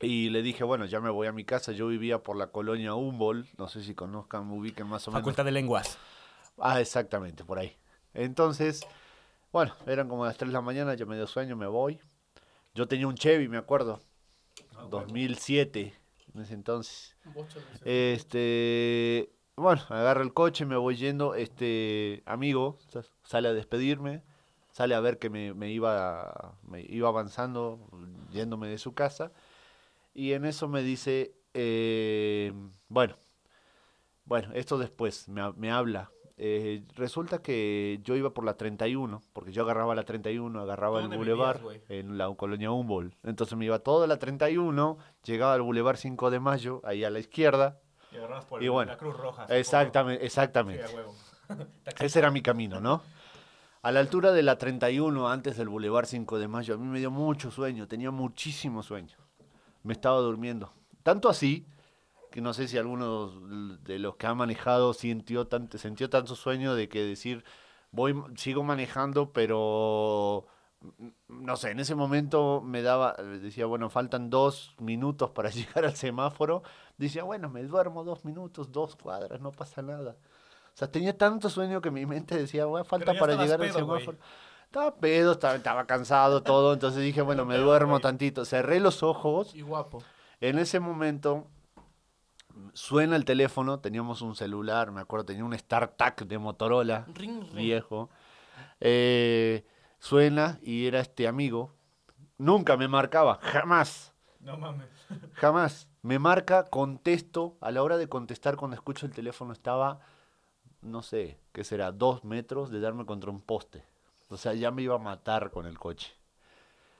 Y 0.00 0.30
le 0.30 0.42
dije, 0.42 0.62
bueno, 0.62 0.84
ya 0.84 1.00
me 1.00 1.10
voy 1.10 1.26
a 1.26 1.32
mi 1.32 1.44
casa. 1.44 1.72
Yo 1.72 1.88
vivía 1.88 2.22
por 2.22 2.36
la 2.36 2.48
colonia 2.48 2.94
Humboldt, 2.94 3.48
no 3.58 3.66
sé 3.68 3.82
si 3.82 3.94
conozcan, 3.94 4.50
ubiquen 4.50 4.86
más 4.86 5.06
o 5.08 5.10
menos. 5.10 5.22
Facultad 5.22 5.44
de 5.44 5.52
Lenguas. 5.52 5.98
Ah, 6.58 6.80
exactamente, 6.80 7.44
por 7.44 7.58
ahí. 7.58 7.76
Entonces, 8.14 8.86
bueno, 9.52 9.74
eran 9.86 10.08
como 10.08 10.24
las 10.24 10.36
3 10.36 10.50
de 10.50 10.52
la 10.52 10.60
mañana, 10.60 10.94
yo 10.94 11.06
me 11.06 11.16
dio 11.16 11.26
sueño, 11.26 11.56
me 11.56 11.66
voy. 11.66 12.00
Yo 12.74 12.86
tenía 12.86 13.08
un 13.08 13.14
Chevy, 13.14 13.48
me 13.48 13.56
acuerdo, 13.56 14.00
2007, 14.90 15.94
en 16.34 16.40
ese 16.42 16.54
entonces. 16.54 17.16
Este, 17.84 19.30
bueno, 19.56 19.82
agarro 19.88 20.22
el 20.22 20.32
coche, 20.34 20.66
me 20.66 20.76
voy 20.76 20.96
yendo, 20.96 21.34
este 21.34 22.22
amigo 22.26 22.78
sa- 22.88 23.02
sale 23.24 23.48
a 23.48 23.52
despedirme, 23.54 24.22
sale 24.72 24.94
a 24.94 25.00
ver 25.00 25.18
que 25.18 25.30
me, 25.30 25.54
me 25.54 25.70
iba, 25.70 26.54
me 26.68 26.82
iba 26.82 27.08
avanzando, 27.08 27.80
yéndome 28.30 28.68
de 28.68 28.78
su 28.78 28.94
casa, 28.94 29.32
y 30.14 30.32
en 30.32 30.44
eso 30.44 30.68
me 30.68 30.82
dice, 30.82 31.34
eh, 31.54 32.52
bueno, 32.88 33.16
bueno, 34.24 34.48
esto 34.54 34.78
después 34.78 35.28
me, 35.28 35.52
me 35.52 35.70
habla. 35.70 36.10
Eh, 36.38 36.84
resulta 36.96 37.38
que 37.40 37.98
yo 38.02 38.14
iba 38.14 38.30
por 38.34 38.44
la 38.44 38.58
31, 38.58 39.22
porque 39.32 39.52
yo 39.52 39.62
agarraba 39.62 39.94
la 39.94 40.04
31, 40.04 40.60
agarraba 40.60 40.98
el 40.98 41.04
¿Dónde 41.04 41.16
bulevar 41.16 41.60
en 41.88 42.18
la 42.18 42.34
colonia 42.34 42.70
Humboldt. 42.70 43.14
Entonces 43.24 43.56
me 43.56 43.64
iba 43.64 43.78
toda 43.78 44.06
la 44.06 44.18
31, 44.18 44.98
llegaba 45.24 45.54
al 45.54 45.62
bulevar 45.62 45.96
5 45.96 46.30
de 46.30 46.40
mayo, 46.40 46.82
ahí 46.84 47.04
a 47.04 47.10
la 47.10 47.20
izquierda. 47.20 47.80
Y 48.12 48.16
agarrabas 48.16 48.44
por 48.44 48.62
Y 48.62 48.68
bueno, 48.68 48.92
la 48.92 48.98
Cruz 48.98 49.16
Roja. 49.16 49.46
Exactamente, 49.48 50.20
Sí, 50.20 50.26
exactamente. 50.26 50.84
a 50.84 50.88
huevo. 50.90 51.14
Ese 52.00 52.18
era 52.18 52.30
mi 52.30 52.42
camino, 52.42 52.80
¿no? 52.80 53.02
A 53.82 53.92
la 53.92 54.00
altura 54.00 54.32
de 54.32 54.42
la 54.42 54.58
31, 54.58 55.28
antes 55.28 55.56
del 55.56 55.68
Boulevard 55.68 56.06
5 56.06 56.38
de 56.38 56.48
Mayo, 56.48 56.74
a 56.74 56.76
mí 56.76 56.86
me 56.86 56.98
dio 56.98 57.10
mucho 57.10 57.50
sueño, 57.50 57.86
tenía 57.86 58.10
muchísimo 58.10 58.82
sueño. 58.82 59.16
Me 59.84 59.92
estaba 59.92 60.18
durmiendo. 60.18 60.72
Tanto 61.04 61.28
así, 61.28 61.66
que 62.32 62.40
no 62.40 62.52
sé 62.52 62.66
si 62.66 62.78
alguno 62.78 63.28
de 63.82 63.98
los 64.00 64.16
que 64.16 64.26
ha 64.26 64.34
manejado 64.34 64.92
sintió, 64.92 65.46
tanto, 65.46 65.78
sintió 65.78 66.10
tanto 66.10 66.34
sueño 66.34 66.74
de 66.74 66.88
que 66.88 67.04
decir, 67.04 67.44
voy, 67.92 68.14
sigo 68.36 68.64
manejando, 68.64 69.32
pero 69.32 70.46
mm, 70.80 71.08
no 71.28 71.56
sé, 71.56 71.70
en 71.70 71.78
ese 71.78 71.94
momento 71.94 72.60
me 72.62 72.82
daba, 72.82 73.14
decía, 73.14 73.66
bueno, 73.66 73.88
faltan 73.88 74.30
dos 74.30 74.74
minutos 74.80 75.30
para 75.30 75.50
llegar 75.50 75.84
al 75.84 75.94
semáforo. 75.94 76.64
Decía, 76.96 77.24
bueno, 77.24 77.48
me 77.48 77.62
duermo 77.62 78.04
dos 78.04 78.24
minutos, 78.24 78.72
dos 78.72 78.96
cuadras, 78.96 79.40
no 79.40 79.52
pasa 79.52 79.82
nada. 79.82 80.16
O 80.76 80.78
sea, 80.78 80.90
tenía 80.90 81.16
tanto 81.16 81.48
sueño 81.48 81.80
que 81.80 81.90
mi 81.90 82.06
mente 82.06 82.36
decía, 82.36 82.66
bueno, 82.66 82.84
falta 82.84 83.14
para 83.14 83.34
llegar 83.34 83.60
al 83.62 83.72
semáforo. 83.72 84.18
Estaba 84.66 84.94
pedo, 84.96 85.32
estaba, 85.32 85.54
estaba 85.54 85.86
cansado, 85.86 86.42
todo. 86.42 86.74
Entonces 86.74 87.02
dije, 87.02 87.22
bueno, 87.22 87.44
me 87.46 87.56
duermo 87.56 88.00
tantito. 88.00 88.44
Cerré 88.44 88.80
los 88.80 89.02
ojos. 89.02 89.54
Y 89.54 89.62
guapo. 89.62 90.02
En 90.40 90.58
ese 90.58 90.80
momento 90.80 91.46
suena 92.74 93.16
el 93.16 93.24
teléfono. 93.24 93.80
Teníamos 93.80 94.20
un 94.22 94.36
celular, 94.36 94.90
me 94.90 95.00
acuerdo, 95.00 95.26
tenía 95.26 95.44
un 95.44 95.56
StarTAC 95.56 96.26
de 96.26 96.38
Motorola, 96.38 97.06
Ring, 97.14 97.42
ring. 97.42 97.54
viejo. 97.54 98.10
Eh, 98.80 99.64
suena 99.98 100.58
y 100.62 100.86
era 100.86 101.00
este 101.00 101.26
amigo. 101.26 101.74
Nunca 102.38 102.76
me 102.76 102.86
marcaba, 102.88 103.38
jamás. 103.40 104.12
No 104.40 104.56
mames. 104.58 104.88
Jamás. 105.34 105.88
Me 106.06 106.20
marca, 106.20 106.66
contesto. 106.66 107.56
A 107.60 107.72
la 107.72 107.82
hora 107.82 107.96
de 107.96 108.08
contestar, 108.08 108.56
cuando 108.56 108.76
escucho 108.76 109.06
el 109.06 109.12
teléfono, 109.12 109.52
estaba, 109.52 109.98
no 110.80 111.02
sé, 111.02 111.40
¿qué 111.52 111.64
será? 111.64 111.90
Dos 111.90 112.22
metros 112.22 112.70
de 112.70 112.78
darme 112.78 113.04
contra 113.04 113.32
un 113.32 113.40
poste. 113.40 113.82
O 114.28 114.36
sea, 114.36 114.54
ya 114.54 114.70
me 114.70 114.82
iba 114.82 114.94
a 114.94 114.98
matar 114.98 115.50
con 115.50 115.66
el 115.66 115.80
coche. 115.80 116.14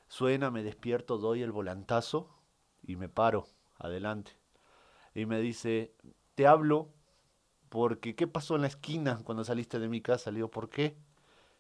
Suena, 0.08 0.50
me 0.50 0.64
despierto, 0.64 1.18
doy 1.18 1.42
el 1.42 1.52
volantazo 1.52 2.28
y 2.82 2.96
me 2.96 3.08
paro. 3.08 3.46
adelante. 3.78 4.32
Y 5.14 5.24
me 5.24 5.38
dice, 5.38 5.94
te 6.34 6.48
hablo 6.48 6.88
porque 7.68 8.16
¿qué 8.16 8.26
pasó 8.26 8.56
en 8.56 8.62
la 8.62 8.68
esquina 8.68 9.20
cuando 9.22 9.44
saliste 9.44 9.78
de 9.78 9.88
mi 9.88 10.00
casa? 10.00 10.32
Le 10.32 10.38
digo, 10.38 10.50
¿por 10.50 10.68
qué? 10.68 10.96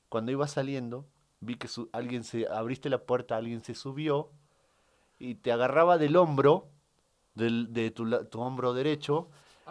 Cuando 0.08 0.32
iba 0.32 0.48
saliendo, 0.48 1.06
vi 1.38 1.54
que 1.54 1.68
alguien 1.92 2.24
se, 2.24 2.48
abriste 2.48 2.90
la 2.90 3.06
puerta, 3.06 3.36
alguien 3.36 3.62
se 3.62 3.76
subió 3.76 4.32
y 5.20 5.36
te 5.36 5.52
agarraba 5.52 5.96
del 5.96 6.16
hombro, 6.16 6.72
del, 7.36 7.72
de 7.72 7.92
tu, 7.92 8.10
tu 8.24 8.40
hombro 8.40 8.74
derecho, 8.74 9.28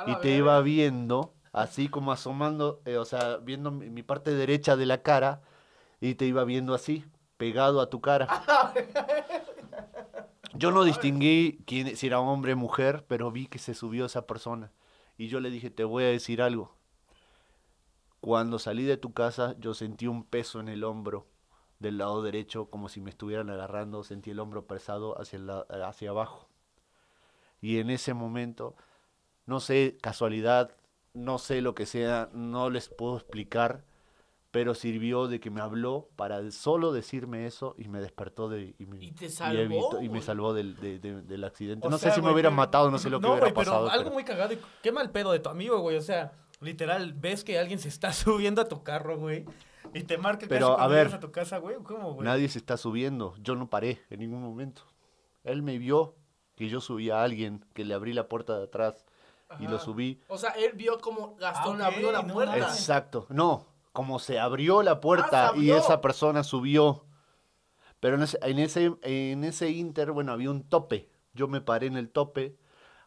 y 0.08 0.15
te 0.21 0.36
iba 0.36 0.62
viendo, 0.62 1.34
así 1.51 1.88
como 1.89 2.12
asomando, 2.12 2.82
eh, 2.86 2.97
o 2.97 3.06
sea, 3.06 3.38
viendo 3.38 3.71
mi, 3.71 4.04
parte 4.04 4.34
derecha 4.34 4.75
de 4.75 4.86
la 4.86 5.01
cara, 5.01 5.41
y 5.99 6.15
te 6.15 6.25
iba 6.25 6.43
viendo 6.43 6.73
así, 6.73 7.06
pegado 7.38 7.82
a 7.82 7.89
tu 7.89 8.01
cara. 8.01 8.28
Yo 10.58 10.71
no 10.71 10.86
distinguí 10.86 11.60
quién, 11.65 11.97
si 11.97 12.08
era 12.08 12.21
hombre 12.21 12.54
o 12.54 12.58
mujer, 12.58 13.04
pero 13.10 13.30
vi 13.30 13.47
que 13.47 13.60
se 13.60 13.73
subió 13.73 14.06
esa 14.06 14.25
persona. 14.25 14.71
Y 15.17 15.28
yo 15.28 15.41
le 15.41 15.49
dije, 15.49 15.69
te 15.69 15.84
voy 15.84 16.06
a 16.06 16.08
decir 16.08 16.41
algo. 16.41 16.73
Cuando 18.21 18.58
salí 18.58 18.84
de 18.84 18.95
tu 18.95 19.12
casa, 19.13 19.56
yo 19.60 19.73
sentí 19.73 20.08
un 20.08 20.23
peso 20.23 20.62
en 20.62 20.69
el 20.69 20.86
hombro 20.86 21.28
del 21.80 21.97
lado 21.97 22.23
derecho, 22.23 22.69
como 22.69 22.88
si 22.88 23.01
me 23.01 23.10
estuvieran 23.10 23.49
agarrando, 23.49 24.04
sentí 24.06 24.32
el 24.32 24.39
hombro 24.39 24.65
pesado 24.65 25.19
hacia, 25.19 25.39
hacia 25.86 26.12
abajo. 26.12 26.44
Y 27.65 27.80
en 27.80 27.89
ese 27.89 28.13
momento, 28.13 28.75
no 29.47 29.60
sé, 29.60 29.97
casualidad, 29.99 30.69
no 31.15 31.39
sé 31.39 31.62
lo 31.62 31.73
que 31.73 31.88
sea, 31.88 32.30
no 32.32 32.69
les 32.69 32.89
puedo 32.89 33.15
explicar, 33.15 33.84
pero 34.51 34.75
sirvió 34.75 35.28
de 35.28 35.39
que 35.39 35.49
me 35.49 35.62
habló 35.62 36.08
para 36.15 36.51
solo 36.51 36.93
decirme 36.93 37.47
eso 37.47 37.73
y 37.80 37.88
me 37.88 38.01
despertó 38.01 38.49
de 38.49 38.75
y 38.78 38.86
me, 38.86 38.99
te 39.13 39.30
salvó, 39.30 39.99
y, 39.99 40.10
me 40.10 40.21
salvó 40.21 40.54
del, 40.54 40.75
del 41.01 41.43
accidente. 41.43 41.89
no 41.89 41.97
sé 41.97 42.12
si 42.12 42.21
me 42.21 42.32
hubieran 42.32 42.54
matado, 42.54 42.91
no 42.91 42.99
sé 42.99 43.10
lo 43.10 43.19
que 43.19 43.25
hubiera 43.25 43.51
pasado. 43.51 43.89
algo 43.89 44.12
muy 44.12 44.23
cagado, 44.23 44.54
y 44.54 44.60
qué 44.84 44.91
mal 44.91 45.10
pedo 45.10 45.32
de 45.32 45.39
tu 45.39 45.49
amigo, 45.49 45.80
güey, 45.80 45.97
o 45.97 46.04
sea, 46.04 46.34
literal, 46.62 47.13
ves 47.13 47.43
que 47.43 47.58
alguien 47.58 47.80
se 47.80 47.88
está 47.88 48.13
subiendo 48.13 48.62
a 48.62 48.65
tu 48.65 48.84
carro, 48.84 49.17
güey. 49.17 49.43
Y 49.91 50.04
te 50.04 50.19
marca 50.19 50.45
Pero, 50.47 50.80
a 50.80 50.88
ver, 50.88 51.08
a 51.08 51.19
tu 51.19 51.32
casa, 51.32 51.58
güey. 51.58 51.78
¿Cómo, 51.78 52.13
güey? 52.13 52.28
Nadie 52.28 52.47
se 52.47 52.60
está 52.60 52.78
subiendo. 52.78 53.34
Yo 53.39 53.56
no 53.56 53.71
paré 53.71 54.04
en 54.12 54.19
ningún 54.19 54.43
momento. 54.43 54.84
Él 55.43 55.63
me 55.63 55.80
vio 55.80 56.15
que 56.55 56.69
yo 56.69 56.81
subí 56.81 57.09
a 57.09 57.23
alguien, 57.23 57.65
que 57.73 57.85
le 57.85 57.93
abrí 57.93 58.13
la 58.13 58.27
puerta 58.27 58.57
de 58.57 58.65
atrás 58.65 59.05
y 59.59 59.67
lo 59.67 59.79
subí. 59.79 60.21
O 60.27 60.37
sea, 60.37 60.51
él 60.51 60.71
vio 60.73 60.99
como 60.99 61.35
Gastón 61.35 61.81
ah, 61.81 61.87
abrió 61.87 62.11
la 62.11 62.25
puerta. 62.25 62.57
Exacto. 62.57 63.27
No, 63.29 63.65
como 63.91 64.19
se 64.19 64.39
abrió 64.39 64.83
la 64.83 64.99
puerta 64.99 65.49
ah, 65.49 65.53
y 65.55 65.71
esa 65.71 66.01
persona 66.01 66.43
subió. 66.43 67.05
Pero 67.99 68.17
en 68.17 68.23
ese, 68.23 68.39
en 68.41 68.59
ese, 68.59 68.93
en 69.01 69.43
ese 69.43 69.69
inter, 69.69 70.11
bueno, 70.11 70.31
había 70.31 70.51
un 70.51 70.63
tope. 70.63 71.09
Yo 71.33 71.47
me 71.47 71.61
paré 71.61 71.87
en 71.87 71.97
el 71.97 72.09
tope, 72.09 72.55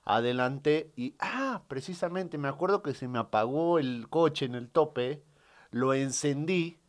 adelante 0.04 0.92
y, 0.96 1.14
ah, 1.18 1.62
precisamente, 1.68 2.38
me 2.38 2.48
acuerdo 2.48 2.82
que 2.82 2.94
se 2.94 3.08
me 3.08 3.18
apagó 3.18 3.78
el 3.78 4.08
coche 4.08 4.44
en 4.46 4.54
el 4.54 4.68
tope, 4.68 5.22
lo 5.70 5.94
encendí 5.94 6.80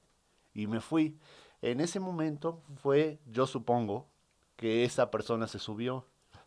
y 0.53 0.67
me 0.67 0.81
fui. 0.81 1.17
En 1.61 1.81
ese 1.81 1.99
momento 1.99 2.61
fue, 2.81 3.19
yo 3.25 3.47
supongo, 3.47 4.07
que 4.55 4.83
esa 4.83 5.11
persona 5.11 5.47
se 5.47 5.59
subió. 5.59 6.05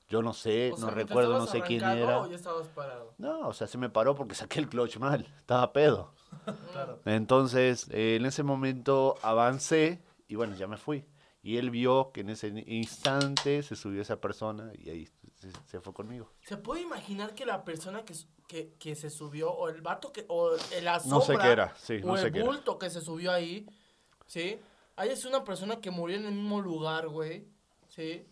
Yo 0.09 0.21
no 0.23 0.33
sé, 0.35 0.73
no 0.79 0.91
recuerdo, 0.91 1.39
no 1.39 1.47
sé 1.47 1.63
quién 1.63 1.83
era. 1.85 2.21
O 2.21 2.29
ya 2.29 2.37
estabas 2.37 2.69
parado? 2.69 3.15
No, 3.19 3.49
o 3.49 3.53
sea, 3.53 3.67
se 3.67 3.79
me 3.79 3.89
paró 3.89 4.15
porque 4.15 4.35
saqué 4.35 4.61
el 4.61 4.69
clutch 4.69 4.99
mal, 4.99 5.27
estaba 5.39 5.73
pedo. 5.73 6.13
Entonces, 7.07 7.89
eh, 7.91 8.17
en 8.17 8.27
ese 8.27 8.43
momento 8.43 9.17
avancé 9.23 10.03
y 10.29 10.35
bueno, 10.35 10.55
ya 10.55 10.67
me 10.67 10.77
fui. 10.77 11.05
Y 11.43 11.57
él 11.57 11.71
vio 11.71 12.13
que 12.13 12.21
en 12.21 12.31
ese 12.31 12.49
instante 12.67 13.63
se 13.63 13.75
subió 13.75 14.01
esa 14.01 14.21
persona 14.21 14.71
y 14.79 14.91
ahí 14.91 15.09
se, 15.67 15.81
fue 15.81 15.93
conmigo. 15.93 16.31
¿Se 16.43 16.57
puede 16.57 16.83
imaginar 16.83 17.35
que 17.35 17.45
la 17.45 17.65
persona 17.65 18.05
que, 18.05 18.15
que, 18.47 18.75
que 18.79 18.95
se 18.95 19.11
subió, 19.11 19.51
o 19.51 19.69
el 19.69 19.83
vato 19.83 20.13
que, 20.13 20.25
o 20.29 20.53
la 20.83 21.01
sombra, 21.01 21.19
no 21.19 21.21
sé 21.21 21.39
qué 21.39 21.49
era, 21.49 21.75
sí, 21.77 22.01
o 22.05 22.17
el 22.17 22.43
bulto 22.43 22.79
que 22.79 22.91
se 22.91 23.01
subió 23.01 23.33
ahí, 23.33 23.67
¿sí? 24.27 24.61
Ahí 24.95 25.09
es 25.09 25.25
una 25.25 25.43
persona 25.43 25.81
que 25.81 25.91
murió 25.91 26.17
en 26.17 26.27
el 26.27 26.33
mismo 26.33 26.61
lugar, 26.61 27.09
güey, 27.09 27.49
¿sí? 27.89 28.25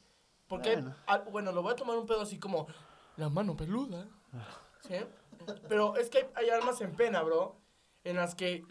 Porque, 0.51 0.77
bueno. 0.77 0.95
bueno, 1.31 1.53
lo 1.53 1.63
voy 1.63 1.73
a 1.73 1.77
tomar 1.77 1.97
un 1.97 2.07
pedo 2.07 2.21
así 2.21 2.39
como 2.39 2.67
la 3.17 3.31
mano 3.31 3.57
peluda, 3.57 4.07
¿sí? 4.87 4.97
Pero 5.67 5.97
es 5.97 6.11
que 6.11 6.19
hay, 6.19 6.27
hay 6.35 6.51
armas 6.51 6.79
en 6.83 6.95
pena, 6.95 7.23
bro 7.23 7.61
en 8.05 8.17
las 8.17 8.35
que 8.35 8.65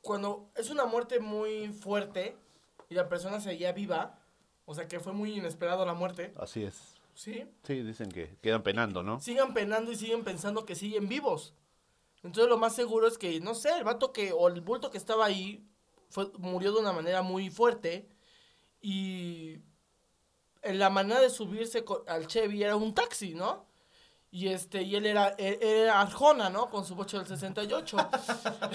cuando 0.00 0.50
es 0.56 0.70
una 0.70 0.84
muerte 0.84 1.20
muy 1.20 1.68
fuerte 1.68 2.36
y 2.88 2.94
la 2.94 3.08
persona 3.08 3.40
seguía 3.40 3.72
viva, 3.72 4.18
o 4.64 4.74
sea 4.74 4.88
que 4.88 5.00
fue 5.00 5.12
muy 5.12 5.36
inesperado 5.36 5.84
la 5.86 5.94
muerte. 5.94 6.32
Así 6.36 6.64
es. 6.64 6.94
¿Sí? 7.14 7.44
Sí, 7.62 7.82
dicen 7.82 8.10
que 8.10 8.36
quedan 8.40 8.62
penando, 8.62 9.02
¿no? 9.02 9.20
Sigan 9.20 9.52
penando 9.52 9.92
y 9.92 9.96
siguen 9.96 10.24
pensando 10.24 10.64
que 10.64 10.74
siguen 10.74 11.08
vivos. 11.08 11.54
Entonces 12.22 12.48
lo 12.48 12.56
más 12.56 12.74
seguro 12.74 13.06
es 13.06 13.18
que, 13.18 13.40
no 13.40 13.54
sé, 13.54 13.76
el 13.76 13.84
vato 13.84 14.12
que, 14.12 14.32
o 14.32 14.48
el 14.48 14.60
bulto 14.60 14.90
que 14.90 14.98
estaba 14.98 15.26
ahí, 15.26 15.66
fue, 16.08 16.30
murió 16.38 16.72
de 16.72 16.80
una 16.80 16.92
manera 16.92 17.22
muy 17.22 17.50
fuerte 17.50 18.08
y 18.80 19.58
la 20.64 20.90
manera 20.90 21.20
de 21.20 21.30
subirse 21.30 21.84
al 22.06 22.26
Chevy 22.26 22.62
era 22.62 22.76
un 22.76 22.94
taxi, 22.94 23.34
¿no? 23.34 23.66
Y 24.34 24.48
este, 24.48 24.80
y 24.82 24.96
él 24.96 25.04
era, 25.04 25.34
era 25.36 26.00
Arjona, 26.00 26.48
¿no? 26.48 26.70
Con 26.70 26.86
su 26.86 26.94
bocho 26.94 27.18
del 27.18 27.26
68. 27.26 27.96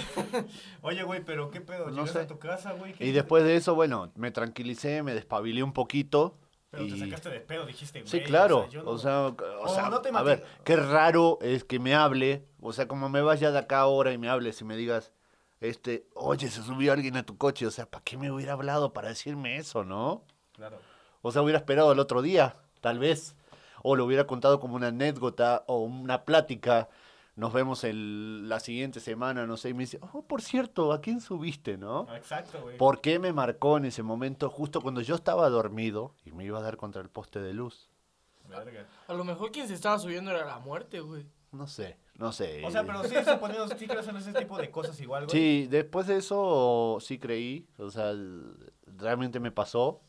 Oye, 0.84 1.02
güey, 1.02 1.26
pero 1.26 1.50
qué 1.50 1.62
pedo, 1.62 1.89
no 1.89 2.06
sé. 2.06 2.19
a 2.19 2.28
tu 2.28 2.38
casa, 2.38 2.73
güey. 2.73 2.93
Y 3.00 3.12
después 3.12 3.43
de 3.43 3.56
eso, 3.56 3.73
bueno, 3.73 4.12
me 4.15 4.30
tranquilicé, 4.30 5.02
me 5.02 5.15
despabilé 5.15 5.63
un 5.63 5.73
poquito. 5.73 6.38
Pero 6.69 6.86
te 6.86 7.00
sacaste 7.00 7.30
de 7.32 7.39
pedo, 7.39 7.65
dijiste, 7.65 8.02
güey. 8.02 8.12
Sí, 8.12 8.21
claro. 8.21 8.67
O 8.86 9.00
sea, 9.00 9.30
o 9.30 9.67
sea, 9.67 9.88
a 9.88 10.23
ver, 10.23 10.45
qué 10.63 10.76
raro 10.76 11.39
es 11.41 11.63
que 11.63 11.80
me 11.80 11.95
hable, 11.95 12.45
o 12.62 12.71
sea, 12.71 12.88
como 12.88 13.10
me 13.10 13.23
vaya 13.23 13.50
de 13.50 13.58
acá 13.58 13.80
ahora 13.80 14.13
y 14.13 14.19
me 14.19 14.30
hables 14.30 14.62
y 14.62 14.63
me 14.63 14.78
digas, 14.78 15.12
este, 15.60 16.06
oye, 16.13 16.50
se 16.50 16.62
subió 16.62 16.93
alguien 16.93 17.17
a 17.17 17.26
tu 17.26 17.36
coche, 17.36 17.65
o 17.65 17.71
sea, 17.71 17.89
¿para 17.89 18.04
qué 18.04 18.15
me 18.15 18.32
hubiera 18.32 18.54
hablado 18.54 18.93
para 18.93 19.10
decirme 19.10 19.58
eso, 19.58 19.84
no? 19.84 20.23
Claro. 20.54 20.78
O 21.27 21.31
sea, 21.31 21.41
hubiera 21.41 21.59
esperado 21.59 21.91
el 21.91 21.99
otro 21.99 22.21
día, 22.21 22.57
tal 22.81 22.99
vez 22.99 23.35
o 23.83 23.95
lo 23.95 24.05
hubiera 24.05 24.27
contado 24.27 24.59
como 24.59 24.75
una 24.75 24.87
anécdota 24.87 25.63
o 25.67 25.79
una 25.79 26.25
plática. 26.25 26.89
Nos 27.35 27.53
vemos 27.53 27.83
el, 27.83 28.49
la 28.49 28.59
siguiente 28.59 28.99
semana, 28.99 29.45
no 29.45 29.57
sé, 29.57 29.69
y 29.69 29.73
me 29.73 29.83
dice, 29.83 29.99
oh, 30.11 30.23
por 30.23 30.41
cierto, 30.41 30.91
¿a 30.91 31.01
quién 31.01 31.21
subiste, 31.21 31.77
no? 31.77 32.07
Exacto, 32.15 32.61
güey. 32.61 32.77
¿Por 32.77 32.99
qué 32.99 33.19
me 33.19 33.31
marcó 33.31 33.77
en 33.77 33.85
ese 33.85 34.01
momento 34.01 34.49
justo 34.49 34.81
cuando 34.81 35.01
yo 35.01 35.15
estaba 35.15 35.47
dormido 35.49 36.15
y 36.25 36.31
me 36.31 36.43
iba 36.45 36.57
a 36.57 36.63
dar 36.63 36.77
contra 36.77 37.01
el 37.01 37.09
poste 37.09 37.39
de 37.39 37.53
luz? 37.53 37.89
A 39.07 39.13
lo 39.13 39.23
mejor 39.23 39.51
quien 39.51 39.67
se 39.67 39.75
estaba 39.75 39.99
subiendo 39.99 40.31
era 40.31 40.45
la 40.45 40.59
muerte, 40.59 40.99
güey. 40.99 41.25
No 41.51 41.67
sé, 41.67 41.97
no 42.15 42.31
sé. 42.31 42.65
O 42.65 42.71
sea, 42.71 42.83
pero 42.83 43.03
sí, 43.03 43.15
suponiendo, 43.23 43.67
sí 43.69 43.87
crees 43.87 44.07
en 44.07 44.17
ese 44.17 44.33
tipo 44.33 44.57
de 44.57 44.69
cosas 44.71 44.99
igual, 44.99 45.27
güey. 45.27 45.37
Sí, 45.37 45.67
después 45.67 46.07
de 46.07 46.17
eso 46.17 46.97
sí 46.99 47.19
creí, 47.19 47.67
o 47.77 47.89
sea, 47.89 48.13
realmente 48.85 49.39
me 49.39 49.51
pasó. 49.51 50.01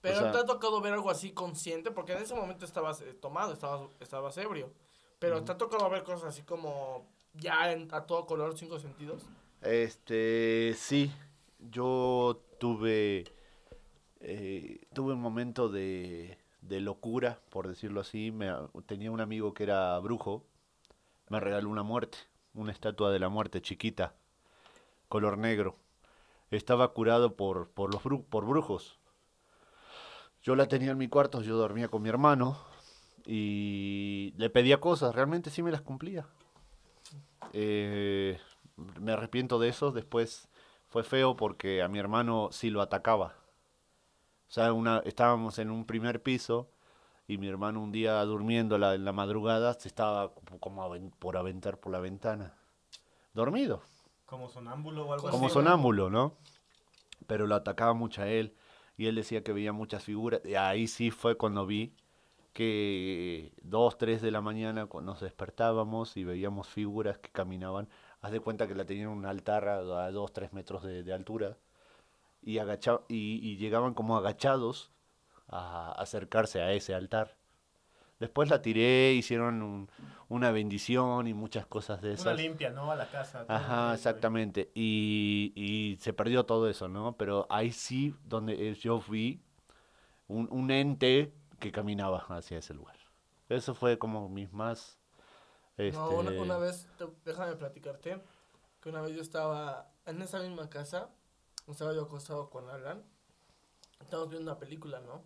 Pero 0.00 0.30
te 0.30 0.38
ha 0.38 0.46
tocado 0.46 0.80
ver 0.80 0.92
algo 0.92 1.10
así 1.10 1.32
consciente, 1.32 1.90
porque 1.90 2.12
en 2.12 2.22
ese 2.22 2.34
momento 2.34 2.64
estabas 2.64 3.00
eh, 3.00 3.14
tomado, 3.14 3.52
estabas, 3.52 3.90
estabas 4.00 4.36
ebrio. 4.38 4.72
Pero 5.18 5.42
te 5.42 5.52
ha 5.52 5.58
tocado 5.58 5.90
ver 5.90 6.04
cosas 6.04 6.28
así 6.28 6.42
como 6.42 7.08
ya 7.34 7.64
a 7.90 8.06
todo 8.06 8.26
color, 8.26 8.56
cinco 8.56 8.78
sentidos. 8.78 9.22
Este, 9.60 10.74
sí, 10.76 11.12
yo 11.58 12.40
tuve, 12.60 13.24
eh, 14.20 14.86
tuve 14.92 15.14
un 15.14 15.20
momento 15.20 15.68
de, 15.68 16.38
de 16.62 16.80
locura, 16.80 17.40
por 17.50 17.66
decirlo 17.66 18.00
así. 18.00 18.30
Me, 18.30 18.52
tenía 18.86 19.10
un 19.10 19.20
amigo 19.20 19.52
que 19.52 19.64
era 19.64 19.98
brujo, 19.98 20.44
me 21.28 21.40
regaló 21.40 21.68
una 21.68 21.82
muerte, 21.82 22.18
una 22.54 22.70
estatua 22.70 23.10
de 23.10 23.18
la 23.18 23.28
muerte 23.28 23.60
chiquita, 23.60 24.14
color 25.08 25.38
negro. 25.38 25.76
Estaba 26.52 26.92
curado 26.92 27.34
por, 27.34 27.68
por, 27.70 27.92
los 27.92 28.02
por 28.30 28.46
brujos 28.46 28.97
yo 30.48 30.56
la 30.56 30.66
tenía 30.66 30.92
en 30.92 30.96
mi 30.96 31.08
cuarto, 31.08 31.42
yo 31.42 31.58
dormía 31.58 31.88
con 31.88 32.00
mi 32.00 32.08
hermano 32.08 32.56
y 33.26 34.32
le 34.38 34.48
pedía 34.48 34.80
cosas, 34.80 35.14
realmente 35.14 35.50
sí 35.50 35.62
me 35.62 35.70
las 35.70 35.82
cumplía. 35.82 36.26
Eh, 37.52 38.40
me 38.98 39.12
arrepiento 39.12 39.58
de 39.58 39.68
eso, 39.68 39.92
después 39.92 40.48
fue 40.86 41.04
feo 41.04 41.36
porque 41.36 41.82
a 41.82 41.88
mi 41.88 41.98
hermano 41.98 42.48
sí 42.50 42.70
lo 42.70 42.80
atacaba. 42.80 43.34
O 44.48 44.50
sea, 44.50 44.72
una, 44.72 45.02
estábamos 45.04 45.58
en 45.58 45.70
un 45.70 45.84
primer 45.84 46.22
piso 46.22 46.70
y 47.26 47.36
mi 47.36 47.46
hermano 47.46 47.82
un 47.82 47.92
día 47.92 48.18
durmiendo 48.24 48.76
en 48.76 49.04
la 49.04 49.12
madrugada 49.12 49.74
se 49.74 49.88
estaba 49.88 50.32
como 50.60 50.90
por 51.18 51.36
aventar 51.36 51.76
por 51.76 51.92
la 51.92 52.00
ventana. 52.00 52.54
Dormido. 53.34 53.82
Como 54.24 54.48
sonámbulo 54.48 55.08
o 55.08 55.12
algo 55.12 55.28
así. 55.28 55.36
Como 55.36 55.50
sonámbulo, 55.50 56.08
¿no? 56.08 56.38
Pero 57.26 57.46
lo 57.46 57.54
atacaba 57.54 57.92
mucho 57.92 58.22
a 58.22 58.28
él 58.28 58.56
y 58.98 59.06
él 59.06 59.14
decía 59.14 59.42
que 59.44 59.52
veía 59.52 59.72
muchas 59.72 60.02
figuras. 60.04 60.42
Y 60.44 60.56
ahí 60.56 60.88
sí 60.88 61.10
fue 61.12 61.36
cuando 61.36 61.64
vi 61.66 61.94
que 62.52 63.52
dos, 63.62 63.96
tres 63.96 64.20
de 64.20 64.32
la 64.32 64.40
mañana 64.40 64.88
nos 65.02 65.20
despertábamos 65.20 66.16
y 66.16 66.24
veíamos 66.24 66.68
figuras 66.68 67.18
que 67.18 67.30
caminaban. 67.30 67.88
Haz 68.20 68.32
de 68.32 68.40
cuenta 68.40 68.66
que 68.66 68.74
la 68.74 68.84
tenían 68.84 69.08
un 69.10 69.24
altar 69.24 69.68
a, 69.68 70.10
dos, 70.10 70.32
tres 70.32 70.52
metros 70.52 70.82
de, 70.82 71.12
altura 71.12 71.56
y, 72.42 72.58
y, 73.08 73.56
llegaban 73.56 73.94
como 73.94 74.16
agachados 74.16 74.90
a 75.46 75.92
acercarse 75.92 76.60
a 76.60 76.72
ese 76.72 76.92
altar. 76.94 77.36
Después 78.18 78.50
la 78.50 78.62
tiré, 78.62 79.12
hicieron 79.12 79.88
una 80.28 80.50
bendición 80.50 81.26
y 81.26 81.34
muchas 81.34 81.66
cosas 81.66 82.02
de 82.02 82.12
esas. 82.12 82.26
Una 82.26 82.34
limpia, 82.34 82.70
¿no? 82.70 82.90
A 82.90 82.96
la 82.96 83.08
casa. 83.08 83.44
Ajá, 83.48 83.94
exactamente. 83.94 84.70
Y, 84.74 85.52
y, 85.54 85.96
se 86.00 86.12
perdió 86.12 86.44
todo 86.44 86.68
eso, 86.68 86.88
¿no? 86.88 87.16
Pero 87.16 87.46
ahí 87.48 87.72
sí, 87.72 88.14
donde 88.24 88.74
yo 88.74 89.00
vi 89.08 89.42
un, 90.28 90.48
un 90.50 90.70
ente 90.70 91.32
que 91.58 91.72
caminaba 91.72 92.18
hacia 92.28 92.58
ese 92.58 92.74
lugar. 92.74 92.96
Eso 93.48 93.74
fue 93.74 93.98
como 93.98 94.28
mis 94.28 94.52
más... 94.52 94.98
Este... 95.78 95.98
No, 95.98 96.10
una, 96.10 96.30
una 96.32 96.58
vez, 96.58 96.86
déjame 97.24 97.54
platicarte, 97.54 98.22
que 98.82 98.88
una 98.88 99.00
vez 99.00 99.14
yo 99.14 99.22
estaba 99.22 99.90
en 100.06 100.20
esa 100.20 100.40
misma 100.40 100.68
casa, 100.68 101.08
estaba 101.66 101.94
yo 101.94 102.02
acostado 102.02 102.50
con 102.50 102.68
Alan, 102.68 103.02
estábamos 104.00 104.30
viendo 104.30 104.50
una 104.50 104.58
película, 104.58 105.00
¿no? 105.00 105.22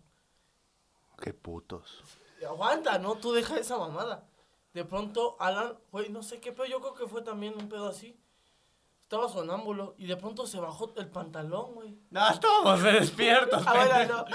Qué 1.19 1.33
putos. 1.33 2.03
Aguanta, 2.47 2.99
¿no? 2.99 3.15
Tú 3.15 3.33
deja 3.33 3.57
esa 3.57 3.77
mamada. 3.77 4.27
De 4.73 4.83
pronto, 4.83 5.37
Alan, 5.39 5.77
güey, 5.91 6.09
no 6.09 6.23
sé 6.23 6.39
qué 6.39 6.51
pero 6.51 6.67
yo 6.67 6.81
creo 6.81 6.95
que 6.95 7.07
fue 7.07 7.21
también 7.21 7.53
un 7.57 7.69
pedo 7.69 7.87
así. 7.87 8.19
Estaba 9.03 9.29
sonámbulo 9.29 9.93
y 9.99 10.07
de 10.07 10.17
pronto 10.17 10.47
se 10.47 10.59
bajó 10.59 10.91
el 10.97 11.07
pantalón, 11.07 11.75
güey. 11.75 11.95
No, 12.09 12.27
estábamos 12.29 12.81
despiertos. 12.81 13.63
Ah, 13.67 14.05
no. 14.09 14.25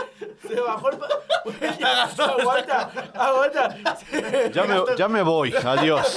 Se 0.49 0.61
bajó 0.61 0.91
el 0.91 0.99
pantalón. 0.99 1.23
aguanta, 2.41 3.11
aguanta. 3.15 4.51
Ya 4.53 4.65
me, 4.65 4.97
ya 4.97 5.09
me 5.09 5.23
voy, 5.23 5.53
adiós. 5.53 6.17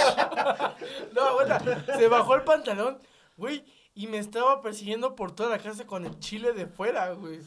No, 1.14 1.22
aguanta. 1.22 1.98
Se 1.98 2.08
bajó 2.08 2.36
el 2.36 2.44
pantalón, 2.44 3.02
güey, 3.38 3.66
y 3.96 4.06
me 4.06 4.20
estaba 4.20 4.62
persiguiendo 4.62 5.16
por 5.16 5.32
toda 5.34 5.50
la 5.50 5.58
casa 5.58 5.88
con 5.88 6.06
el 6.06 6.20
chile 6.20 6.54
de 6.54 6.68
fuera, 6.68 7.12
güey. 7.14 7.40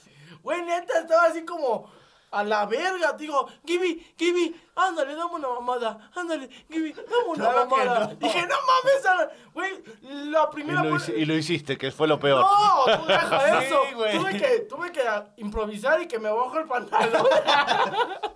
Güey, 0.42 0.62
neta, 0.62 0.98
estaba 0.98 1.26
así 1.26 1.44
como 1.44 1.88
a 2.32 2.42
la 2.42 2.66
verga. 2.66 3.12
Digo, 3.12 3.48
Gibi, 3.64 4.14
Gibi, 4.18 4.54
ándale, 4.74 5.14
dame 5.14 5.34
una 5.34 5.48
mamada. 5.48 6.10
Ándale, 6.14 6.48
Gibi, 6.70 6.92
dame 6.92 7.28
una 7.28 7.50
mamada. 7.50 8.14
Dije, 8.14 8.46
no 8.46 8.54
mames, 8.66 9.30
güey, 9.52 9.82
la 10.30 10.50
primera. 10.50 10.84
Y 10.84 10.88
lo, 10.88 11.18
y 11.18 11.24
lo, 11.24 11.34
hiciste, 11.34 11.78
que 11.78 11.90
fue 11.90 12.08
lo 12.08 12.18
peor. 12.18 12.44
No, 12.44 12.98
tú 12.98 13.06
deja 13.06 13.62
eso. 13.64 13.80
tuve, 13.92 14.38
que, 14.38 14.60
tuve 14.68 14.92
que 14.92 15.02
improvisar 15.36 16.00
y 16.02 16.08
que 16.08 16.18
me 16.18 16.28
bajo 16.28 16.58
el 16.58 16.66
pantalón. 16.66 17.26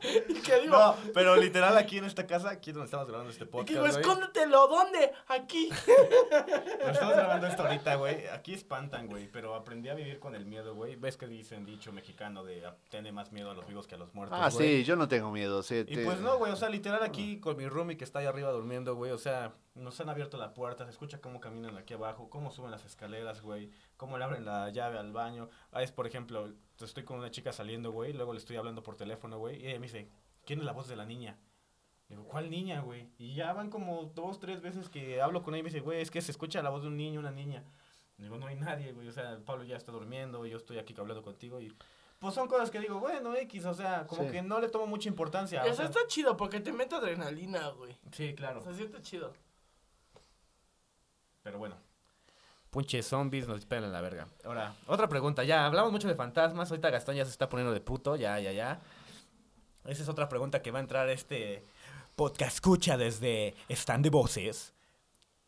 y 0.28 0.34
que 0.34 0.60
digo. 0.60 0.76
No, 0.76 0.94
pero 1.12 1.36
literal 1.36 1.76
aquí 1.76 1.98
en 1.98 2.04
esta 2.04 2.26
casa, 2.26 2.50
aquí 2.50 2.72
donde 2.72 2.86
estamos 2.86 3.06
grabando 3.06 3.30
este 3.30 3.46
podcast. 3.46 3.70
digo, 3.70 3.86
escóndetelo, 3.86 4.68
¿dónde? 4.68 5.12
Aquí. 5.28 5.68
Lo 6.80 6.90
estamos 6.90 7.14
grabando 7.14 7.46
esto 7.46 7.62
ahorita, 7.62 7.94
güey. 7.96 8.26
Aquí 8.28 8.54
espantan, 8.54 9.06
güey. 9.06 9.28
Pero 9.30 9.54
aprendí 9.54 9.88
a 9.88 9.94
vivir 9.94 10.18
con 10.18 10.34
el 10.34 10.46
miedo, 10.46 10.74
güey. 10.74 10.96
Ves 10.96 11.16
que 11.16 11.26
dicen 11.26 11.64
dicho 11.64 11.92
mexicano 11.92 12.44
de 12.44 12.62
tener 12.90 13.12
más 13.12 13.32
miedo 13.32 13.50
a 13.50 13.54
los 13.54 13.66
vivos 13.66 13.86
que 13.86 13.94
a 13.94 13.98
los 13.98 14.14
muertos. 14.14 14.38
Ah, 14.40 14.50
sí, 14.50 14.84
yo 14.84 14.96
no 14.96 15.08
tengo 15.08 15.30
miedo. 15.30 15.62
Sí, 15.62 15.84
y 15.86 15.96
pues 15.98 16.20
no, 16.28 16.38
güey, 16.38 16.52
o 16.52 16.56
sea, 16.56 16.68
literal 16.68 17.02
aquí 17.02 17.40
con 17.40 17.56
mi 17.56 17.66
roomie 17.68 17.96
que 17.96 18.04
está 18.04 18.18
ahí 18.18 18.26
arriba 18.26 18.50
durmiendo, 18.50 18.94
güey, 18.94 19.12
o 19.12 19.18
sea, 19.18 19.54
nos 19.74 19.98
han 20.00 20.10
abierto 20.10 20.36
la 20.36 20.52
puerta, 20.52 20.84
se 20.84 20.90
escucha 20.90 21.22
cómo 21.22 21.40
caminan 21.40 21.76
aquí 21.78 21.94
abajo, 21.94 22.28
cómo 22.28 22.50
suben 22.50 22.70
las 22.70 22.84
escaleras, 22.84 23.40
güey, 23.40 23.70
cómo 23.96 24.18
le 24.18 24.24
abren 24.24 24.44
la 24.44 24.68
llave 24.68 24.98
al 24.98 25.12
baño. 25.12 25.48
Ah, 25.72 25.82
es, 25.82 25.90
por 25.90 26.06
ejemplo, 26.06 26.52
estoy 26.78 27.04
con 27.04 27.18
una 27.18 27.30
chica 27.30 27.52
saliendo, 27.52 27.92
güey, 27.92 28.12
luego 28.12 28.34
le 28.34 28.38
estoy 28.40 28.56
hablando 28.56 28.82
por 28.82 28.96
teléfono, 28.96 29.38
güey, 29.38 29.62
y 29.62 29.68
ella 29.68 29.80
me 29.80 29.86
dice, 29.86 30.10
¿quién 30.44 30.58
es 30.58 30.66
la 30.66 30.72
voz 30.72 30.86
de 30.86 30.96
la 30.96 31.06
niña? 31.06 31.38
Digo, 32.10 32.24
¿cuál 32.24 32.50
niña, 32.50 32.80
güey? 32.82 33.08
Y 33.18 33.34
ya 33.34 33.54
van 33.54 33.70
como 33.70 34.04
dos, 34.14 34.38
tres 34.38 34.60
veces 34.60 34.90
que 34.90 35.22
hablo 35.22 35.42
con 35.42 35.54
ella 35.54 35.60
y 35.60 35.64
me 35.64 35.70
dice, 35.70 35.80
güey, 35.80 36.02
es 36.02 36.10
que 36.10 36.20
se 36.20 36.30
escucha 36.30 36.62
la 36.62 36.70
voz 36.70 36.82
de 36.82 36.88
un 36.88 36.96
niño, 36.98 37.20
una 37.20 37.30
niña. 37.30 37.64
Digo, 38.18 38.36
no 38.36 38.46
hay 38.46 38.56
nadie, 38.56 38.92
güey, 38.92 39.08
o 39.08 39.12
sea, 39.12 39.38
Pablo 39.46 39.64
ya 39.64 39.76
está 39.76 39.92
durmiendo, 39.92 40.44
yo 40.44 40.58
estoy 40.58 40.78
aquí 40.78 40.94
hablando 40.98 41.22
contigo 41.22 41.60
y 41.60 41.72
pues 42.18 42.34
son 42.34 42.48
cosas 42.48 42.70
que 42.70 42.80
digo, 42.80 42.98
bueno, 42.98 43.34
X, 43.34 43.64
o 43.64 43.74
sea, 43.74 44.06
como 44.06 44.30
que 44.30 44.42
no 44.42 44.60
le 44.60 44.68
tomo 44.68 44.86
mucha 44.86 45.08
importancia. 45.08 45.64
Eso 45.64 45.84
está 45.84 46.00
chido 46.08 46.36
porque 46.36 46.60
te 46.60 46.72
mete 46.72 46.96
adrenalina, 46.96 47.68
güey. 47.68 47.96
Sí, 48.12 48.34
claro. 48.34 48.62
Se 48.62 48.74
siente 48.74 49.00
chido. 49.02 49.32
Pero 51.42 51.58
bueno. 51.58 51.76
Punche 52.70 53.02
zombies 53.02 53.48
nos 53.48 53.58
esperan 53.58 53.84
en 53.84 53.92
la 53.92 54.00
verga. 54.00 54.26
Ahora, 54.44 54.74
otra 54.86 55.08
pregunta. 55.08 55.44
Ya, 55.44 55.64
hablamos 55.64 55.92
mucho 55.92 56.08
de 56.08 56.14
fantasmas. 56.14 56.70
Ahorita 56.70 56.90
Gastón 56.90 57.16
ya 57.16 57.24
se 57.24 57.30
está 57.30 57.48
poniendo 57.48 57.72
de 57.72 57.80
puto. 57.80 58.16
Ya, 58.16 58.38
ya, 58.40 58.52
ya. 58.52 58.80
Esa 59.86 60.02
es 60.02 60.08
otra 60.08 60.28
pregunta 60.28 60.60
que 60.60 60.70
va 60.70 60.80
a 60.80 60.82
entrar 60.82 61.08
este 61.08 61.64
podcast 62.16 62.56
escucha 62.56 62.96
desde 62.96 63.54
Stand 63.68 64.04
de 64.04 64.10
Voces. 64.10 64.74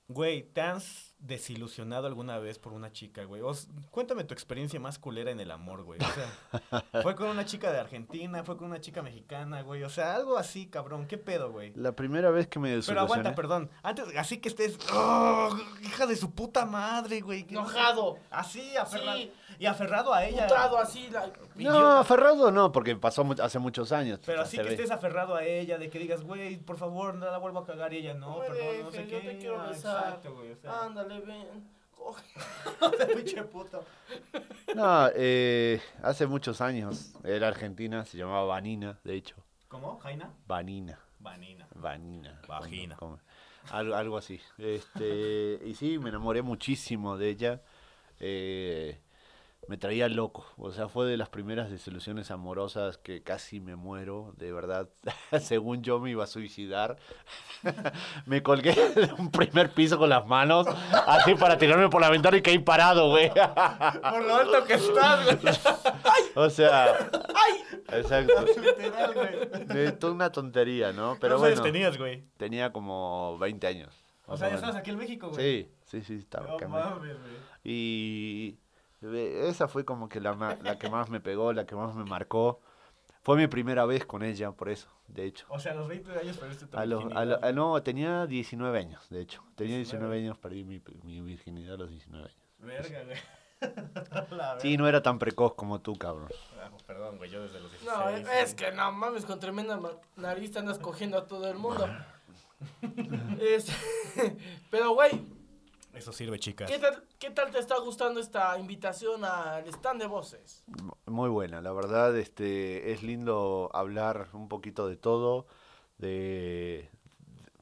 Güey, 0.09 0.45
¿te 0.45 0.61
has 0.61 1.10
desilusionado 1.21 2.07
alguna 2.07 2.39
vez 2.39 2.59
por 2.59 2.73
una 2.73 2.93
chica, 2.93 3.25
güey? 3.25 3.43
cuéntame 3.91 4.25
tu 4.25 4.35
experiencia 4.35 4.81
más 4.81 4.99
culera 4.99 5.31
en 5.31 5.41
el 5.41 5.51
amor, 5.51 5.83
güey. 5.83 6.01
O 6.01 6.71
sea, 6.71 6.83
fue 7.03 7.15
con 7.15 7.29
una 7.29 7.45
chica 7.45 7.71
de 7.71 7.79
Argentina, 7.79 8.43
fue 8.43 8.57
con 8.57 8.69
una 8.69 8.81
chica 8.81 9.03
mexicana, 9.03 9.63
güey. 9.63 9.83
O 9.83 9.91
sea, 9.91 10.15
algo 10.15 10.37
así, 10.37 10.67
cabrón. 10.67 11.07
¿Qué 11.07 11.19
pedo, 11.19 11.51
güey? 11.53 11.73
La 11.77 11.93
primera 11.93 12.31
vez 12.31 12.47
que 12.49 12.59
me 12.59 12.69
desilusioné. 12.69 12.95
Pero 12.95 13.01
aguanta, 13.01 13.35
perdón. 13.35 13.71
Antes, 13.83 14.07
así 14.17 14.39
que 14.39 14.49
estés. 14.49 14.79
¡Oh, 14.93 15.51
hija 15.83 16.07
de 16.07 16.17
su 16.17 16.33
puta 16.33 16.65
madre, 16.65 17.21
güey! 17.21 17.47
Enojado. 17.49 18.19
Así, 18.31 18.77
aferrado. 18.77 19.21
Y 19.59 19.67
aferrado 19.67 20.15
a 20.15 20.25
ella. 20.25 20.47
Putado, 20.47 20.79
así. 20.79 21.11
No, 21.57 21.99
aferrado 21.99 22.51
no, 22.51 22.73
porque 22.73 22.97
pasó 22.97 23.27
hace 23.43 23.59
muchos 23.59 23.93
años. 23.93 24.21
Pero 24.25 24.43
así 24.43 24.57
que 24.57 24.71
estés 24.71 24.91
aferrado 24.91 25.35
a 25.35 25.45
ella, 25.45 25.77
de 25.77 25.91
que 25.91 25.99
digas, 25.99 26.23
güey, 26.23 26.57
por 26.57 26.79
favor, 26.79 27.15
no 27.15 27.27
la 27.27 27.39
vuelvo 27.39 27.59
a 27.59 27.67
cagar. 27.67 27.93
Y 27.93 27.99
ella, 27.99 28.15
no, 28.15 28.39
perdón, 28.39 28.85
no 28.85 28.91
sé 28.91 29.07
qué. 29.07 29.11
Yo 29.11 29.31
te 29.31 29.39
quiero 29.39 29.69
besar. 29.69 30.05
Exacto, 30.05 30.35
güey. 30.35 30.57
Ándale, 30.65 31.10
ven. 31.19 31.69
Pinche 33.17 33.43
puto. 33.45 33.85
No, 34.75 35.09
eh, 35.15 35.81
hace 36.03 36.27
muchos 36.27 36.61
años 36.61 37.13
era 37.25 37.49
argentina, 37.49 38.05
se 38.05 38.17
llamaba 38.17 38.45
Vanina, 38.45 38.99
de 39.05 39.15
hecho. 39.15 39.37
¿Cómo? 39.69 39.99
¿Jaina? 39.99 40.33
Vanina. 40.47 40.99
Vanina. 41.19 41.67
Vanina. 41.75 42.41
Vagina. 42.49 42.97
algo, 43.71 43.95
algo 43.95 44.17
así. 44.17 44.41
Este, 44.59 45.61
y 45.65 45.75
sí, 45.75 45.99
me 45.99 46.09
enamoré 46.09 46.43
muchísimo 46.43 47.17
de 47.17 47.29
ella. 47.29 47.63
Eh, 48.19 48.99
me 49.71 49.79
traía 49.79 50.09
loco. 50.09 50.45
O 50.57 50.73
sea, 50.73 50.89
fue 50.89 51.07
de 51.07 51.17
las 51.17 51.29
primeras 51.29 51.71
desilusiones 51.71 52.33
amorosas 52.33 52.99
que 52.99 53.23
casi 53.23 53.61
me 53.61 53.77
muero, 53.77 54.35
de 54.37 54.53
verdad. 54.53 54.89
Según 55.41 55.83
yo 55.83 56.01
me 56.01 56.11
iba 56.11 56.25
a 56.25 56.27
suicidar. 56.27 56.97
me 58.27 58.43
colgué 58.43 58.75
de 58.75 59.13
un 59.17 59.31
primer 59.31 59.71
piso 59.71 59.97
con 59.97 60.09
las 60.11 60.27
manos, 60.27 60.67
así 61.07 61.37
para 61.37 61.57
tirarme 61.57 61.89
por 61.89 62.01
la 62.01 62.11
ventana 62.11 62.37
y 62.37 62.43
caí 62.43 62.59
parado, 62.59 63.11
güey. 63.11 63.31
por 63.33 64.25
lo 64.25 64.35
alto 64.35 64.65
que 64.65 64.75
estás, 64.75 65.41
güey. 65.41 65.55
o 66.35 66.51
sea, 66.51 67.09
¡Ay! 67.33 68.01
exacto. 68.01 68.45
De 69.73 69.93
toda 69.93 70.15
una 70.15 70.33
tontería, 70.33 70.93
¿no? 70.93 71.17
Pero 71.21 71.39
¿Cuántos 71.39 71.61
bueno, 71.61 71.73
tenías, 71.73 71.97
güey? 71.97 72.25
Tenía 72.39 72.73
como 72.73 73.39
20 73.39 73.67
años. 73.69 73.95
O 74.27 74.37
sea, 74.37 74.49
ya 74.49 74.57
estabas 74.57 74.75
aquí 74.75 74.91
en 74.91 74.99
México, 74.99 75.29
güey. 75.29 75.63
Sí, 75.63 75.71
sí, 75.85 76.03
sí, 76.03 76.15
estaba 76.17 76.55
acá. 76.55 76.67
Mames, 76.67 77.17
y 77.63 78.59
esa 79.03 79.69
fue 79.69 79.85
como 79.85 80.09
que 80.09 80.21
la, 80.21 80.59
la 80.63 80.79
que 80.79 80.91
más 80.91 81.11
me 81.11 81.21
pegó, 81.21 81.53
la 81.53 81.67
que 81.67 81.75
más 81.75 81.95
me 81.95 82.05
marcó. 82.05 82.61
Fue 83.23 83.37
mi 83.37 83.47
primera 83.49 83.85
vez 83.85 84.07
con 84.07 84.23
ella, 84.23 84.53
por 84.53 84.71
eso, 84.71 84.89
de 85.09 85.27
hecho. 85.27 85.45
O 85.51 85.59
sea, 85.59 85.73
a 85.73 85.75
los 85.75 85.89
20 85.89 86.19
años 86.19 86.39
perdiste 86.39 86.67
tu 86.67 86.77
a 86.77 86.85
virginidad. 86.87 87.53
no, 87.53 87.83
tenía 87.83 88.27
19 88.27 88.79
años, 88.79 89.09
de 89.11 89.21
hecho. 89.21 89.45
Tenía 89.57 89.77
19, 89.77 90.19
años, 90.19 90.39
perdí 90.39 90.65
mi, 90.65 90.83
mi, 91.03 91.21
virginidad 91.21 91.75
a 91.75 91.79
los 91.79 91.91
19 91.91 92.25
años. 92.25 92.39
Verga, 92.59 93.05
güey. 93.05 93.19
sí, 94.61 94.79
no 94.79 94.89
era 94.89 95.03
tan 95.03 95.19
precoz 95.19 95.53
como 95.55 95.83
tú, 95.83 95.97
cabrón. 95.97 96.29
Ah, 96.63 96.71
perdón, 96.87 97.19
güey, 97.19 97.29
yo 97.29 97.43
desde 97.43 97.61
los 97.61 97.71
16. 97.71 97.93
No, 97.93 98.33
es 98.33 98.55
que 98.55 98.73
no 98.73 98.91
mames, 98.91 99.27
con 99.27 99.39
tremenda 99.39 99.79
nariz 100.17 100.57
andas 100.57 100.79
cogiendo 100.79 101.19
a 101.19 101.27
todo 101.27 101.51
el 101.51 101.59
mundo. 101.59 101.87
es, 103.41 103.67
pero, 104.71 104.95
güey, 104.95 105.11
eso 105.95 106.13
sirve, 106.13 106.39
chicas. 106.39 106.71
¿Qué 107.19 107.31
tal, 107.31 107.51
te 107.51 107.59
está 107.59 107.79
gustando 107.79 108.21
esta 108.21 108.59
invitación 108.59 109.25
al 109.25 109.67
stand 109.69 110.01
de 110.01 110.07
voces? 110.07 110.65
Muy 111.07 111.29
buena, 111.29 111.61
la 111.61 111.73
verdad, 111.73 112.17
este, 112.17 112.93
es 112.93 113.03
lindo 113.03 113.71
hablar 113.73 114.29
un 114.33 114.49
poquito 114.49 114.89
de 114.89 114.97
todo, 114.97 115.47
de 115.99 116.89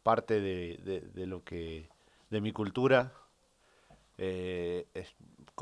parte 0.02 0.40
de, 0.40 1.26
lo 1.26 1.44
que, 1.44 1.88
de 2.30 2.40
mi 2.40 2.52
cultura, 2.52 3.12
eh, 4.16 4.86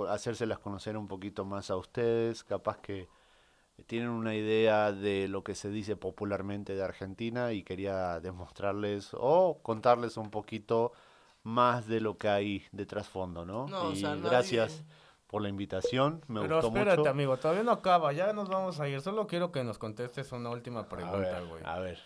hacérselas 0.08 0.58
conocer 0.58 0.96
un 0.96 1.08
poquito 1.08 1.44
más 1.44 1.70
a 1.70 1.76
ustedes, 1.76 2.44
capaz 2.44 2.78
que 2.78 3.08
tienen 3.86 4.08
una 4.08 4.34
idea 4.34 4.92
de 4.92 5.28
lo 5.28 5.44
que 5.44 5.54
se 5.54 5.68
dice 5.68 5.96
popularmente 5.96 6.74
de 6.74 6.82
Argentina 6.82 7.52
y 7.52 7.62
quería 7.62 8.20
demostrarles 8.20 9.10
o 9.12 9.58
contarles 9.62 10.16
un 10.16 10.30
poquito 10.30 10.92
más 11.46 11.86
de 11.86 12.00
lo 12.00 12.18
que 12.18 12.28
hay 12.28 12.66
de 12.72 12.86
trasfondo, 12.86 13.44
¿no? 13.46 13.68
y 13.94 14.02
gracias 14.02 14.82
por 15.28 15.42
la 15.42 15.48
invitación, 15.48 16.20
me 16.26 16.40
Pero 16.40 16.56
gustó 16.56 16.68
espérate, 16.76 17.08
amigo, 17.08 17.36
todavía 17.36 17.62
no 17.62 17.70
acaba, 17.70 18.12
ya 18.12 18.32
nos 18.32 18.48
vamos 18.48 18.80
a 18.80 18.88
ir. 18.88 19.00
Solo 19.00 19.28
quiero 19.28 19.52
que 19.52 19.62
nos 19.62 19.78
contestes 19.78 20.32
una 20.32 20.50
última 20.50 20.88
pregunta, 20.88 21.40
güey. 21.42 21.62
A, 21.64 21.78
ver. 21.78 22.00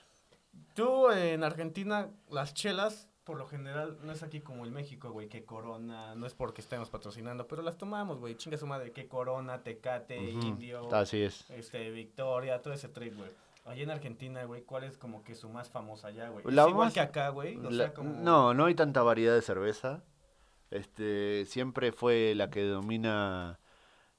Tú 0.74 1.10
en 1.10 1.42
Argentina, 1.42 2.10
las 2.28 2.52
chelas, 2.52 3.08
por 3.24 3.38
lo 3.38 3.46
general, 3.46 3.98
no 4.02 4.12
es 4.12 4.22
aquí 4.22 4.40
como 4.40 4.66
en 4.66 4.74
México, 4.74 5.10
güey, 5.10 5.28
que 5.28 5.46
Corona, 5.46 6.14
no 6.14 6.26
es 6.26 6.34
porque 6.34 6.60
estemos 6.60 6.90
patrocinando, 6.90 7.46
pero 7.46 7.62
las 7.62 7.78
tomamos, 7.78 8.18
güey, 8.18 8.36
chinga 8.36 8.58
su 8.58 8.66
madre, 8.66 8.92
que 8.92 9.08
Corona, 9.08 9.62
Tecate, 9.62 10.18
Indio. 10.18 10.94
Así 10.94 11.22
es. 11.22 11.48
Este, 11.50 11.90
Victoria, 11.90 12.60
todo 12.60 12.74
ese 12.74 12.88
trip, 12.88 13.16
güey. 13.16 13.30
Allá 13.64 13.82
en 13.82 13.90
Argentina, 13.90 14.44
güey, 14.44 14.62
¿cuál 14.62 14.84
es 14.84 14.96
como 14.96 15.22
que 15.22 15.34
su 15.34 15.48
más 15.48 15.68
famosa 15.68 16.08
allá, 16.08 16.28
güey? 16.28 16.44
¿Es 16.46 16.68
igual 16.68 16.92
que 16.92 17.00
acá, 17.00 17.28
güey? 17.28 17.56
No, 17.56 18.54
no 18.54 18.64
hay 18.64 18.74
tanta 18.74 19.02
variedad 19.02 19.34
de 19.34 19.42
cerveza. 19.42 20.02
Este, 20.70 21.44
siempre 21.46 21.92
fue 21.92 22.34
la 22.34 22.48
que 22.50 22.64
domina 22.64 23.58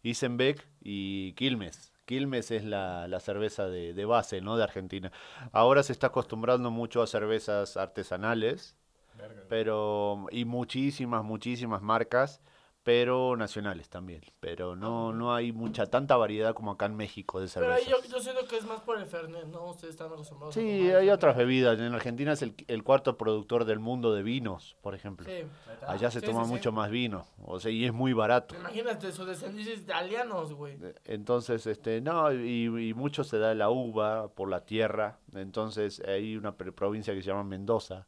Isenbeck 0.04 0.68
y 0.82 1.34
Quilmes. 1.34 1.94
Quilmes 2.06 2.52
es 2.52 2.66
la, 2.66 3.08
la 3.08 3.20
cerveza 3.20 3.68
de, 3.68 3.94
de, 3.94 4.06
base, 4.06 4.42
¿no? 4.42 4.58
De 4.58 4.64
Argentina. 4.64 5.12
Ahora 5.54 5.82
se 5.82 5.94
está 5.94 6.08
acostumbrando 6.08 6.70
mucho 6.70 7.02
a 7.02 7.08
cervezas 7.08 7.78
artesanales, 7.78 8.78
pero 9.48 10.28
y 10.32 10.46
muchísimas, 10.46 11.24
muchísimas 11.24 11.82
marcas 11.82 12.42
pero 12.84 13.36
nacionales 13.36 13.90
también. 13.90 14.22
Pero 14.40 14.76
no, 14.76 15.14
no 15.14 15.34
hay 15.34 15.52
mucha, 15.52 15.86
tanta 15.86 16.18
variedad 16.18 16.54
como 16.56 16.72
acá 16.72 16.88
en 16.88 16.96
México 16.96 17.40
de 17.40 17.48
cervezas. 17.48 17.82
Pero 17.86 18.02
yo, 18.02 18.10
yo 18.10 18.20
siento 18.20 18.48
que 18.48 18.58
es 18.58 18.66
más 18.66 18.82
por 18.82 18.98
el 18.98 19.06
Fernet, 19.06 19.46
¿no? 19.46 19.66
Ustedes 19.66 19.94
están 19.94 20.12
acostumbrados 20.12 20.56
Sí, 20.56 20.90
hay 20.90 21.10
otras 21.10 21.38
bebidas. 21.38 21.80
En 21.80 21.94
Argentina 21.94 22.34
es 22.34 22.42
el, 22.42 22.56
el, 22.68 22.84
cuarto 22.84 23.18
productor 23.18 23.66
del 23.66 23.80
mundo 23.80 24.14
de 24.14 24.24
vinos, 24.24 24.76
por 24.82 24.96
ejemplo. 24.96 25.28
Sí. 25.28 25.44
Allá 25.86 26.10
se 26.10 26.22
toma 26.22 26.46
mucho 26.46 26.72
más 26.72 26.90
vino, 26.90 27.28
o 27.44 27.60
sea, 27.60 27.72
y 27.72 27.86
es 27.86 27.94
muy 27.94 28.14
barato. 28.14 28.56
Imagínate, 28.56 29.12
sus 29.12 29.28
descendientes 29.28 29.80
italianos, 29.80 30.54
güey. 30.54 30.78
Eh, 30.82 30.96
entonces, 31.06 31.66
este, 31.68 32.02
no, 32.02 32.32
y, 32.34 32.90
y 32.90 32.94
mucho 32.94 33.24
se 33.24 33.38
da 33.38 33.54
la 33.54 33.70
uva 33.70 34.30
por 34.30 34.50
la 34.50 34.66
tierra. 34.66 35.20
Entonces, 35.34 36.02
hay 36.02 36.36
una 36.36 36.56
provincia 36.56 37.14
que 37.14 37.22
se 37.22 37.28
llama 37.28 37.44
Mendoza, 37.44 38.08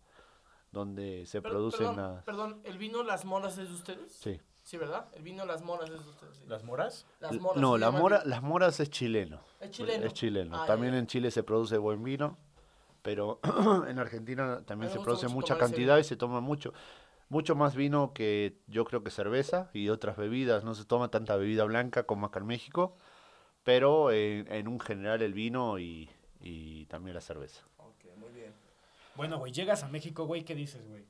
donde 0.72 1.26
se 1.28 1.42
produce 1.42 1.78
perdón, 1.78 2.22
Perdón, 2.26 2.62
¿el 2.64 2.78
vino 2.80 3.04
Las 3.04 3.26
Moras 3.26 3.58
es 3.60 3.70
de 3.70 3.76
ustedes? 3.76 4.12
Sí. 4.14 4.40
Sí, 4.64 4.78
¿verdad? 4.78 5.08
El 5.14 5.24
vino 5.24 5.46
Las 5.46 5.62
Moras 5.62 5.90
es 5.90 6.06
usted. 6.06 6.28
Sí. 6.32 6.46
¿Las 6.48 6.64
Moras? 6.64 7.06
Las 7.20 7.34
Moras. 7.34 7.62
No, 7.62 7.78
la 7.78 7.92
mora, 7.92 8.24
Las 8.26 8.42
Moras 8.42 8.80
es 8.80 8.90
chileno. 8.90 9.42
Es 9.60 9.72
chileno. 9.72 10.06
Es 10.06 10.14
chileno. 10.14 10.56
Ah, 10.62 10.66
también 10.66 10.94
en 10.94 11.06
Chile 11.06 11.32
se 11.32 11.44
produce 11.44 11.78
buen 11.78 12.02
vino, 12.02 12.38
pero 13.02 13.40
en 13.88 14.00
Argentina 14.00 14.64
también 14.66 14.92
se 14.92 15.00
produce 15.00 15.28
mucha 15.28 15.58
cantidad 15.58 15.98
y 15.98 16.04
se 16.04 16.16
toma 16.16 16.40
mucho. 16.40 16.74
Mucho 17.30 17.56
más 17.56 17.76
vino 17.76 18.14
que 18.14 18.58
yo 18.68 18.86
creo 18.86 19.04
que 19.04 19.10
cerveza 19.10 19.70
y 19.74 19.90
otras 19.90 20.16
bebidas. 20.18 20.64
No 20.64 20.76
se 20.76 20.86
toma 20.86 21.10
tanta 21.10 21.36
bebida 21.36 21.66
blanca 21.66 22.04
como 22.04 22.28
acá 22.28 22.40
en 22.40 22.46
México, 22.46 22.96
pero 23.64 24.12
en, 24.12 24.50
en 24.52 24.68
un 24.68 24.80
general 24.80 25.22
el 25.22 25.34
vino 25.34 25.78
y, 25.80 26.10
y 26.40 26.86
también 26.86 27.16
la 27.16 27.22
cerveza. 27.22 27.66
Ok, 27.78 28.06
muy 28.18 28.30
bien. 28.32 28.54
Bueno, 29.16 29.40
güey, 29.40 29.52
llegas 29.52 29.84
a 29.84 29.90
México, 29.90 30.26
güey, 30.26 30.44
¿qué 30.44 30.56
dices, 30.56 30.88
güey? 30.88 31.06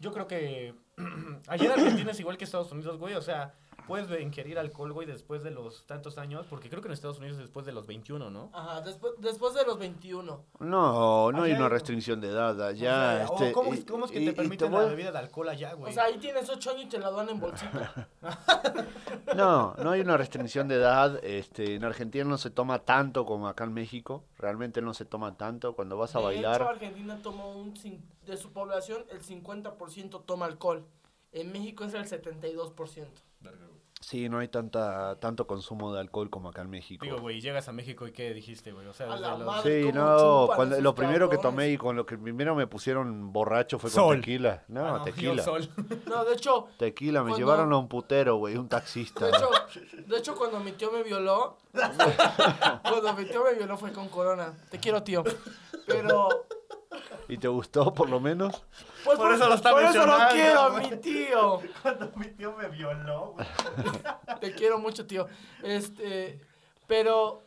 Yo 0.00 0.12
creo 0.12 0.26
que 0.26 0.74
allá 1.48 1.64
en 1.64 1.72
Argentina 1.72 2.10
es 2.10 2.20
igual 2.20 2.36
que 2.36 2.44
Estados 2.44 2.72
Unidos, 2.72 2.98
güey. 2.98 3.14
O 3.14 3.22
sea, 3.22 3.54
puedes 3.86 4.20
ingerir 4.20 4.58
alcohol, 4.58 4.92
güey, 4.92 5.06
después 5.06 5.42
de 5.42 5.50
los 5.50 5.86
tantos 5.86 6.18
años, 6.18 6.46
porque 6.48 6.68
creo 6.68 6.82
que 6.82 6.88
en 6.88 6.92
Estados 6.92 7.18
Unidos 7.18 7.36
es 7.36 7.44
después 7.44 7.64
de 7.64 7.72
los 7.72 7.86
21, 7.86 8.30
¿no? 8.30 8.50
Ajá, 8.52 8.80
después, 8.80 9.14
después 9.18 9.54
de 9.54 9.64
los 9.64 9.78
21. 9.78 10.44
No, 10.60 11.32
no 11.32 11.42
hay 11.42 11.52
una 11.52 11.68
restricción 11.68 12.20
de 12.20 12.28
edad 12.28 12.60
allá. 12.60 13.22
este, 13.22 13.52
¿cómo, 13.52 13.72
es, 13.72 13.84
¿cómo, 13.84 14.04
es, 14.06 14.10
que 14.10 14.20
te 14.20 14.32
permiten 14.32 14.72
la 14.72 14.84
bebida 14.84 15.12
de 15.12 15.18
alcohol 15.18 15.48
allá, 15.48 15.74
güey? 15.74 15.90
O 15.90 15.94
sea, 15.94 16.04
ahí 16.04 16.18
tienes 16.18 16.48
8 16.48 16.70
años 16.70 16.84
y 16.84 16.88
te 16.88 16.98
la 16.98 17.10
dan 17.10 17.28
en 17.28 17.40
bolsita. 17.40 18.08
no, 19.36 19.74
no 19.74 19.90
hay 19.90 20.00
una 20.00 20.16
restricción 20.16 20.68
de 20.68 20.76
edad. 20.76 21.24
Este, 21.24 21.74
en 21.74 21.84
Argentina 21.84 22.24
no 22.24 22.38
se 22.38 22.50
toma 22.50 22.80
tanto 22.80 23.24
como 23.24 23.48
acá 23.48 23.64
en 23.64 23.72
México. 23.72 24.24
Realmente 24.38 24.82
no 24.82 24.94
se 24.94 25.04
toma 25.04 25.36
tanto. 25.36 25.74
Cuando 25.74 25.96
vas 25.96 26.14
a 26.16 26.18
de 26.18 26.24
bailar... 26.24 26.56
Hecho, 26.56 26.70
Argentina 26.70 27.18
toma 27.22 27.46
un... 27.46 27.74
De 28.26 28.36
su 28.36 28.52
población, 28.52 29.04
el 29.10 29.22
50% 29.22 30.24
toma 30.24 30.46
alcohol. 30.46 30.84
En 31.30 31.52
México 31.52 31.84
es 31.84 31.94
el 31.94 32.04
72%. 32.04 33.06
Sí, 34.00 34.28
no 34.28 34.38
hay 34.38 34.48
tanta 34.48 35.18
tanto 35.20 35.46
consumo 35.46 35.92
de 35.92 36.00
alcohol 36.00 36.28
como 36.28 36.50
acá 36.50 36.62
en 36.62 36.70
México. 36.70 37.04
Digo, 37.04 37.18
güey, 37.18 37.40
llegas 37.40 37.68
a 37.68 37.72
México 37.72 38.06
y 38.06 38.12
qué 38.12 38.34
dijiste, 38.34 38.72
güey? 38.72 38.86
O 38.86 38.92
sea, 38.92 39.08
Sí, 39.62 39.90
no, 39.92 40.48
cuando, 40.54 40.80
lo 40.80 40.94
primero 40.94 41.30
que 41.30 41.38
tomé 41.38 41.70
y 41.70 41.78
con 41.78 41.96
lo 41.96 42.04
que 42.04 42.18
primero 42.18 42.54
me 42.54 42.66
pusieron 42.66 43.32
borracho 43.32 43.78
fue 43.78 43.90
con 43.90 44.20
tequila. 44.20 44.64
No, 44.68 44.96
ah, 44.96 45.02
tequila. 45.02 45.44
No, 46.06 46.24
de 46.24 46.34
hecho... 46.34 46.68
Tequila, 46.78 47.22
me 47.22 47.34
llevaron 47.34 47.72
a 47.72 47.78
un 47.78 47.88
putero, 47.88 48.36
güey, 48.36 48.56
un 48.56 48.68
taxista. 48.68 49.26
De 49.26 49.32
hecho, 49.32 49.50
de 50.06 50.18
hecho, 50.18 50.36
cuando 50.36 50.60
mi 50.60 50.72
tío 50.72 50.92
me 50.92 51.02
violó, 51.02 51.56
cuando 51.72 53.14
mi 53.14 53.24
tío 53.24 53.44
me 53.44 53.54
violó 53.54 53.76
fue 53.76 53.92
con 53.92 54.08
corona. 54.08 54.52
Te 54.70 54.78
quiero, 54.78 55.02
tío. 55.02 55.24
Pero 55.86 56.46
¿Y 57.28 57.38
te 57.38 57.48
gustó 57.48 57.92
por 57.92 58.08
lo 58.08 58.20
menos? 58.20 58.64
Pues 59.04 59.18
por, 59.18 59.32
eso 59.32 59.48
lo 59.48 59.54
está 59.54 59.70
Por 59.70 59.82
eso 59.82 60.06
lo 60.06 60.16
quiero, 60.30 60.72
mi 60.74 60.96
tío. 60.96 61.60
Cuando 61.82 62.10
mi 62.16 62.26
tío 62.28 62.54
me 62.56 62.68
violó, 62.68 63.34
Te 64.40 64.54
quiero 64.54 64.78
mucho, 64.78 65.06
tío. 65.06 65.26
Este, 65.62 66.40
pero 66.86 67.42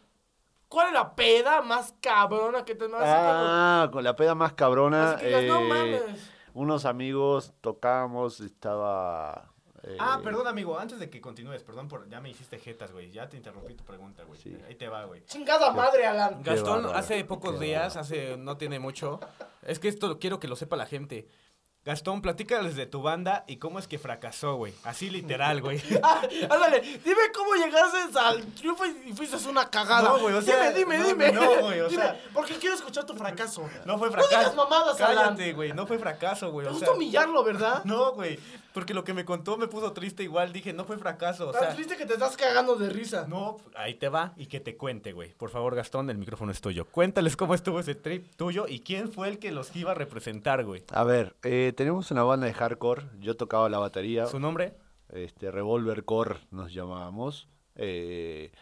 ¿cuál 0.68 0.88
es 0.88 0.94
la 0.94 1.16
peda 1.16 1.62
más 1.62 1.94
cabrona 2.02 2.66
que 2.66 2.76
te 2.76 2.86
Ah, 2.94 3.90
con 3.92 4.04
la 4.04 4.16
peda 4.16 4.36
más 4.36 4.54
cabrona. 4.54 5.18
eh, 5.22 5.46
no 5.48 5.62
mames. 5.62 6.32
Unos 6.54 6.86
amigos 6.86 7.54
tocábamos, 7.62 8.40
estaba 8.40 9.52
ah, 10.00 10.18
eh, 10.20 10.24
perdón, 10.24 10.48
amigo, 10.48 10.78
antes 10.78 11.00
de 11.00 11.10
que 11.10 11.22
continúes, 11.22 11.64
perdón 11.64 11.88
por. 11.88 12.08
Ya 12.10 12.20
me 12.22 12.30
hiciste 12.30 12.60
jetas, 12.60 12.92
güey. 12.92 13.12
Ya 13.12 13.30
te 13.30 13.38
interrumpí 13.38 13.74
tu 13.74 13.84
pregunta, 13.84 14.24
güey. 14.24 14.40
Ahí 14.68 14.76
te 14.76 14.88
va, 14.88 15.06
güey. 15.06 15.24
Chingada 15.26 15.72
madre, 15.72 16.06
Alan. 16.06 16.44
Gastón, 16.44 16.86
hace 16.94 17.24
pocos 17.26 17.60
días, 17.60 17.96
hace. 17.96 18.38
No 18.38 18.58
tiene 18.58 18.80
mucho. 18.80 19.20
Es 19.64 19.80
que 19.80 19.88
esto 19.88 20.20
quiero 20.20 20.40
que 20.40 20.48
lo 20.48 20.56
sepa 20.56 20.76
la 20.76 20.86
gente. 20.86 21.28
Gastón, 21.86 22.22
platícales 22.22 22.76
de 22.76 22.86
tu 22.86 23.02
banda 23.02 23.46
y 23.48 23.56
cómo 23.56 23.80
es 23.80 23.88
que 23.88 23.98
fracasó, 23.98 24.56
güey. 24.56 24.74
Así 24.84 25.10
literal, 25.10 25.62
güey. 25.62 25.82
ah, 26.04 26.22
ándale, 26.50 26.82
dime 26.82 27.22
cómo 27.34 27.56
llegaste 27.56 28.20
al 28.20 28.46
triunfo 28.54 28.86
y 28.86 29.14
fuiste 29.14 29.38
una 29.48 29.70
cagada. 29.70 30.10
No, 30.10 30.20
güey, 30.20 30.36
o 30.36 30.42
sea. 30.42 30.72
Dime, 30.72 30.98
dime, 30.98 31.08
dime. 31.08 31.32
No, 31.32 31.62
güey, 31.62 31.80
o 31.80 31.90
sea. 31.90 32.20
Porque 32.34 32.56
quiero 32.56 32.76
escuchar 32.76 33.06
tu 33.06 33.16
fracaso. 33.16 33.68
No 33.86 33.98
fue 33.98 34.12
fracaso. 34.12 34.54
No 34.56 34.66
mamadas, 34.66 34.98
Cállate, 34.98 35.54
güey. 35.54 35.72
No 35.72 35.88
fue 35.88 35.98
fracaso, 35.98 36.52
güey. 36.52 36.68
Te 36.68 36.74
gusta 36.74 36.92
humillarlo, 36.92 37.44
¿verdad? 37.46 37.84
No, 37.86 38.12
güey. 38.12 38.38
Porque 38.80 38.94
lo 38.94 39.04
que 39.04 39.14
me 39.14 39.26
contó 39.26 39.58
me 39.58 39.68
puso 39.68 39.92
triste 39.92 40.24
igual. 40.24 40.54
Dije, 40.54 40.72
no 40.72 40.86
fue 40.86 40.98
fracaso. 40.98 41.50
O 41.50 41.52
sea, 41.52 41.76
triste 41.76 41.98
que 41.98 42.06
te 42.06 42.14
estás 42.14 42.38
cagando 42.38 42.78
de 42.78 42.90
risa. 42.90 43.28
No, 43.28 43.58
ahí 43.76 43.96
te 43.96 44.08
va 44.08 44.32
y 44.38 44.46
que 44.46 44.62
te 44.62 44.78
cuente, 44.78 45.12
güey. 45.12 45.34
Por 45.34 45.50
favor, 45.50 45.76
Gastón, 45.76 46.10
el 46.10 46.18
micrófono 46.18 46.54
es 46.54 46.62
tuyo. 46.62 46.86
Cuéntales 46.86 47.36
cómo 47.36 47.56
estuvo 47.56 47.82
ese 47.82 47.96
trip 47.96 48.34
tuyo 48.38 48.68
y 48.70 48.80
quién 48.80 49.12
fue 49.12 49.28
el 49.28 49.38
que 49.38 49.52
los 49.52 49.76
iba 49.76 49.92
a 49.92 49.96
representar, 49.96 50.64
güey. 50.64 50.86
A 50.94 51.04
ver, 51.04 51.36
eh, 51.44 51.74
tenemos 51.76 52.10
una 52.12 52.24
banda 52.24 52.48
de 52.48 52.54
hardcore. 52.54 53.04
Yo 53.20 53.36
tocaba 53.36 53.68
la 53.68 53.80
batería. 53.80 54.28
¿Su 54.28 54.40
nombre? 54.40 54.78
Este, 55.10 55.52
Revolver 55.52 56.06
Core 56.06 56.38
nos 56.50 56.74
llamábamos. 56.74 57.50
Eh, 57.76 58.54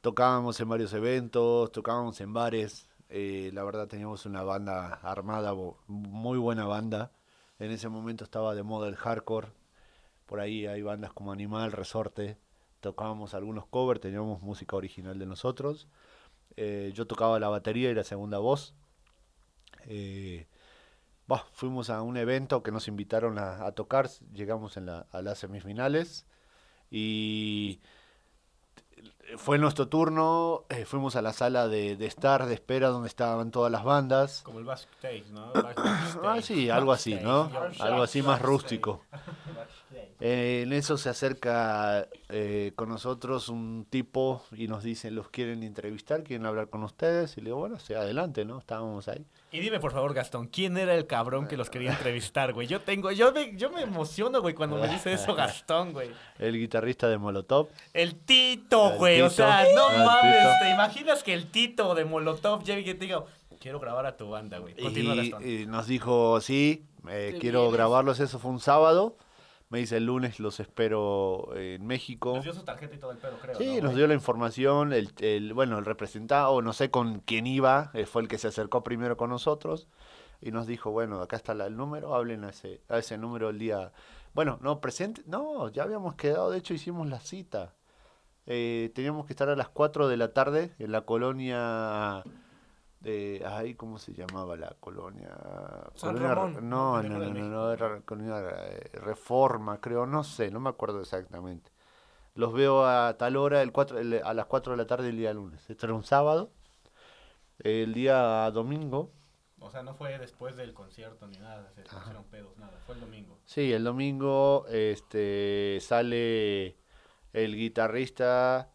tocábamos 0.00 0.58
en 0.58 0.68
varios 0.68 0.92
eventos, 0.94 1.70
tocábamos 1.70 2.20
en 2.20 2.32
bares. 2.32 2.88
Eh, 3.08 3.52
la 3.54 3.62
verdad 3.62 3.86
teníamos 3.86 4.26
una 4.26 4.42
banda 4.42 4.94
armada, 5.04 5.54
muy 5.86 6.38
buena 6.38 6.64
banda. 6.66 7.12
En 7.58 7.70
ese 7.72 7.88
momento 7.88 8.24
estaba 8.24 8.54
de 8.54 8.62
moda 8.62 8.88
el 8.88 8.96
hardcore. 8.96 9.48
Por 10.26 10.40
ahí 10.40 10.66
hay 10.66 10.82
bandas 10.82 11.12
como 11.12 11.32
Animal, 11.32 11.72
Resorte. 11.72 12.36
Tocábamos 12.80 13.34
algunos 13.34 13.66
covers, 13.66 14.00
teníamos 14.00 14.42
música 14.42 14.76
original 14.76 15.18
de 15.18 15.26
nosotros. 15.26 15.88
Eh, 16.56 16.92
yo 16.94 17.06
tocaba 17.06 17.38
la 17.40 17.48
batería 17.48 17.90
y 17.90 17.94
la 17.94 18.04
segunda 18.04 18.38
voz. 18.38 18.74
Eh, 19.86 20.46
fuimos 21.52 21.90
a 21.90 22.02
un 22.02 22.16
evento 22.16 22.62
que 22.62 22.70
nos 22.70 22.88
invitaron 22.88 23.38
a, 23.38 23.70
tocar. 23.72 24.08
Llegamos 24.32 24.76
en 24.76 24.86
la, 24.86 25.06
a 25.10 25.22
las 25.22 25.38
semifinales. 25.38 26.26
Y 26.90 27.80
fue 29.36 29.58
nuestro 29.58 29.88
turno, 29.88 30.64
eh, 30.68 30.84
fuimos 30.84 31.16
a 31.16 31.22
la 31.22 31.32
sala 31.32 31.68
de, 31.68 31.96
de, 31.96 32.06
estar, 32.06 32.46
de 32.46 32.54
espera, 32.54 32.88
donde 32.88 33.08
estaban 33.08 33.50
todas 33.50 33.70
las 33.70 33.84
bandas. 33.84 34.42
Como 34.42 34.58
el 34.58 34.64
backstage, 34.64 35.26
¿no? 35.30 35.52
ah, 36.24 36.38
sí, 36.42 36.70
algo 36.70 36.92
así, 36.92 37.14
¿no? 37.14 37.50
Algo 37.78 38.02
así 38.02 38.22
más 38.22 38.40
rústico. 38.40 39.02
Eh, 40.20 40.62
en 40.64 40.72
eso 40.72 40.98
se 40.98 41.08
acerca 41.08 42.08
eh, 42.28 42.72
con 42.74 42.88
nosotros 42.88 43.48
un 43.48 43.86
tipo 43.88 44.42
y 44.52 44.66
nos 44.66 44.82
dice, 44.82 45.10
los 45.10 45.28
quieren 45.28 45.62
entrevistar, 45.62 46.24
quieren 46.24 46.46
hablar 46.46 46.68
con 46.68 46.82
ustedes. 46.82 47.36
Y 47.38 47.40
le 47.40 47.46
digo, 47.46 47.58
bueno, 47.58 47.78
sí, 47.78 47.94
adelante, 47.94 48.44
¿no? 48.44 48.58
Estábamos 48.58 49.08
ahí. 49.08 49.24
Y 49.50 49.60
dime, 49.60 49.80
por 49.80 49.92
favor, 49.92 50.12
Gastón, 50.12 50.46
¿quién 50.48 50.76
era 50.76 50.94
el 50.94 51.06
cabrón 51.06 51.48
que 51.48 51.56
los 51.56 51.70
quería 51.70 51.90
entrevistar, 51.92 52.52
güey? 52.52 52.66
Yo 52.66 52.80
tengo, 52.80 53.10
yo 53.12 53.32
me, 53.32 53.56
yo 53.56 53.70
me 53.70 53.80
emociono, 53.80 54.42
güey, 54.42 54.54
cuando 54.54 54.76
me 54.76 54.88
dice 54.88 55.14
eso 55.14 55.34
Gastón, 55.34 55.94
güey. 55.94 56.10
El 56.38 56.58
guitarrista 56.58 57.08
de 57.08 57.16
Molotov. 57.16 57.68
El 57.94 58.14
Tito, 58.14 58.90
güey. 58.96 59.22
O 59.22 59.30
sea, 59.30 59.64
no 59.74 59.88
mames, 60.04 60.60
¿te 60.60 60.70
imaginas 60.70 61.22
que 61.22 61.32
el 61.32 61.50
Tito 61.50 61.94
de 61.94 62.04
Molotov 62.04 62.62
llegue 62.62 62.90
y 62.90 62.94
te 62.94 63.06
diga, 63.06 63.24
quiero 63.58 63.80
grabar 63.80 64.04
a 64.04 64.18
tu 64.18 64.28
banda, 64.28 64.58
güey? 64.58 64.74
Continúa, 64.74 65.14
Gastón. 65.14 65.48
Y 65.48 65.64
nos 65.64 65.86
dijo, 65.86 66.42
sí, 66.42 66.84
eh, 67.08 67.38
quiero 67.40 67.70
grabarlos, 67.70 68.20
eso 68.20 68.38
fue 68.38 68.50
un 68.50 68.60
sábado. 68.60 69.16
Me 69.70 69.80
dice 69.80 69.98
el 69.98 70.06
lunes 70.06 70.40
los 70.40 70.60
espero 70.60 71.54
en 71.54 71.86
México. 71.86 72.34
Nos 72.36 72.44
dio 72.44 72.54
su 72.54 72.64
tarjeta 72.64 72.94
y 72.94 72.98
todo 72.98 73.10
el 73.10 73.18
pedo, 73.18 73.36
creo. 73.38 73.54
Sí, 73.56 73.80
nos 73.82 73.94
dio 73.94 74.06
la 74.06 74.14
información. 74.14 74.92
El, 74.94 75.10
el, 75.18 75.52
bueno, 75.52 75.78
el 75.78 75.84
representado, 75.84 76.62
no 76.62 76.72
sé 76.72 76.90
con 76.90 77.20
quién 77.20 77.46
iba, 77.46 77.90
eh, 77.92 78.06
fue 78.06 78.22
el 78.22 78.28
que 78.28 78.38
se 78.38 78.48
acercó 78.48 78.82
primero 78.82 79.16
con 79.18 79.28
nosotros 79.28 79.86
y 80.40 80.52
nos 80.52 80.66
dijo, 80.66 80.90
bueno, 80.90 81.20
acá 81.20 81.36
está 81.36 81.52
el 81.52 81.76
número, 81.76 82.14
hablen 82.14 82.44
a 82.44 82.50
ese, 82.50 82.80
a 82.88 82.98
ese 82.98 83.18
número 83.18 83.50
el 83.50 83.58
día. 83.58 83.92
Bueno, 84.34 84.58
no, 84.62 84.80
presente, 84.80 85.22
no, 85.26 85.68
ya 85.68 85.82
habíamos 85.82 86.14
quedado, 86.14 86.50
de 86.50 86.58
hecho 86.58 86.72
hicimos 86.74 87.06
la 87.08 87.20
cita. 87.20 87.74
eh, 88.46 88.90
teníamos 88.94 89.26
que 89.26 89.32
estar 89.34 89.48
a 89.50 89.56
las 89.56 89.68
4 89.68 90.08
de 90.08 90.16
la 90.16 90.32
tarde 90.32 90.74
en 90.78 90.92
la 90.92 91.02
colonia 91.02 92.22
de 93.00 93.42
ay 93.46 93.74
cómo 93.74 93.98
se 93.98 94.12
llamaba 94.12 94.56
la 94.56 94.74
colonia 94.80 95.28
San 95.94 96.14
Colonia- 96.14 96.34
Ramón. 96.34 96.68
no 96.68 97.02
no 97.02 97.18
no 97.18 97.32
no, 97.32 97.48
no, 97.48 97.72
era 97.72 98.00
colonia 98.00 98.40
eh, 98.40 98.90
Reforma 98.94 99.80
creo 99.80 100.04
no 100.06 100.24
sé 100.24 100.50
no 100.50 100.58
me 100.60 100.68
acuerdo 100.70 101.00
exactamente 101.00 101.70
los 102.34 102.52
veo 102.52 102.84
a 102.86 103.16
tal 103.16 103.36
hora 103.36 103.62
el 103.62 103.70
cuatro, 103.72 103.98
el- 103.98 104.20
a 104.24 104.34
las 104.34 104.46
4 104.46 104.72
de 104.72 104.76
la 104.78 104.86
tarde 104.86 105.10
el 105.10 105.16
día 105.16 105.32
lunes 105.32 105.68
esto 105.70 105.86
era 105.86 105.94
un 105.94 106.04
sábado 106.04 106.50
el 107.60 107.94
día 107.94 108.50
domingo 108.50 109.10
O 109.60 109.70
sea, 109.70 109.82
no 109.82 109.94
fue 109.94 110.18
después 110.18 110.56
del 110.56 110.72
concierto 110.72 111.26
ni 111.26 111.36
nada, 111.38 111.70
se 111.74 111.82
pusieron 111.82 112.22
pedos, 112.30 112.56
nada. 112.58 112.78
Fue 112.86 112.94
el 112.94 113.00
domingo. 113.00 113.36
Sí, 113.44 113.72
el 113.72 113.82
domingo 113.82 114.66
este, 114.68 115.78
sale 115.80 116.76
el 117.32 117.56
guitarrista, 117.56 118.70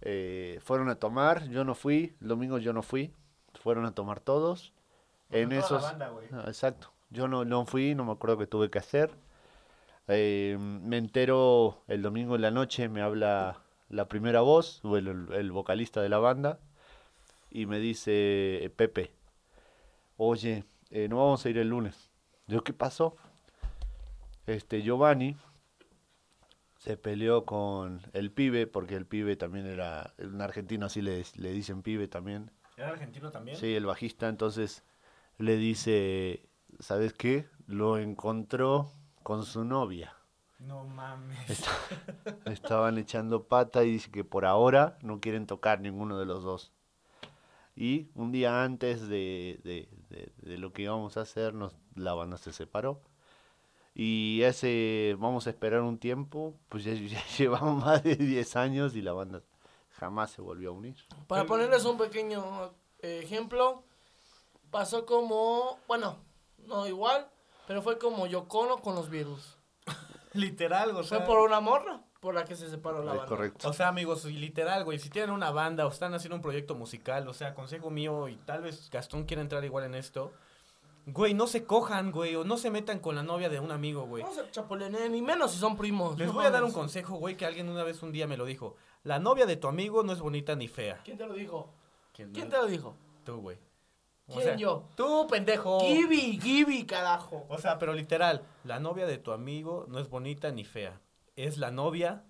eh, 0.00 0.58
fueron 0.60 0.88
a 0.88 0.96
tomar, 0.96 1.48
yo 1.50 1.62
no 1.64 1.76
fui, 1.76 2.16
el 2.20 2.26
domingo 2.28 2.58
yo 2.58 2.72
no 2.72 2.82
fui, 2.82 3.14
fueron 3.64 3.86
a 3.86 3.94
tomar 3.94 4.20
todos. 4.20 4.74
En 5.30 5.48
toda 5.48 5.60
la 5.60 5.66
esos, 5.66 5.82
banda. 5.82 6.12
Ah, 6.32 6.44
exacto, 6.46 6.92
yo 7.08 7.28
no, 7.28 7.46
no 7.46 7.64
fui, 7.64 7.94
no 7.94 8.04
me 8.04 8.12
acuerdo 8.12 8.36
qué 8.36 8.46
tuve 8.46 8.70
que 8.70 8.78
hacer. 8.78 9.10
Eh, 10.06 10.58
me 10.60 10.98
entero 10.98 11.82
el 11.88 12.02
domingo 12.02 12.36
en 12.36 12.42
la 12.42 12.50
noche, 12.50 12.90
me 12.90 13.00
habla 13.00 13.62
la 13.88 14.06
primera 14.06 14.42
voz, 14.42 14.84
o 14.84 14.98
el, 14.98 15.28
el 15.32 15.50
vocalista 15.50 16.02
de 16.02 16.10
la 16.10 16.18
banda, 16.18 16.58
y 17.50 17.64
me 17.64 17.78
dice, 17.78 18.70
Pepe, 18.76 19.12
oye, 20.18 20.64
eh, 20.90 21.08
no 21.08 21.16
vamos 21.16 21.46
a 21.46 21.48
ir 21.48 21.56
el 21.56 21.70
lunes. 21.70 22.10
Yo, 22.46 22.62
¿qué 22.62 22.74
pasó? 22.74 23.16
Este, 24.46 24.82
Giovanni 24.82 25.36
se 26.76 26.98
peleó 26.98 27.46
con 27.46 28.02
el 28.12 28.30
pibe, 28.30 28.66
porque 28.66 28.94
el 28.94 29.06
pibe 29.06 29.36
también 29.36 29.64
era, 29.64 30.12
un 30.18 30.42
argentino 30.42 30.84
así 30.84 31.00
le, 31.00 31.24
le 31.36 31.52
dicen 31.52 31.80
pibe 31.80 32.08
también. 32.08 32.50
¿Era 32.76 32.88
argentino 32.90 33.30
también? 33.30 33.56
Sí, 33.56 33.74
el 33.74 33.86
bajista, 33.86 34.28
entonces 34.28 34.82
le 35.38 35.56
dice, 35.56 36.48
¿sabes 36.80 37.12
qué? 37.12 37.46
Lo 37.66 37.98
encontró 37.98 38.90
con 39.22 39.44
su 39.44 39.64
novia. 39.64 40.14
No 40.58 40.84
mames. 40.84 41.50
Está- 41.50 41.70
Estaban 42.46 42.98
echando 42.98 43.44
pata 43.44 43.84
y 43.84 43.92
dice 43.92 44.10
que 44.10 44.24
por 44.24 44.44
ahora 44.44 44.98
no 45.02 45.20
quieren 45.20 45.46
tocar 45.46 45.80
ninguno 45.80 46.18
de 46.18 46.26
los 46.26 46.42
dos. 46.42 46.72
Y 47.76 48.08
un 48.14 48.30
día 48.32 48.62
antes 48.62 49.08
de, 49.08 49.60
de- 49.64 49.88
de- 50.10 50.32
de 50.42 50.58
lo 50.58 50.72
que 50.72 50.82
íbamos 50.82 51.16
a 51.16 51.22
hacer, 51.22 51.54
nos, 51.54 51.76
la 51.96 52.14
banda 52.14 52.36
se 52.38 52.52
separó. 52.52 53.02
Y 53.94 54.42
ese, 54.42 55.16
vamos 55.18 55.46
a 55.46 55.50
esperar 55.50 55.82
un 55.82 55.98
tiempo, 55.98 56.56
pues 56.68 56.84
ya, 56.84 56.94
ya 56.94 57.22
llevamos 57.38 57.84
más 57.84 58.02
de 58.04 58.16
10 58.16 58.56
años 58.56 58.96
y 58.96 59.02
la 59.02 59.12
banda 59.12 59.42
jamás 60.04 60.30
se 60.30 60.42
volvió 60.42 60.70
a 60.70 60.72
unir. 60.72 60.96
Para 61.26 61.46
ponerles 61.46 61.84
un 61.86 61.96
pequeño 61.96 62.72
eh, 63.00 63.20
ejemplo, 63.24 63.82
pasó 64.70 65.06
como, 65.06 65.78
bueno, 65.88 66.18
no 66.66 66.86
igual, 66.86 67.28
pero 67.66 67.80
fue 67.80 67.98
como 67.98 68.26
Yocono 68.26 68.78
con 68.82 68.94
los 68.94 69.08
virus. 69.08 69.56
Literal, 70.34 70.90
o 70.94 71.02
sea. 71.02 71.18
Fue 71.18 71.26
por 71.26 71.38
una 71.38 71.60
morra 71.60 72.02
por 72.20 72.34
la 72.34 72.44
que 72.44 72.54
se 72.54 72.68
separó 72.68 73.02
la 73.02 73.12
Es 73.12 73.18
banda. 73.18 73.26
correcto. 73.28 73.68
O 73.68 73.72
sea, 73.72 73.88
amigos, 73.88 74.24
y 74.26 74.32
literal, 74.32 74.84
güey, 74.84 74.98
si 74.98 75.08
tienen 75.10 75.30
una 75.30 75.50
banda 75.50 75.86
o 75.86 75.90
están 75.90 76.12
haciendo 76.14 76.36
un 76.36 76.42
proyecto 76.42 76.74
musical, 76.74 77.26
o 77.28 77.32
sea, 77.34 77.54
consejo 77.54 77.90
mío, 77.90 78.28
y 78.28 78.36
tal 78.36 78.62
vez 78.62 78.90
Gastón 78.90 79.24
quiera 79.24 79.42
entrar 79.42 79.64
igual 79.64 79.84
en 79.84 79.94
esto, 79.94 80.32
güey, 81.06 81.34
no 81.34 81.46
se 81.46 81.64
cojan, 81.64 82.12
güey, 82.12 82.34
o 82.34 82.44
no 82.44 82.56
se 82.56 82.70
metan 82.70 82.98
con 82.98 83.14
la 83.14 83.22
novia 83.22 83.48
de 83.48 83.60
un 83.60 83.70
amigo, 83.72 84.06
güey. 84.06 84.22
No 84.22 84.32
se 84.32 84.50
chapulineen, 84.50 85.12
ni 85.12 85.22
menos 85.22 85.52
si 85.52 85.58
son 85.58 85.76
primos. 85.76 86.18
Les 86.18 86.28
no 86.28 86.34
voy 86.34 86.46
a 86.46 86.50
dar 86.50 86.64
un 86.64 86.72
consejo, 86.72 87.16
güey, 87.16 87.36
que 87.36 87.46
alguien 87.46 87.68
una 87.68 87.84
vez 87.84 88.02
un 88.02 88.12
día 88.12 88.26
me 88.26 88.36
lo 88.36 88.44
dijo. 88.44 88.76
La 89.04 89.18
novia 89.18 89.44
de 89.44 89.56
tu 89.56 89.68
amigo 89.68 90.02
no 90.02 90.12
es 90.12 90.20
bonita 90.20 90.56
ni 90.56 90.66
fea. 90.66 91.00
¿Quién 91.04 91.18
te 91.18 91.26
lo 91.26 91.34
dijo? 91.34 91.68
¿Quién, 92.14 92.32
¿Quién 92.32 92.48
te 92.48 92.56
lo 92.56 92.66
dijo? 92.66 92.96
Tú, 93.24 93.36
güey. 93.36 93.58
O 94.28 94.40
¿Quién, 94.40 94.56
yo? 94.56 94.88
Tú, 94.96 95.26
pendejo. 95.28 95.80
Gibi, 95.80 96.40
Gibi, 96.40 96.86
carajo. 96.86 97.44
O 97.50 97.58
sea, 97.58 97.78
pero 97.78 97.92
literal, 97.92 98.46
la 98.64 98.80
novia 98.80 99.06
de 99.06 99.18
tu 99.18 99.32
amigo 99.32 99.84
no 99.88 99.98
es 99.98 100.08
bonita 100.08 100.50
ni 100.52 100.64
fea. 100.64 101.00
Es 101.36 101.58
la 101.58 101.70
novia 101.70 102.24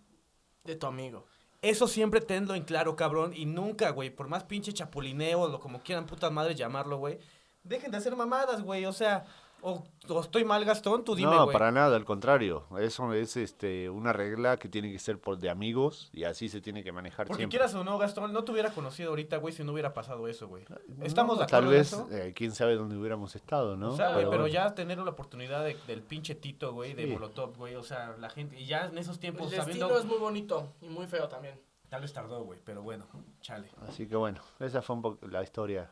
De 0.64 0.74
tu 0.74 0.86
amigo. 0.86 1.26
Eso 1.62 1.86
siempre 1.86 2.20
tenlo 2.20 2.54
en 2.56 2.64
claro, 2.64 2.96
cabrón. 2.96 3.32
Y 3.34 3.46
nunca, 3.46 3.90
güey, 3.90 4.10
por 4.10 4.26
más 4.26 4.42
pinche 4.42 4.72
chapulineo 4.72 5.42
o 5.42 5.60
como 5.60 5.82
quieran 5.82 6.06
putas 6.06 6.32
madres 6.32 6.56
llamarlo, 6.56 6.98
güey. 6.98 7.18
Dejen 7.62 7.92
de 7.92 7.98
hacer 7.98 8.16
mamadas, 8.16 8.62
güey. 8.62 8.84
O 8.84 8.92
sea, 8.92 9.26
o, 9.66 9.82
o 10.08 10.20
estoy 10.20 10.44
mal, 10.44 10.62
Gastón, 10.64 11.04
tú 11.04 11.14
dime, 11.14 11.30
no, 11.34 11.46
para 11.50 11.70
nada, 11.72 11.96
al 11.96 12.04
contrario. 12.04 12.66
Eso 12.78 13.12
es 13.14 13.36
este, 13.38 13.88
una 13.88 14.12
regla 14.12 14.58
que 14.58 14.68
tiene 14.68 14.92
que 14.92 14.98
ser 14.98 15.18
por 15.18 15.38
de 15.38 15.48
amigos 15.48 16.10
y 16.12 16.24
así 16.24 16.48
se 16.50 16.60
tiene 16.60 16.84
que 16.84 16.92
manejar 16.92 17.26
Porque 17.26 17.40
siempre. 17.40 17.58
quieras 17.58 17.74
o 17.74 17.82
no, 17.82 17.96
Gastón, 17.96 18.32
no 18.32 18.44
te 18.44 18.52
hubiera 18.52 18.70
conocido 18.74 19.08
ahorita, 19.10 19.38
güey, 19.38 19.54
si 19.54 19.64
no 19.64 19.72
hubiera 19.72 19.94
pasado 19.94 20.28
eso, 20.28 20.48
güey. 20.48 20.64
¿Estamos 21.00 21.38
de 21.38 21.44
No, 21.44 21.46
Tal 21.48 21.64
en 21.64 21.70
vez, 21.70 21.92
eso? 21.94 22.06
eh, 22.12 22.34
quién 22.36 22.52
sabe 22.52 22.76
dónde 22.76 22.96
hubiéramos 22.98 23.34
estado, 23.36 23.76
¿no? 23.76 23.92
O 23.92 23.96
sea, 23.96 24.08
güey, 24.12 24.24
pero 24.26 24.42
bueno. 24.42 24.46
ya 24.48 24.74
tener 24.74 24.98
la 24.98 25.10
oportunidad 25.10 25.64
de- 25.64 25.78
del 25.86 26.02
pinche 26.02 26.34
Tito, 26.34 26.72
güey, 26.74 26.92
de. 26.92 27.06
Molotov, 27.06 27.56
güey, 27.56 27.74
o 27.74 27.82
sea, 27.82 28.14
la 28.18 28.28
gente, 28.28 28.60
y 28.60 28.66
ya 28.66 28.86
en 28.86 28.98
esos 28.98 29.16
El 29.16 29.20
tiempos 29.20 29.50
destino 29.50 29.64
sabiendo, 29.88 29.98
es 29.98 30.04
muy 30.04 30.18
bonito 30.18 30.74
y 30.82 30.88
muy 30.90 31.06
feo 31.06 31.26
también. 31.28 31.58
tal 31.88 32.02
vez 32.02 32.12
tardó, 32.12 32.42
güey, 32.44 32.58
pero 32.64 32.82
bueno, 32.82 33.06
chale. 33.40 33.68
Así 33.88 34.06
que 34.06 34.16
bueno, 34.16 34.40
esa 34.60 34.82
fue 34.82 34.96
un 34.96 35.02
poco 35.02 35.26
la 35.28 35.42
historia 35.42 35.88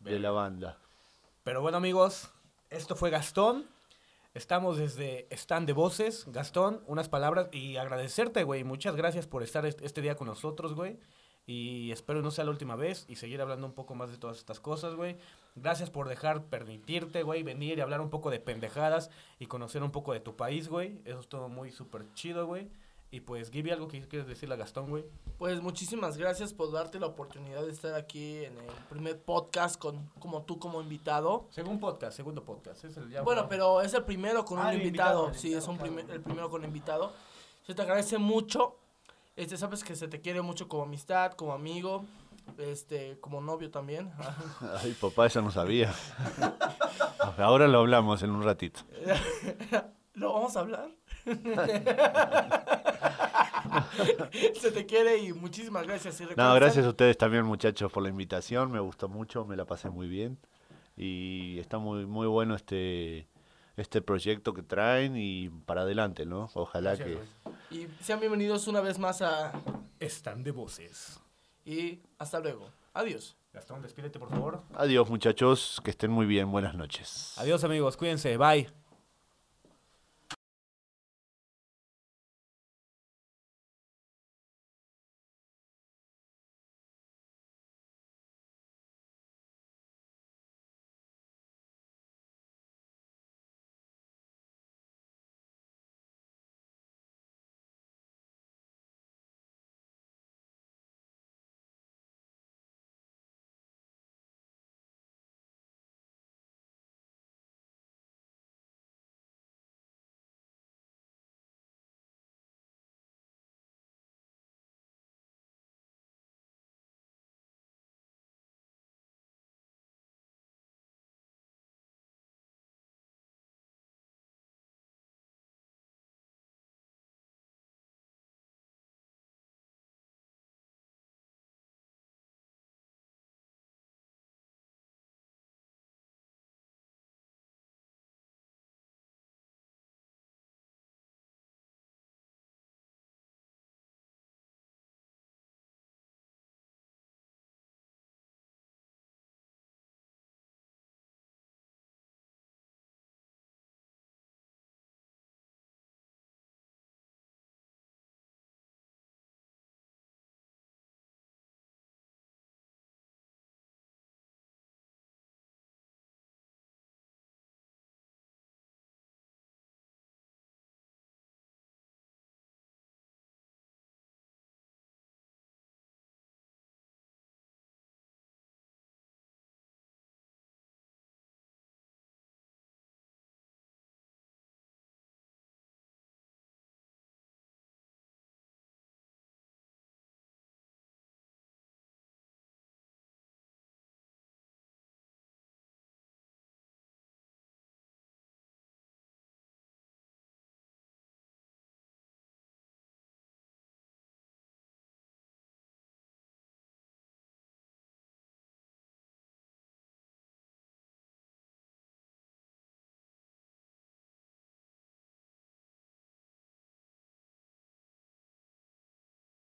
de 0.00 0.18
la 0.18 0.30
banda. 0.30 0.78
Pero 1.44 1.60
bueno, 1.60 1.78
amigos, 1.78 2.30
esto 2.70 2.96
fue 2.96 3.10
Gastón. 3.10 3.66
Estamos 4.34 4.78
desde 4.78 5.26
Stand 5.30 5.66
de 5.66 5.72
Voces. 5.72 6.24
Gastón, 6.28 6.82
unas 6.86 7.08
palabras 7.08 7.48
y 7.52 7.76
agradecerte, 7.76 8.44
güey. 8.44 8.64
Muchas 8.64 8.96
gracias 8.96 9.26
por 9.26 9.42
estar 9.42 9.66
est- 9.66 9.82
este 9.82 10.00
día 10.00 10.14
con 10.14 10.28
nosotros, 10.28 10.74
güey. 10.74 10.98
Y 11.44 11.90
espero 11.90 12.22
no 12.22 12.30
sea 12.30 12.44
la 12.44 12.52
última 12.52 12.76
vez 12.76 13.04
y 13.08 13.16
seguir 13.16 13.40
hablando 13.42 13.66
un 13.66 13.74
poco 13.74 13.96
más 13.96 14.10
de 14.10 14.16
todas 14.16 14.38
estas 14.38 14.60
cosas, 14.60 14.94
güey. 14.94 15.16
Gracias 15.56 15.90
por 15.90 16.08
dejar 16.08 16.44
permitirte, 16.44 17.24
güey, 17.24 17.42
venir 17.42 17.76
y 17.78 17.80
hablar 17.80 18.00
un 18.00 18.10
poco 18.10 18.30
de 18.30 18.38
pendejadas 18.38 19.10
y 19.40 19.46
conocer 19.46 19.82
un 19.82 19.90
poco 19.90 20.12
de 20.12 20.20
tu 20.20 20.36
país, 20.36 20.68
güey. 20.68 21.00
Eso 21.04 21.18
es 21.18 21.28
todo 21.28 21.48
muy 21.48 21.72
súper 21.72 22.06
chido, 22.14 22.46
güey. 22.46 22.70
Y 23.14 23.20
pues, 23.20 23.50
Gibi, 23.50 23.70
algo 23.70 23.88
que 23.88 24.00
quieres 24.08 24.26
decirle 24.26 24.54
a 24.54 24.58
Gastón, 24.58 24.88
güey. 24.88 25.04
Pues 25.36 25.60
muchísimas 25.60 26.16
gracias 26.16 26.54
por 26.54 26.72
darte 26.72 26.98
la 26.98 27.06
oportunidad 27.08 27.62
de 27.62 27.70
estar 27.70 27.94
aquí 27.94 28.36
en 28.44 28.56
el 28.56 28.64
primer 28.88 29.20
podcast 29.20 29.76
con 29.78 30.06
como 30.18 30.42
tú 30.44 30.58
como 30.58 30.80
invitado. 30.80 31.46
Según 31.50 31.78
podcast, 31.78 32.16
segundo 32.16 32.42
podcast. 32.42 32.84
Es 32.86 32.96
el 32.96 33.10
ya- 33.10 33.20
Bueno, 33.20 33.48
pero 33.50 33.82
es 33.82 33.92
el 33.92 34.04
primero 34.04 34.46
con 34.46 34.58
Ah, 34.60 34.68
un 34.68 34.76
invitado. 34.80 35.34
Sí, 35.34 35.48
invitado, 35.48 35.58
es 35.58 35.68
un 35.68 35.76
claro. 35.76 35.92
primer- 35.94 36.10
el 36.14 36.22
primero 36.22 36.48
con 36.48 36.64
invitado. 36.64 37.12
Se 37.66 37.74
te 37.74 37.82
agradece 37.82 38.16
mucho. 38.16 38.78
Este, 39.36 39.58
sabes 39.58 39.84
que 39.84 39.94
se 39.94 40.08
te 40.08 40.22
quiere 40.22 40.40
mucho 40.40 40.66
como 40.66 40.84
amistad, 40.84 41.32
como 41.32 41.52
amigo, 41.52 42.06
este, 42.56 43.18
como 43.20 43.42
novio 43.42 43.70
también. 43.70 44.10
Ay, 44.82 44.96
papá, 44.98 45.26
eso 45.26 45.42
no 45.42 45.50
sabía. 45.50 45.92
Ahora 47.36 47.68
lo 47.68 47.80
hablamos 47.80 48.22
en 48.22 48.30
un 48.30 48.42
ratito. 48.42 48.80
¿Lo 50.14 50.32
vamos 50.32 50.56
a 50.56 50.60
hablar? 50.60 50.90
se 54.60 54.72
te 54.72 54.86
quiere 54.86 55.18
y 55.18 55.32
muchísimas 55.32 55.86
gracias. 55.86 56.20
Y 56.20 56.24
No, 56.36 56.54
gracias 56.54 56.84
a 56.84 56.88
ustedes 56.88 57.16
también, 57.16 57.44
muchachos, 57.44 57.90
por 57.92 58.02
la 58.02 58.08
invitación. 58.08 58.70
Me 58.70 58.80
gustó 58.80 59.08
mucho, 59.08 59.44
me 59.44 59.56
la 59.56 59.64
pasé 59.64 59.90
muy 59.90 60.08
bien. 60.08 60.38
Y 60.96 61.58
está 61.58 61.78
muy, 61.78 62.06
muy 62.06 62.26
bueno 62.26 62.54
este, 62.54 63.28
este 63.76 64.02
proyecto 64.02 64.52
que 64.52 64.62
traen 64.62 65.16
y 65.16 65.48
para 65.48 65.82
adelante, 65.82 66.26
¿no? 66.26 66.50
Ojalá 66.54 66.94
Gracias, 66.94 67.08
que... 67.08 67.14
güey. 67.14 67.28
Y 67.70 67.88
sean 68.02 68.20
bienvenidos 68.20 68.66
una 68.68 68.80
vez 68.80 68.98
más 68.98 69.22
a... 69.22 69.52
Stand 70.00 70.44
de 70.44 70.50
Voces. 70.50 71.20
Y 71.64 72.00
hasta 72.18 72.40
luego. 72.40 72.70
Adiós. 72.92 73.36
Gastón, 73.52 73.82
despídete, 73.82 74.18
por 74.18 74.30
favor. 74.30 74.62
Adiós, 74.74 75.08
muchachos, 75.10 75.80
que 75.84 75.90
estén 75.90 76.10
muy 76.10 76.26
bien. 76.26 76.50
Buenas 76.50 76.74
noches. 76.74 77.34
Adiós, 77.36 77.62
amigos. 77.64 77.96
Cuídense. 77.96 78.36
Bye. 78.36 78.81